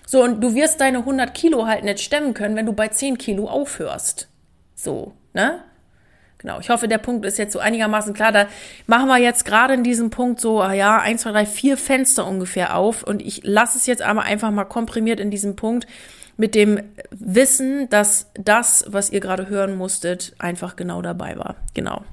So, 0.07 0.23
und 0.23 0.41
du 0.41 0.55
wirst 0.55 0.81
deine 0.81 0.99
100 0.99 1.35
Kilo 1.35 1.67
halt 1.67 1.85
nicht 1.85 2.01
stemmen 2.01 2.35
können, 2.35 2.55
wenn 2.57 2.67
du 2.67 2.73
bei 2.73 2.89
10 2.89 3.19
Kilo 3.19 3.49
aufhörst. 3.49 4.29
So, 4.77 5.13
ne? 5.33 5.65
Genau, 6.45 6.61
ich 6.61 6.69
hoffe, 6.69 6.89
der 6.89 6.99
Punkt 6.99 7.25
ist 7.25 7.39
jetzt 7.39 7.55
so 7.55 7.59
einigermaßen 7.59 8.13
klar. 8.13 8.31
Da 8.31 8.49
machen 8.87 9.07
wir 9.09 9.17
jetzt 9.17 9.47
gerade 9.47 9.73
in 9.73 9.83
diesem 9.83 10.11
Punkt 10.11 10.43
so, 10.43 10.61
ah 10.61 10.75
ja, 10.75 10.99
eins, 11.01 11.23
zwei, 11.23 11.33
drei, 11.33 11.47
vier 11.47 11.79
Fenster 11.79 12.27
ungefähr 12.27 12.77
auf. 12.77 13.03
Und 13.03 13.23
ich 13.23 13.41
lasse 13.45 13.79
es 13.79 13.87
jetzt 13.87 14.03
aber 14.03 14.25
einfach 14.25 14.51
mal 14.51 14.67
komprimiert 14.67 15.21
in 15.21 15.31
diesem 15.31 15.57
Punkt 15.57 15.87
mit 16.37 16.55
dem 16.55 16.83
Wissen, 17.11 17.89
dass 17.89 18.27
das, 18.35 18.85
was 18.89 19.09
ihr 19.09 19.21
gerade 19.21 19.49
hören 19.49 19.75
musstet, 19.75 20.35
einfach 20.39 20.77
genau 20.77 21.01
dabei 21.01 21.39
war. 21.39 21.57
Genau. 21.73 22.05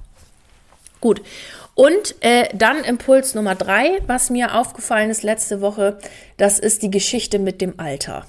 Gut. 1.02 1.22
Und 1.76 2.16
äh, 2.22 2.48
dann 2.54 2.86
Impuls 2.86 3.36
Nummer 3.36 3.56
drei, 3.56 4.00
was 4.08 4.30
mir 4.30 4.56
aufgefallen 4.56 5.10
ist 5.10 5.24
letzte 5.24 5.60
Woche, 5.60 6.00
das 6.38 6.58
ist 6.58 6.84
die 6.84 6.92
Geschichte 6.92 7.38
mit 7.38 7.60
dem 7.60 7.82
Alter. 7.82 8.26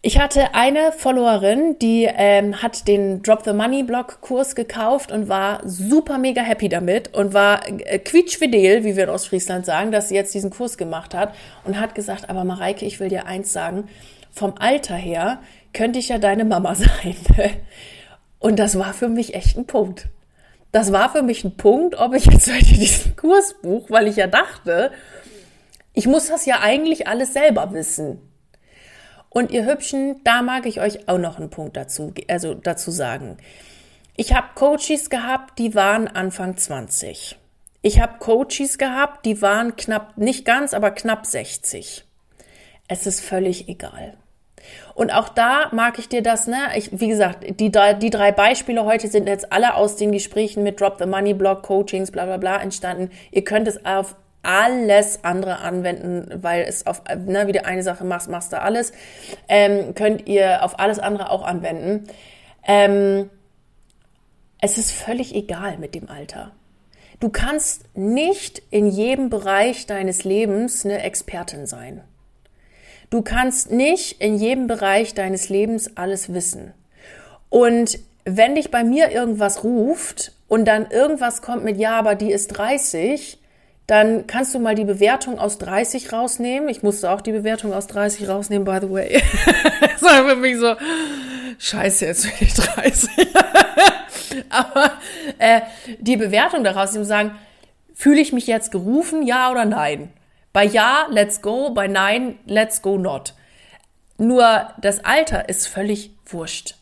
Ich 0.00 0.20
hatte 0.20 0.54
eine 0.54 0.92
Followerin, 0.92 1.76
die 1.80 2.04
ähm, 2.08 2.62
hat 2.62 2.86
den 2.86 3.20
Drop 3.24 3.42
the 3.44 3.52
Money 3.52 3.82
Blog 3.82 4.20
Kurs 4.20 4.54
gekauft 4.54 5.10
und 5.10 5.28
war 5.28 5.60
super 5.64 6.18
mega 6.18 6.40
happy 6.40 6.68
damit 6.68 7.14
und 7.16 7.34
war 7.34 7.66
äh, 7.66 7.98
quietschfidel, 7.98 8.84
wie 8.84 8.94
wir 8.94 9.04
in 9.04 9.10
Ostfriesland 9.10 9.66
sagen, 9.66 9.90
dass 9.90 10.08
sie 10.08 10.14
jetzt 10.14 10.32
diesen 10.34 10.50
Kurs 10.50 10.78
gemacht 10.78 11.14
hat 11.14 11.34
und 11.64 11.80
hat 11.80 11.96
gesagt, 11.96 12.30
aber 12.30 12.44
Mareike, 12.44 12.86
ich 12.86 13.00
will 13.00 13.08
dir 13.08 13.26
eins 13.26 13.52
sagen, 13.52 13.88
vom 14.30 14.54
Alter 14.60 14.94
her 14.94 15.40
könnte 15.72 15.98
ich 15.98 16.10
ja 16.10 16.18
deine 16.18 16.44
Mama 16.44 16.74
sein. 16.76 17.16
und 18.38 18.60
das 18.60 18.78
war 18.78 18.94
für 18.94 19.08
mich 19.08 19.34
echt 19.34 19.58
ein 19.58 19.66
Punkt. 19.66 20.06
Das 20.70 20.92
war 20.92 21.10
für 21.10 21.22
mich 21.22 21.42
ein 21.42 21.56
Punkt, 21.56 21.96
ob 21.98 22.14
ich 22.14 22.26
jetzt 22.26 22.46
heute 22.46 22.64
diesen 22.66 23.16
Kurs 23.16 23.56
buch, 23.62 23.90
weil 23.90 24.06
ich 24.06 24.14
ja 24.14 24.28
dachte, 24.28 24.92
ich 25.92 26.06
muss 26.06 26.28
das 26.28 26.46
ja 26.46 26.60
eigentlich 26.60 27.08
alles 27.08 27.32
selber 27.32 27.72
wissen. 27.72 28.20
Und 29.30 29.50
ihr 29.50 29.66
Hübschen, 29.66 30.20
da 30.24 30.42
mag 30.42 30.66
ich 30.66 30.80
euch 30.80 31.08
auch 31.08 31.18
noch 31.18 31.38
einen 31.38 31.50
Punkt 31.50 31.76
dazu, 31.76 32.12
also 32.28 32.54
dazu 32.54 32.90
sagen. 32.90 33.36
Ich 34.16 34.34
habe 34.34 34.48
Coaches 34.54 35.10
gehabt, 35.10 35.58
die 35.58 35.74
waren 35.74 36.08
Anfang 36.08 36.56
20. 36.56 37.38
Ich 37.82 38.00
habe 38.00 38.18
Coaches 38.18 38.78
gehabt, 38.78 39.24
die 39.24 39.40
waren 39.40 39.76
knapp, 39.76 40.16
nicht 40.16 40.44
ganz, 40.44 40.74
aber 40.74 40.90
knapp 40.90 41.26
60. 41.26 42.04
Es 42.88 43.06
ist 43.06 43.20
völlig 43.20 43.68
egal. 43.68 44.16
Und 44.94 45.12
auch 45.12 45.28
da 45.28 45.68
mag 45.72 45.98
ich 45.98 46.08
dir 46.08 46.22
das, 46.22 46.46
ne? 46.46 46.56
Ich, 46.74 46.90
wie 46.98 47.08
gesagt, 47.08 47.44
die, 47.60 47.70
die 47.70 48.10
drei 48.10 48.32
Beispiele 48.32 48.84
heute 48.84 49.08
sind 49.08 49.28
jetzt 49.28 49.52
alle 49.52 49.74
aus 49.74 49.96
den 49.96 50.10
Gesprächen 50.10 50.62
mit 50.62 50.80
Drop 50.80 50.96
the 50.98 51.06
Money 51.06 51.34
Blog, 51.34 51.62
Coachings, 51.62 52.10
bla 52.10 52.24
bla 52.24 52.38
bla 52.38 52.60
entstanden. 52.60 53.10
Ihr 53.30 53.44
könnt 53.44 53.68
es 53.68 53.84
auf 53.84 54.16
alles 54.48 55.24
andere 55.24 55.58
anwenden, 55.58 56.42
weil 56.42 56.62
es 56.62 56.86
auf, 56.86 57.02
ne, 57.26 57.46
wie 57.48 57.52
du 57.52 57.66
eine 57.66 57.82
Sache 57.82 58.04
machst, 58.04 58.30
machst 58.30 58.50
du 58.50 58.62
alles, 58.62 58.92
ähm, 59.46 59.94
könnt 59.94 60.26
ihr 60.26 60.64
auf 60.64 60.78
alles 60.78 60.98
andere 60.98 61.30
auch 61.30 61.42
anwenden. 61.42 62.04
Ähm, 62.66 63.28
es 64.58 64.78
ist 64.78 64.90
völlig 64.90 65.34
egal 65.34 65.76
mit 65.76 65.94
dem 65.94 66.08
Alter. 66.08 66.52
Du 67.20 67.28
kannst 67.28 67.94
nicht 67.94 68.62
in 68.70 68.86
jedem 68.86 69.28
Bereich 69.28 69.84
deines 69.84 70.24
Lebens 70.24 70.86
eine 70.86 71.02
Expertin 71.02 71.66
sein. 71.66 72.00
Du 73.10 73.20
kannst 73.20 73.70
nicht 73.70 74.18
in 74.22 74.38
jedem 74.38 74.66
Bereich 74.66 75.12
deines 75.12 75.50
Lebens 75.50 75.94
alles 75.98 76.32
wissen. 76.32 76.72
Und 77.50 77.98
wenn 78.24 78.54
dich 78.54 78.70
bei 78.70 78.82
mir 78.82 79.10
irgendwas 79.10 79.62
ruft 79.62 80.32
und 80.48 80.64
dann 80.64 80.90
irgendwas 80.90 81.42
kommt 81.42 81.64
mit, 81.64 81.76
ja, 81.76 81.98
aber 81.98 82.14
die 82.14 82.32
ist 82.32 82.48
30, 82.48 83.37
dann 83.88 84.26
kannst 84.26 84.54
du 84.54 84.58
mal 84.58 84.74
die 84.74 84.84
Bewertung 84.84 85.38
aus 85.38 85.56
30 85.58 86.12
rausnehmen. 86.12 86.68
Ich 86.68 86.82
musste 86.82 87.10
auch 87.10 87.22
die 87.22 87.32
Bewertung 87.32 87.72
aus 87.72 87.86
30 87.86 88.28
rausnehmen, 88.28 88.66
by 88.66 88.78
the 88.82 88.90
way. 88.90 89.22
das 89.80 90.02
war 90.02 90.28
für 90.28 90.36
mich 90.36 90.58
so, 90.58 90.76
scheiße, 91.58 92.04
jetzt 92.04 92.24
bin 92.24 92.32
ich 92.46 92.54
30. 92.54 93.10
Aber 94.50 94.92
äh, 95.38 95.62
die 96.00 96.18
Bewertung 96.18 96.64
daraus 96.64 96.92
nehmen 96.92 97.06
sagen, 97.06 97.38
fühle 97.94 98.20
ich 98.20 98.34
mich 98.34 98.46
jetzt 98.46 98.70
gerufen, 98.72 99.26
ja 99.26 99.50
oder 99.50 99.64
nein? 99.64 100.12
Bei 100.52 100.64
ja, 100.64 101.06
let's 101.10 101.40
go, 101.40 101.70
bei 101.70 101.88
nein, 101.88 102.38
let's 102.44 102.82
go 102.82 102.98
not. 102.98 103.32
Nur 104.18 104.68
das 104.82 105.02
Alter 105.02 105.48
ist 105.48 105.66
völlig 105.66 106.10
wurscht. 106.26 106.74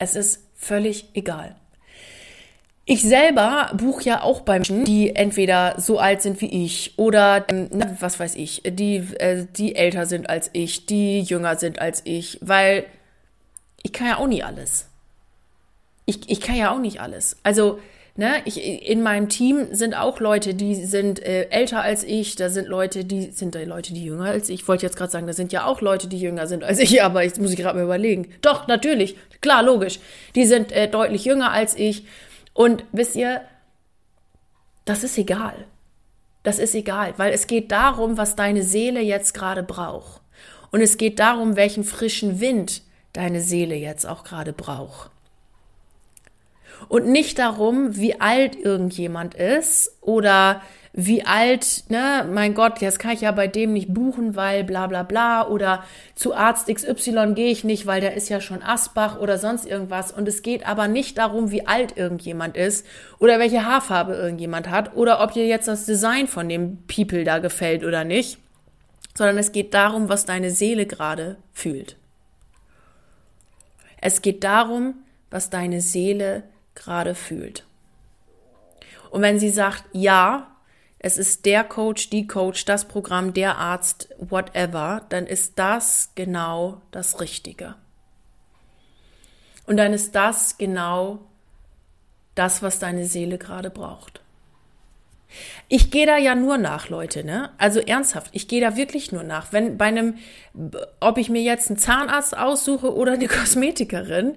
Es 0.00 0.16
ist 0.16 0.42
völlig 0.56 1.10
egal. 1.14 1.54
Ich 2.90 3.02
selber 3.02 3.70
buche 3.74 4.02
ja 4.02 4.22
auch 4.22 4.40
bei 4.40 4.54
Menschen, 4.54 4.84
die 4.84 5.14
entweder 5.14 5.76
so 5.78 6.00
alt 6.00 6.22
sind 6.22 6.40
wie 6.40 6.64
ich 6.64 6.94
oder, 6.96 7.44
ähm, 7.48 7.68
na, 7.70 7.96
was 8.00 8.18
weiß 8.18 8.34
ich, 8.34 8.62
die, 8.66 8.96
äh, 9.20 9.46
die 9.56 9.76
älter 9.76 10.06
sind 10.06 10.28
als 10.28 10.50
ich, 10.54 10.86
die 10.86 11.20
jünger 11.20 11.54
sind 11.54 11.80
als 11.80 12.02
ich, 12.02 12.40
weil 12.40 12.84
ich 13.84 13.92
kann 13.92 14.08
ja 14.08 14.16
auch 14.16 14.26
nie 14.26 14.42
alles. 14.42 14.88
Ich, 16.04 16.28
ich 16.28 16.40
kann 16.40 16.56
ja 16.56 16.74
auch 16.74 16.80
nicht 16.80 17.00
alles. 17.00 17.36
Also 17.44 17.78
Ne? 18.16 18.42
Ich, 18.44 18.60
in 18.62 19.02
meinem 19.02 19.28
Team 19.28 19.68
sind 19.70 19.94
auch 19.94 20.18
Leute, 20.18 20.52
die 20.52 20.74
sind 20.74 21.24
äh, 21.24 21.48
älter 21.50 21.80
als 21.80 22.02
ich, 22.02 22.34
da 22.34 22.50
sind 22.50 22.66
Leute, 22.66 23.04
die 23.04 23.30
sind 23.30 23.54
da 23.54 23.60
Leute, 23.62 23.94
die 23.94 24.04
jünger 24.04 24.26
als 24.26 24.48
ich. 24.48 24.62
Ich 24.62 24.68
wollte 24.68 24.84
jetzt 24.84 24.96
gerade 24.96 25.12
sagen, 25.12 25.28
da 25.28 25.32
sind 25.32 25.52
ja 25.52 25.64
auch 25.64 25.80
Leute, 25.80 26.08
die 26.08 26.18
jünger 26.18 26.48
sind 26.48 26.64
als 26.64 26.80
ich, 26.80 27.02
aber 27.04 27.22
jetzt 27.22 27.40
muss 27.40 27.52
ich 27.52 27.56
gerade 27.56 27.78
mal 27.78 27.84
überlegen. 27.84 28.28
Doch, 28.42 28.66
natürlich, 28.66 29.16
klar, 29.40 29.62
logisch. 29.62 30.00
Die 30.34 30.44
sind 30.44 30.72
äh, 30.72 30.88
deutlich 30.88 31.24
jünger 31.24 31.52
als 31.52 31.76
ich. 31.76 32.04
Und 32.52 32.84
wisst 32.92 33.16
ihr, 33.16 33.42
das 34.84 35.04
ist 35.04 35.18
egal. 35.18 35.66
Das 36.42 36.58
ist 36.58 36.74
egal, 36.74 37.14
weil 37.18 37.32
es 37.32 37.46
geht 37.46 37.70
darum, 37.70 38.16
was 38.16 38.34
deine 38.34 38.62
Seele 38.62 39.00
jetzt 39.00 39.34
gerade 39.34 39.62
braucht. 39.62 40.22
Und 40.70 40.80
es 40.80 40.96
geht 40.96 41.18
darum, 41.18 41.56
welchen 41.56 41.84
frischen 41.84 42.40
Wind 42.40 42.82
deine 43.12 43.40
Seele 43.42 43.74
jetzt 43.74 44.06
auch 44.06 44.24
gerade 44.24 44.52
braucht. 44.52 45.10
Und 46.88 47.08
nicht 47.08 47.38
darum, 47.38 47.96
wie 47.96 48.20
alt 48.20 48.56
irgendjemand 48.56 49.34
ist 49.34 49.96
oder 50.00 50.62
wie 50.92 51.24
alt, 51.24 51.84
ne, 51.88 52.28
mein 52.32 52.54
Gott, 52.54 52.80
jetzt 52.80 52.98
kann 52.98 53.12
ich 53.12 53.20
ja 53.20 53.30
bei 53.30 53.46
dem 53.46 53.72
nicht 53.72 53.94
buchen, 53.94 54.34
weil 54.34 54.64
bla 54.64 54.88
bla 54.88 55.04
bla 55.04 55.46
oder 55.46 55.84
zu 56.16 56.34
Arzt 56.34 56.66
XY 56.66 57.34
gehe 57.34 57.52
ich 57.52 57.62
nicht, 57.62 57.86
weil 57.86 58.00
der 58.00 58.14
ist 58.14 58.28
ja 58.28 58.40
schon 58.40 58.62
Asbach 58.62 59.18
oder 59.20 59.38
sonst 59.38 59.66
irgendwas. 59.66 60.10
Und 60.10 60.26
es 60.26 60.42
geht 60.42 60.66
aber 60.66 60.88
nicht 60.88 61.16
darum, 61.18 61.52
wie 61.52 61.66
alt 61.66 61.96
irgendjemand 61.96 62.56
ist 62.56 62.84
oder 63.20 63.38
welche 63.38 63.64
Haarfarbe 63.64 64.14
irgendjemand 64.14 64.68
hat 64.68 64.96
oder 64.96 65.22
ob 65.22 65.32
dir 65.32 65.46
jetzt 65.46 65.68
das 65.68 65.86
Design 65.86 66.26
von 66.26 66.48
dem 66.48 66.78
People 66.88 67.22
da 67.22 67.38
gefällt 67.38 67.84
oder 67.84 68.02
nicht, 68.02 68.38
sondern 69.14 69.38
es 69.38 69.52
geht 69.52 69.74
darum, 69.74 70.08
was 70.08 70.26
deine 70.26 70.50
Seele 70.50 70.86
gerade 70.86 71.36
fühlt. 71.52 71.96
Es 74.00 74.22
geht 74.22 74.42
darum, 74.42 74.94
was 75.30 75.50
deine 75.50 75.80
Seele 75.82 76.42
gerade 76.74 77.14
fühlt. 77.14 77.64
Und 79.10 79.22
wenn 79.22 79.38
sie 79.38 79.50
sagt, 79.50 79.84
ja, 79.92 80.50
es 81.02 81.16
ist 81.16 81.46
der 81.46 81.64
Coach, 81.64 82.10
die 82.10 82.26
Coach, 82.26 82.66
das 82.66 82.84
Programm, 82.84 83.32
der 83.32 83.56
Arzt, 83.56 84.10
whatever, 84.18 85.06
dann 85.08 85.26
ist 85.26 85.58
das 85.58 86.10
genau 86.14 86.82
das 86.90 87.20
Richtige. 87.20 87.74
Und 89.66 89.78
dann 89.78 89.94
ist 89.94 90.14
das 90.14 90.58
genau 90.58 91.20
das, 92.34 92.62
was 92.62 92.78
deine 92.78 93.06
Seele 93.06 93.38
gerade 93.38 93.70
braucht. 93.70 94.20
Ich 95.68 95.90
gehe 95.90 96.04
da 96.04 96.18
ja 96.18 96.34
nur 96.34 96.58
nach, 96.58 96.90
Leute, 96.90 97.24
ne? 97.24 97.50
Also 97.56 97.80
ernsthaft, 97.80 98.28
ich 98.32 98.46
gehe 98.46 98.60
da 98.60 98.76
wirklich 98.76 99.10
nur 99.10 99.22
nach. 99.22 99.52
Wenn 99.52 99.78
bei 99.78 99.86
einem, 99.86 100.18
ob 100.98 101.16
ich 101.16 101.30
mir 101.30 101.42
jetzt 101.42 101.70
einen 101.70 101.78
Zahnarzt 101.78 102.36
aussuche 102.36 102.94
oder 102.94 103.12
eine 103.12 103.28
Kosmetikerin, 103.28 104.36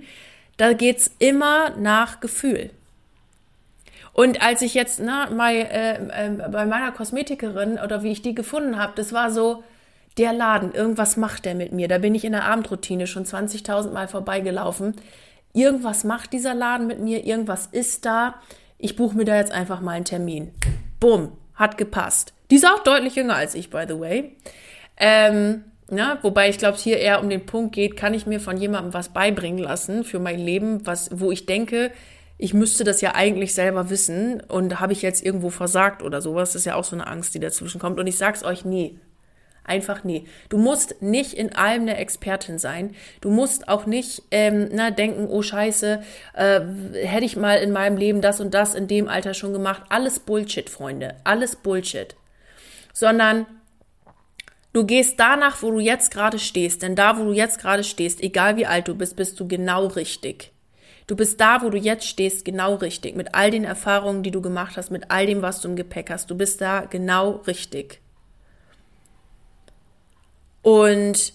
da 0.55 0.72
geht's 0.72 1.11
immer 1.20 1.72
nach 1.72 2.22
Gefühl. 2.22 2.70
Und 4.14 4.41
als 4.41 4.61
ich 4.61 4.76
jetzt 4.76 4.99
na, 4.99 5.30
mal, 5.30 5.53
äh, 5.53 5.95
äh, 5.95 6.49
bei 6.49 6.66
meiner 6.66 6.91
Kosmetikerin 6.91 7.80
oder 7.80 8.03
wie 8.03 8.11
ich 8.11 8.22
die 8.22 8.36
gefunden 8.36 8.78
habe, 8.80 8.93
das 8.95 9.11
war 9.11 9.32
so, 9.32 9.64
der 10.18 10.34
Laden, 10.34 10.74
irgendwas 10.74 11.18
macht 11.18 11.45
der 11.45 11.55
mit 11.55 11.72
mir. 11.72 11.88
Da 11.88 11.97
bin 11.97 12.14
ich 12.14 12.24
in 12.24 12.34
der 12.34 12.45
Abendroutine 12.45 13.07
schon 13.07 13.26
20.000 13.26 13.91
Mal 13.91 14.07
vorbeigelaufen. 14.07 14.95
Irgendwas 15.53 16.03
macht 16.03 16.34
dieser 16.34 16.53
Laden 16.53 16.88
mit 16.88 16.99
mir, 16.99 17.26
irgendwas 17.26 17.68
ist 17.68 18.05
da. 18.05 18.36
Ich 18.78 18.95
buche 18.95 19.18
mir 19.18 19.26
da 19.26 19.36
jetzt 19.36 19.51
einfach 19.51 19.82
mal 19.82 19.93
einen 19.93 20.05
Termin. 20.05 20.51
Bumm, 20.99 21.32
hat 21.55 21.78
gepasst. 21.78 22.34
Die 22.51 22.55
ist 22.55 22.68
auch 22.68 22.84
deutlich 22.84 23.16
jünger 23.16 23.36
als 23.36 23.55
ich, 23.55 23.72
by 23.72 23.86
the 23.88 23.99
way. 23.99 24.36
Ähm, 24.97 25.64
na, 25.89 26.20
wobei 26.22 26.49
ich 26.49 26.57
glaube, 26.59 26.76
es 26.76 26.84
hier 26.84 26.99
eher 26.99 27.20
um 27.20 27.30
den 27.30 27.45
Punkt 27.45 27.74
geht, 27.74 27.97
kann 27.97 28.14
ich 28.14 28.28
mir 28.28 28.39
von 28.39 28.57
jemandem 28.57 28.93
was 28.93 29.09
beibringen 29.09 29.59
lassen 29.59 30.03
für 30.03 30.20
mein 30.20 30.39
Leben, 30.39 30.86
was, 30.86 31.09
wo 31.14 31.32
ich 31.32 31.45
denke, 31.45 31.91
ich 32.43 32.53
müsste 32.53 32.83
das 32.83 32.99
ja 32.99 33.15
eigentlich 33.15 33.53
selber 33.53 33.89
wissen 33.89 34.41
und 34.41 34.81
habe 34.81 34.91
ich 34.91 35.01
jetzt 35.01 35.23
irgendwo 35.23 35.49
versagt 35.49 36.03
oder 36.03 36.19
sowas. 36.19 36.49
Das 36.49 36.63
ist 36.63 36.65
ja 36.65 36.75
auch 36.75 36.83
so 36.83 36.93
eine 36.93 37.07
Angst, 37.07 37.33
die 37.33 37.39
dazwischen 37.39 37.79
kommt. 37.79 38.01
Und 38.01 38.07
ich 38.07 38.17
sag's 38.17 38.43
euch 38.43 38.65
nie. 38.65 38.99
Einfach 39.63 40.03
nie. 40.03 40.27
Du 40.49 40.57
musst 40.57 41.01
nicht 41.01 41.31
in 41.35 41.55
allem 41.55 41.83
eine 41.83 41.95
Expertin 41.95 42.59
sein. 42.59 42.95
Du 43.21 43.29
musst 43.29 43.69
auch 43.69 43.85
nicht 43.85 44.23
ähm, 44.31 44.67
na, 44.73 44.91
denken, 44.91 45.27
oh 45.29 45.41
Scheiße, 45.41 46.03
äh, 46.33 46.59
hätte 47.05 47.23
ich 47.23 47.37
mal 47.37 47.59
in 47.59 47.71
meinem 47.71 47.95
Leben 47.95 48.19
das 48.19 48.41
und 48.41 48.53
das 48.53 48.75
in 48.75 48.89
dem 48.89 49.07
Alter 49.07 49.33
schon 49.33 49.53
gemacht. 49.53 49.83
Alles 49.87 50.19
Bullshit, 50.19 50.69
Freunde. 50.69 51.15
Alles 51.23 51.55
Bullshit. 51.55 52.17
Sondern 52.91 53.45
du 54.73 54.85
gehst 54.85 55.17
danach, 55.17 55.63
wo 55.63 55.71
du 55.71 55.79
jetzt 55.79 56.11
gerade 56.11 56.39
stehst. 56.39 56.81
Denn 56.81 56.97
da, 56.97 57.17
wo 57.17 57.23
du 57.23 57.31
jetzt 57.31 57.61
gerade 57.61 57.85
stehst, 57.85 58.21
egal 58.21 58.57
wie 58.57 58.65
alt 58.65 58.89
du 58.89 58.95
bist, 58.95 59.15
bist 59.15 59.39
du 59.39 59.47
genau 59.47 59.87
richtig. 59.87 60.52
Du 61.07 61.15
bist 61.15 61.39
da, 61.41 61.61
wo 61.61 61.69
du 61.69 61.77
jetzt 61.77 62.07
stehst, 62.07 62.45
genau 62.45 62.75
richtig. 62.75 63.15
Mit 63.15 63.35
all 63.35 63.51
den 63.51 63.65
Erfahrungen, 63.65 64.23
die 64.23 64.31
du 64.31 64.41
gemacht 64.41 64.77
hast, 64.77 64.89
mit 64.89 65.11
all 65.11 65.25
dem, 65.25 65.41
was 65.41 65.61
du 65.61 65.69
im 65.69 65.75
Gepäck 65.75 66.09
hast. 66.09 66.29
Du 66.29 66.35
bist 66.35 66.61
da 66.61 66.81
genau 66.81 67.41
richtig. 67.47 67.99
Und 70.61 71.33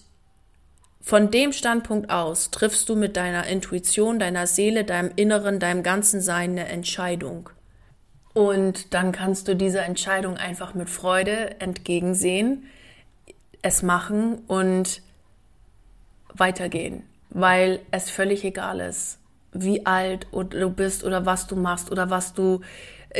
von 1.01 1.31
dem 1.31 1.53
Standpunkt 1.53 2.09
aus 2.09 2.51
triffst 2.51 2.89
du 2.89 2.95
mit 2.95 3.15
deiner 3.15 3.47
Intuition, 3.47 4.19
deiner 4.19 4.47
Seele, 4.47 4.83
deinem 4.83 5.11
Inneren, 5.15 5.59
deinem 5.59 5.83
ganzen 5.83 6.21
Sein 6.21 6.51
eine 6.51 6.67
Entscheidung. 6.67 7.49
Und 8.33 8.93
dann 8.93 9.11
kannst 9.11 9.47
du 9.47 9.55
dieser 9.55 9.85
Entscheidung 9.85 10.37
einfach 10.37 10.73
mit 10.73 10.89
Freude 10.89 11.59
entgegensehen, 11.59 12.65
es 13.61 13.81
machen 13.81 14.39
und 14.47 15.01
weitergehen, 16.33 17.03
weil 17.29 17.79
es 17.91 18.09
völlig 18.09 18.43
egal 18.43 18.79
ist, 18.79 19.19
wie 19.61 19.85
alt 19.85 20.27
du 20.31 20.69
bist 20.69 21.03
oder 21.03 21.25
was 21.25 21.47
du 21.47 21.55
machst 21.55 21.91
oder 21.91 22.09
was 22.09 22.33
du 22.33 22.61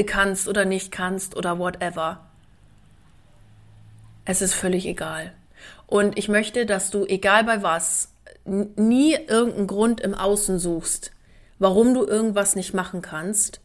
kannst 0.05 0.47
oder 0.47 0.65
nicht 0.65 0.91
kannst 0.91 1.35
oder 1.35 1.59
whatever. 1.59 2.25
Es 4.25 4.41
ist 4.41 4.53
völlig 4.53 4.85
egal. 4.85 5.33
Und 5.87 6.17
ich 6.17 6.29
möchte, 6.29 6.65
dass 6.65 6.91
du, 6.91 7.05
egal 7.05 7.43
bei 7.43 7.63
was, 7.63 8.13
nie 8.45 9.13
irgendeinen 9.13 9.67
Grund 9.67 10.01
im 10.01 10.13
Außen 10.13 10.59
suchst, 10.59 11.11
warum 11.57 11.93
du 11.93 12.05
irgendwas 12.05 12.55
nicht 12.55 12.73
machen 12.73 13.01
kannst, 13.01 13.59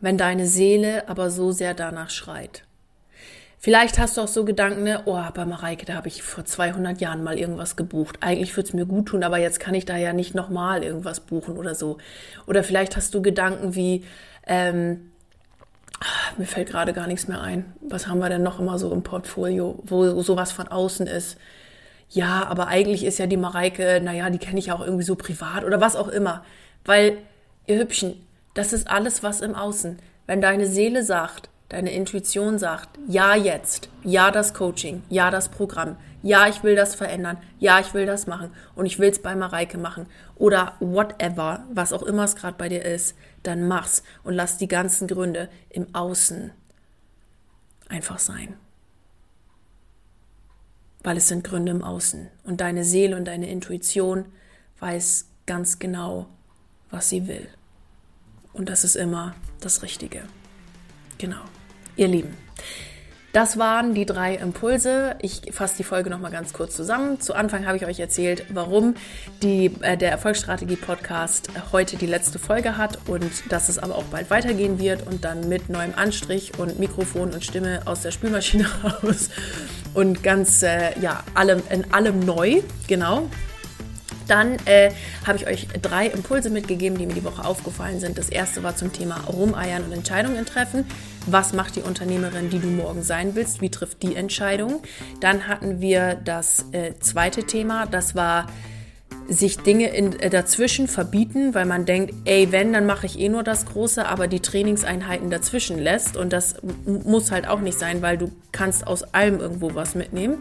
wenn 0.00 0.18
deine 0.18 0.46
Seele 0.46 1.08
aber 1.08 1.30
so 1.30 1.52
sehr 1.52 1.74
danach 1.74 2.10
schreit. 2.10 2.63
Vielleicht 3.64 3.98
hast 3.98 4.18
du 4.18 4.20
auch 4.20 4.28
so 4.28 4.44
Gedanken, 4.44 4.82
ne, 4.82 5.00
oh, 5.06 5.18
bei 5.32 5.46
Mareike, 5.46 5.86
da 5.86 5.94
habe 5.94 6.08
ich 6.08 6.22
vor 6.22 6.44
200 6.44 7.00
Jahren 7.00 7.24
mal 7.24 7.38
irgendwas 7.38 7.76
gebucht. 7.76 8.18
Eigentlich 8.20 8.54
würde 8.58 8.68
es 8.68 8.74
mir 8.74 8.84
gut 8.84 9.06
tun, 9.06 9.24
aber 9.24 9.38
jetzt 9.38 9.58
kann 9.58 9.72
ich 9.72 9.86
da 9.86 9.96
ja 9.96 10.12
nicht 10.12 10.34
nochmal 10.34 10.84
irgendwas 10.84 11.20
buchen 11.20 11.56
oder 11.56 11.74
so. 11.74 11.96
Oder 12.46 12.62
vielleicht 12.62 12.94
hast 12.94 13.14
du 13.14 13.22
Gedanken 13.22 13.74
wie, 13.74 14.04
ähm, 14.46 15.12
ah, 15.98 16.34
mir 16.36 16.44
fällt 16.44 16.68
gerade 16.68 16.92
gar 16.92 17.06
nichts 17.06 17.26
mehr 17.26 17.40
ein. 17.40 17.72
Was 17.80 18.06
haben 18.06 18.18
wir 18.18 18.28
denn 18.28 18.42
noch 18.42 18.60
immer 18.60 18.78
so 18.78 18.92
im 18.92 19.02
Portfolio, 19.02 19.78
wo 19.84 20.20
sowas 20.20 20.52
von 20.52 20.68
außen 20.68 21.06
ist? 21.06 21.38
Ja, 22.10 22.46
aber 22.46 22.66
eigentlich 22.66 23.02
ist 23.02 23.18
ja 23.18 23.26
die 23.26 23.38
Mareike, 23.38 23.98
naja, 24.04 24.28
die 24.28 24.36
kenne 24.36 24.58
ich 24.58 24.66
ja 24.66 24.74
auch 24.74 24.84
irgendwie 24.84 25.04
so 25.04 25.14
privat 25.14 25.64
oder 25.64 25.80
was 25.80 25.96
auch 25.96 26.08
immer. 26.08 26.44
Weil, 26.84 27.16
ihr 27.66 27.78
Hübschen, 27.78 28.26
das 28.52 28.74
ist 28.74 28.90
alles 28.90 29.22
was 29.22 29.40
im 29.40 29.54
Außen. 29.54 30.00
Wenn 30.26 30.42
deine 30.42 30.66
Seele 30.66 31.02
sagt, 31.02 31.48
Deine 31.68 31.92
Intuition 31.92 32.58
sagt, 32.58 32.98
ja 33.08 33.34
jetzt, 33.34 33.88
ja 34.02 34.30
das 34.30 34.52
Coaching, 34.52 35.02
ja 35.08 35.30
das 35.30 35.48
Programm, 35.48 35.96
ja 36.22 36.46
ich 36.46 36.62
will 36.62 36.76
das 36.76 36.94
verändern, 36.94 37.38
ja 37.58 37.80
ich 37.80 37.94
will 37.94 38.06
das 38.06 38.26
machen 38.26 38.50
und 38.74 38.86
ich 38.86 38.98
will 38.98 39.10
es 39.10 39.20
bei 39.20 39.34
Mareike 39.34 39.78
machen 39.78 40.06
oder 40.36 40.74
whatever, 40.80 41.64
was 41.72 41.92
auch 41.92 42.02
immer 42.02 42.24
es 42.24 42.36
gerade 42.36 42.56
bei 42.58 42.68
dir 42.68 42.84
ist, 42.84 43.16
dann 43.42 43.66
mach's 43.66 44.02
und 44.24 44.34
lass 44.34 44.58
die 44.58 44.68
ganzen 44.68 45.08
Gründe 45.08 45.48
im 45.70 45.94
Außen 45.94 46.50
einfach 47.88 48.18
sein. 48.18 48.54
Weil 51.02 51.16
es 51.16 51.28
sind 51.28 51.44
Gründe 51.44 51.72
im 51.72 51.82
Außen 51.82 52.28
und 52.44 52.60
deine 52.60 52.84
Seele 52.84 53.16
und 53.16 53.24
deine 53.24 53.50
Intuition 53.50 54.26
weiß 54.80 55.26
ganz 55.46 55.78
genau, 55.78 56.26
was 56.90 57.08
sie 57.08 57.26
will. 57.26 57.48
Und 58.52 58.68
das 58.68 58.84
ist 58.84 58.96
immer 58.96 59.34
das 59.60 59.82
Richtige. 59.82 60.22
Genau. 61.18 61.42
Ihr 61.96 62.08
Lieben. 62.08 62.36
Das 63.34 63.58
waren 63.58 63.94
die 63.94 64.06
drei 64.06 64.36
Impulse. 64.36 65.16
Ich 65.20 65.42
fasse 65.50 65.78
die 65.78 65.82
Folge 65.82 66.08
noch 66.08 66.20
mal 66.20 66.30
ganz 66.30 66.52
kurz 66.52 66.76
zusammen. 66.76 67.20
Zu 67.20 67.34
Anfang 67.34 67.66
habe 67.66 67.76
ich 67.76 67.84
euch 67.84 67.98
erzählt, 67.98 68.46
warum 68.50 68.94
die, 69.42 69.72
äh, 69.80 69.96
der 69.96 70.12
Erfolgsstrategie-Podcast 70.12 71.48
heute 71.72 71.96
die 71.96 72.06
letzte 72.06 72.38
Folge 72.38 72.76
hat 72.76 73.08
und 73.08 73.50
dass 73.50 73.68
es 73.68 73.78
aber 73.78 73.96
auch 73.96 74.04
bald 74.04 74.30
weitergehen 74.30 74.78
wird 74.78 75.04
und 75.04 75.24
dann 75.24 75.48
mit 75.48 75.68
neuem 75.68 75.94
Anstrich 75.96 76.56
und 76.60 76.78
Mikrofon 76.78 77.32
und 77.32 77.44
Stimme 77.44 77.82
aus 77.86 78.02
der 78.02 78.12
Spülmaschine 78.12 78.68
raus 78.84 79.30
und 79.94 80.22
ganz, 80.22 80.62
äh, 80.62 80.96
ja, 81.00 81.24
allem, 81.34 81.60
in 81.70 81.92
allem 81.92 82.20
neu, 82.20 82.62
genau. 82.86 83.28
Dann 84.26 84.56
äh, 84.64 84.90
habe 85.26 85.38
ich 85.38 85.46
euch 85.46 85.68
drei 85.80 86.06
Impulse 86.06 86.50
mitgegeben, 86.50 86.98
die 86.98 87.06
mir 87.06 87.14
die 87.14 87.24
Woche 87.24 87.44
aufgefallen 87.44 88.00
sind. 88.00 88.18
Das 88.18 88.28
erste 88.28 88.62
war 88.62 88.76
zum 88.76 88.92
Thema 88.92 89.20
Rumeiern 89.26 89.84
und 89.84 89.92
Entscheidungen 89.92 90.46
treffen. 90.46 90.86
Was 91.26 91.52
macht 91.52 91.76
die 91.76 91.82
Unternehmerin, 91.82 92.50
die 92.50 92.58
du 92.58 92.68
morgen 92.68 93.02
sein 93.02 93.34
willst? 93.34 93.60
Wie 93.60 93.70
trifft 93.70 94.02
die 94.02 94.14
Entscheidung? 94.14 94.82
Dann 95.20 95.48
hatten 95.48 95.80
wir 95.80 96.14
das 96.14 96.66
äh, 96.72 96.92
zweite 97.00 97.44
Thema, 97.44 97.86
das 97.86 98.14
war 98.14 98.46
sich 99.28 99.58
Dinge 99.58 99.88
in, 99.88 100.18
äh, 100.20 100.30
dazwischen 100.30 100.88
verbieten, 100.88 101.54
weil 101.54 101.66
man 101.66 101.86
denkt, 101.86 102.14
ey, 102.24 102.52
wenn, 102.52 102.72
dann 102.72 102.86
mache 102.86 103.06
ich 103.06 103.18
eh 103.18 103.28
nur 103.28 103.42
das 103.42 103.66
Große, 103.66 104.06
aber 104.06 104.28
die 104.28 104.40
Trainingseinheiten 104.40 105.30
dazwischen 105.30 105.78
lässt. 105.78 106.16
Und 106.16 106.32
das 106.32 106.56
muss 106.84 107.30
halt 107.30 107.48
auch 107.48 107.60
nicht 107.60 107.78
sein, 107.78 108.02
weil 108.02 108.18
du 108.18 108.30
kannst 108.52 108.86
aus 108.86 109.02
allem 109.14 109.40
irgendwo 109.40 109.74
was 109.74 109.94
mitnehmen. 109.94 110.38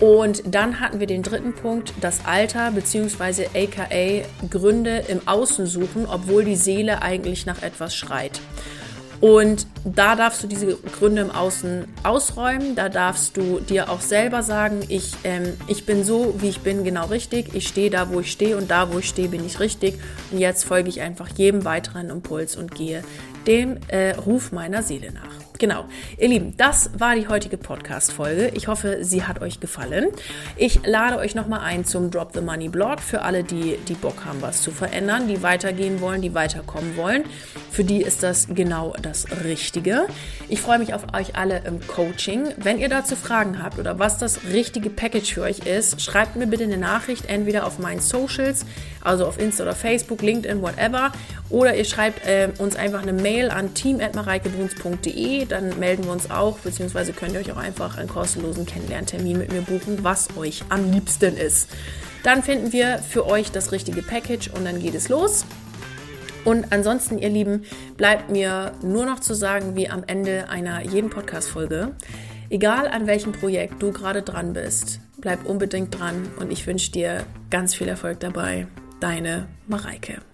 Und 0.00 0.42
dann 0.46 0.80
hatten 0.80 0.98
wir 0.98 1.06
den 1.06 1.22
dritten 1.22 1.52
Punkt, 1.52 1.92
das 2.00 2.24
Alter 2.24 2.70
bzw. 2.70 3.46
aka 3.54 4.24
Gründe 4.48 5.04
im 5.08 5.20
Außen 5.26 5.66
suchen, 5.66 6.06
obwohl 6.06 6.44
die 6.44 6.56
Seele 6.56 7.02
eigentlich 7.02 7.44
nach 7.44 7.62
etwas 7.62 7.94
schreit. 7.94 8.40
Und 9.20 9.66
da 9.84 10.16
darfst 10.16 10.42
du 10.42 10.46
diese 10.46 10.76
Gründe 10.76 11.20
im 11.20 11.30
Außen 11.30 11.84
ausräumen. 12.02 12.74
Da 12.74 12.88
darfst 12.88 13.36
du 13.36 13.60
dir 13.60 13.90
auch 13.90 14.00
selber 14.00 14.42
sagen, 14.42 14.80
ich, 14.88 15.12
ähm, 15.24 15.58
ich 15.66 15.84
bin 15.84 16.04
so, 16.04 16.34
wie 16.38 16.48
ich 16.48 16.60
bin, 16.60 16.84
genau 16.84 17.04
richtig. 17.06 17.54
Ich 17.54 17.68
stehe 17.68 17.90
da, 17.90 18.10
wo 18.10 18.20
ich 18.20 18.32
stehe 18.32 18.56
und 18.56 18.70
da, 18.70 18.90
wo 18.90 18.98
ich 18.98 19.08
stehe, 19.10 19.28
bin 19.28 19.44
ich 19.44 19.60
richtig. 19.60 19.98
Und 20.30 20.38
jetzt 20.38 20.64
folge 20.64 20.88
ich 20.88 21.02
einfach 21.02 21.28
jedem 21.36 21.66
weiteren 21.66 22.08
Impuls 22.08 22.56
und 22.56 22.74
gehe 22.74 23.04
dem 23.46 23.78
äh, 23.88 24.12
Ruf 24.12 24.52
meiner 24.52 24.82
Seele 24.82 25.12
nach. 25.12 25.40
Genau. 25.60 25.84
Ihr 26.16 26.28
Lieben, 26.28 26.56
das 26.56 26.90
war 26.98 27.14
die 27.14 27.28
heutige 27.28 27.58
Podcast-Folge. 27.58 28.52
Ich 28.54 28.66
hoffe, 28.66 29.00
sie 29.02 29.24
hat 29.24 29.42
euch 29.42 29.60
gefallen. 29.60 30.06
Ich 30.56 30.86
lade 30.86 31.18
euch 31.18 31.34
nochmal 31.34 31.60
ein 31.60 31.84
zum 31.84 32.10
Drop 32.10 32.30
the 32.32 32.40
Money 32.40 32.70
Blog 32.70 33.00
für 33.00 33.20
alle, 33.20 33.44
die, 33.44 33.76
die 33.86 33.92
Bock 33.92 34.24
haben, 34.24 34.40
was 34.40 34.62
zu 34.62 34.70
verändern, 34.70 35.28
die 35.28 35.42
weitergehen 35.42 36.00
wollen, 36.00 36.22
die 36.22 36.32
weiterkommen 36.32 36.96
wollen. 36.96 37.24
Für 37.70 37.84
die 37.84 38.00
ist 38.00 38.22
das 38.22 38.48
genau 38.48 38.94
das 39.02 39.26
Richtige. 39.44 40.06
Ich 40.48 40.62
freue 40.62 40.78
mich 40.78 40.94
auf 40.94 41.12
euch 41.12 41.36
alle 41.36 41.58
im 41.66 41.86
Coaching. 41.86 42.54
Wenn 42.56 42.78
ihr 42.78 42.88
dazu 42.88 43.14
Fragen 43.14 43.62
habt 43.62 43.78
oder 43.78 43.98
was 43.98 44.16
das 44.16 44.44
richtige 44.50 44.88
Package 44.88 45.34
für 45.34 45.42
euch 45.42 45.58
ist, 45.66 46.00
schreibt 46.00 46.36
mir 46.36 46.46
bitte 46.46 46.64
eine 46.64 46.78
Nachricht, 46.78 47.26
entweder 47.28 47.66
auf 47.66 47.78
meinen 47.78 48.00
Socials, 48.00 48.64
also 49.02 49.26
auf 49.26 49.38
Insta 49.38 49.64
oder 49.64 49.74
Facebook, 49.74 50.22
LinkedIn, 50.22 50.62
whatever, 50.62 51.12
oder 51.48 51.74
ihr 51.74 51.84
schreibt 51.84 52.26
äh, 52.26 52.48
uns 52.58 52.76
einfach 52.76 53.02
eine 53.02 53.12
Mail 53.12 53.50
an 53.50 53.74
team.mareikebruns.de 53.74 55.46
dann 55.46 55.78
melden 55.78 56.04
wir 56.04 56.12
uns 56.12 56.30
auch, 56.30 56.58
beziehungsweise 56.58 57.12
könnt 57.12 57.32
ihr 57.32 57.40
euch 57.40 57.52
auch 57.52 57.56
einfach 57.56 57.98
einen 57.98 58.08
kostenlosen 58.08 58.66
Kennenlerntermin 58.66 59.38
mit 59.38 59.52
mir 59.52 59.62
buchen, 59.62 60.02
was 60.02 60.36
euch 60.36 60.62
am 60.68 60.92
liebsten 60.92 61.36
ist. 61.36 61.68
Dann 62.22 62.42
finden 62.42 62.72
wir 62.72 62.98
für 62.98 63.26
euch 63.26 63.50
das 63.50 63.72
richtige 63.72 64.02
Package 64.02 64.48
und 64.48 64.64
dann 64.64 64.80
geht 64.80 64.94
es 64.94 65.08
los. 65.08 65.44
Und 66.44 66.72
ansonsten, 66.72 67.18
ihr 67.18 67.28
Lieben, 67.28 67.64
bleibt 67.96 68.30
mir 68.30 68.72
nur 68.82 69.04
noch 69.04 69.20
zu 69.20 69.34
sagen, 69.34 69.76
wie 69.76 69.88
am 69.88 70.04
Ende 70.06 70.48
einer 70.48 70.82
jeden 70.82 71.10
Podcast-Folge, 71.10 71.92
egal 72.48 72.88
an 72.88 73.06
welchem 73.06 73.32
Projekt 73.32 73.82
du 73.82 73.92
gerade 73.92 74.22
dran 74.22 74.52
bist, 74.52 75.00
bleib 75.18 75.46
unbedingt 75.46 75.98
dran 75.98 76.28
und 76.38 76.50
ich 76.50 76.66
wünsche 76.66 76.92
dir 76.92 77.24
ganz 77.50 77.74
viel 77.74 77.88
Erfolg 77.88 78.20
dabei. 78.20 78.66
Deine 79.00 79.48
Mareike. 79.66 80.29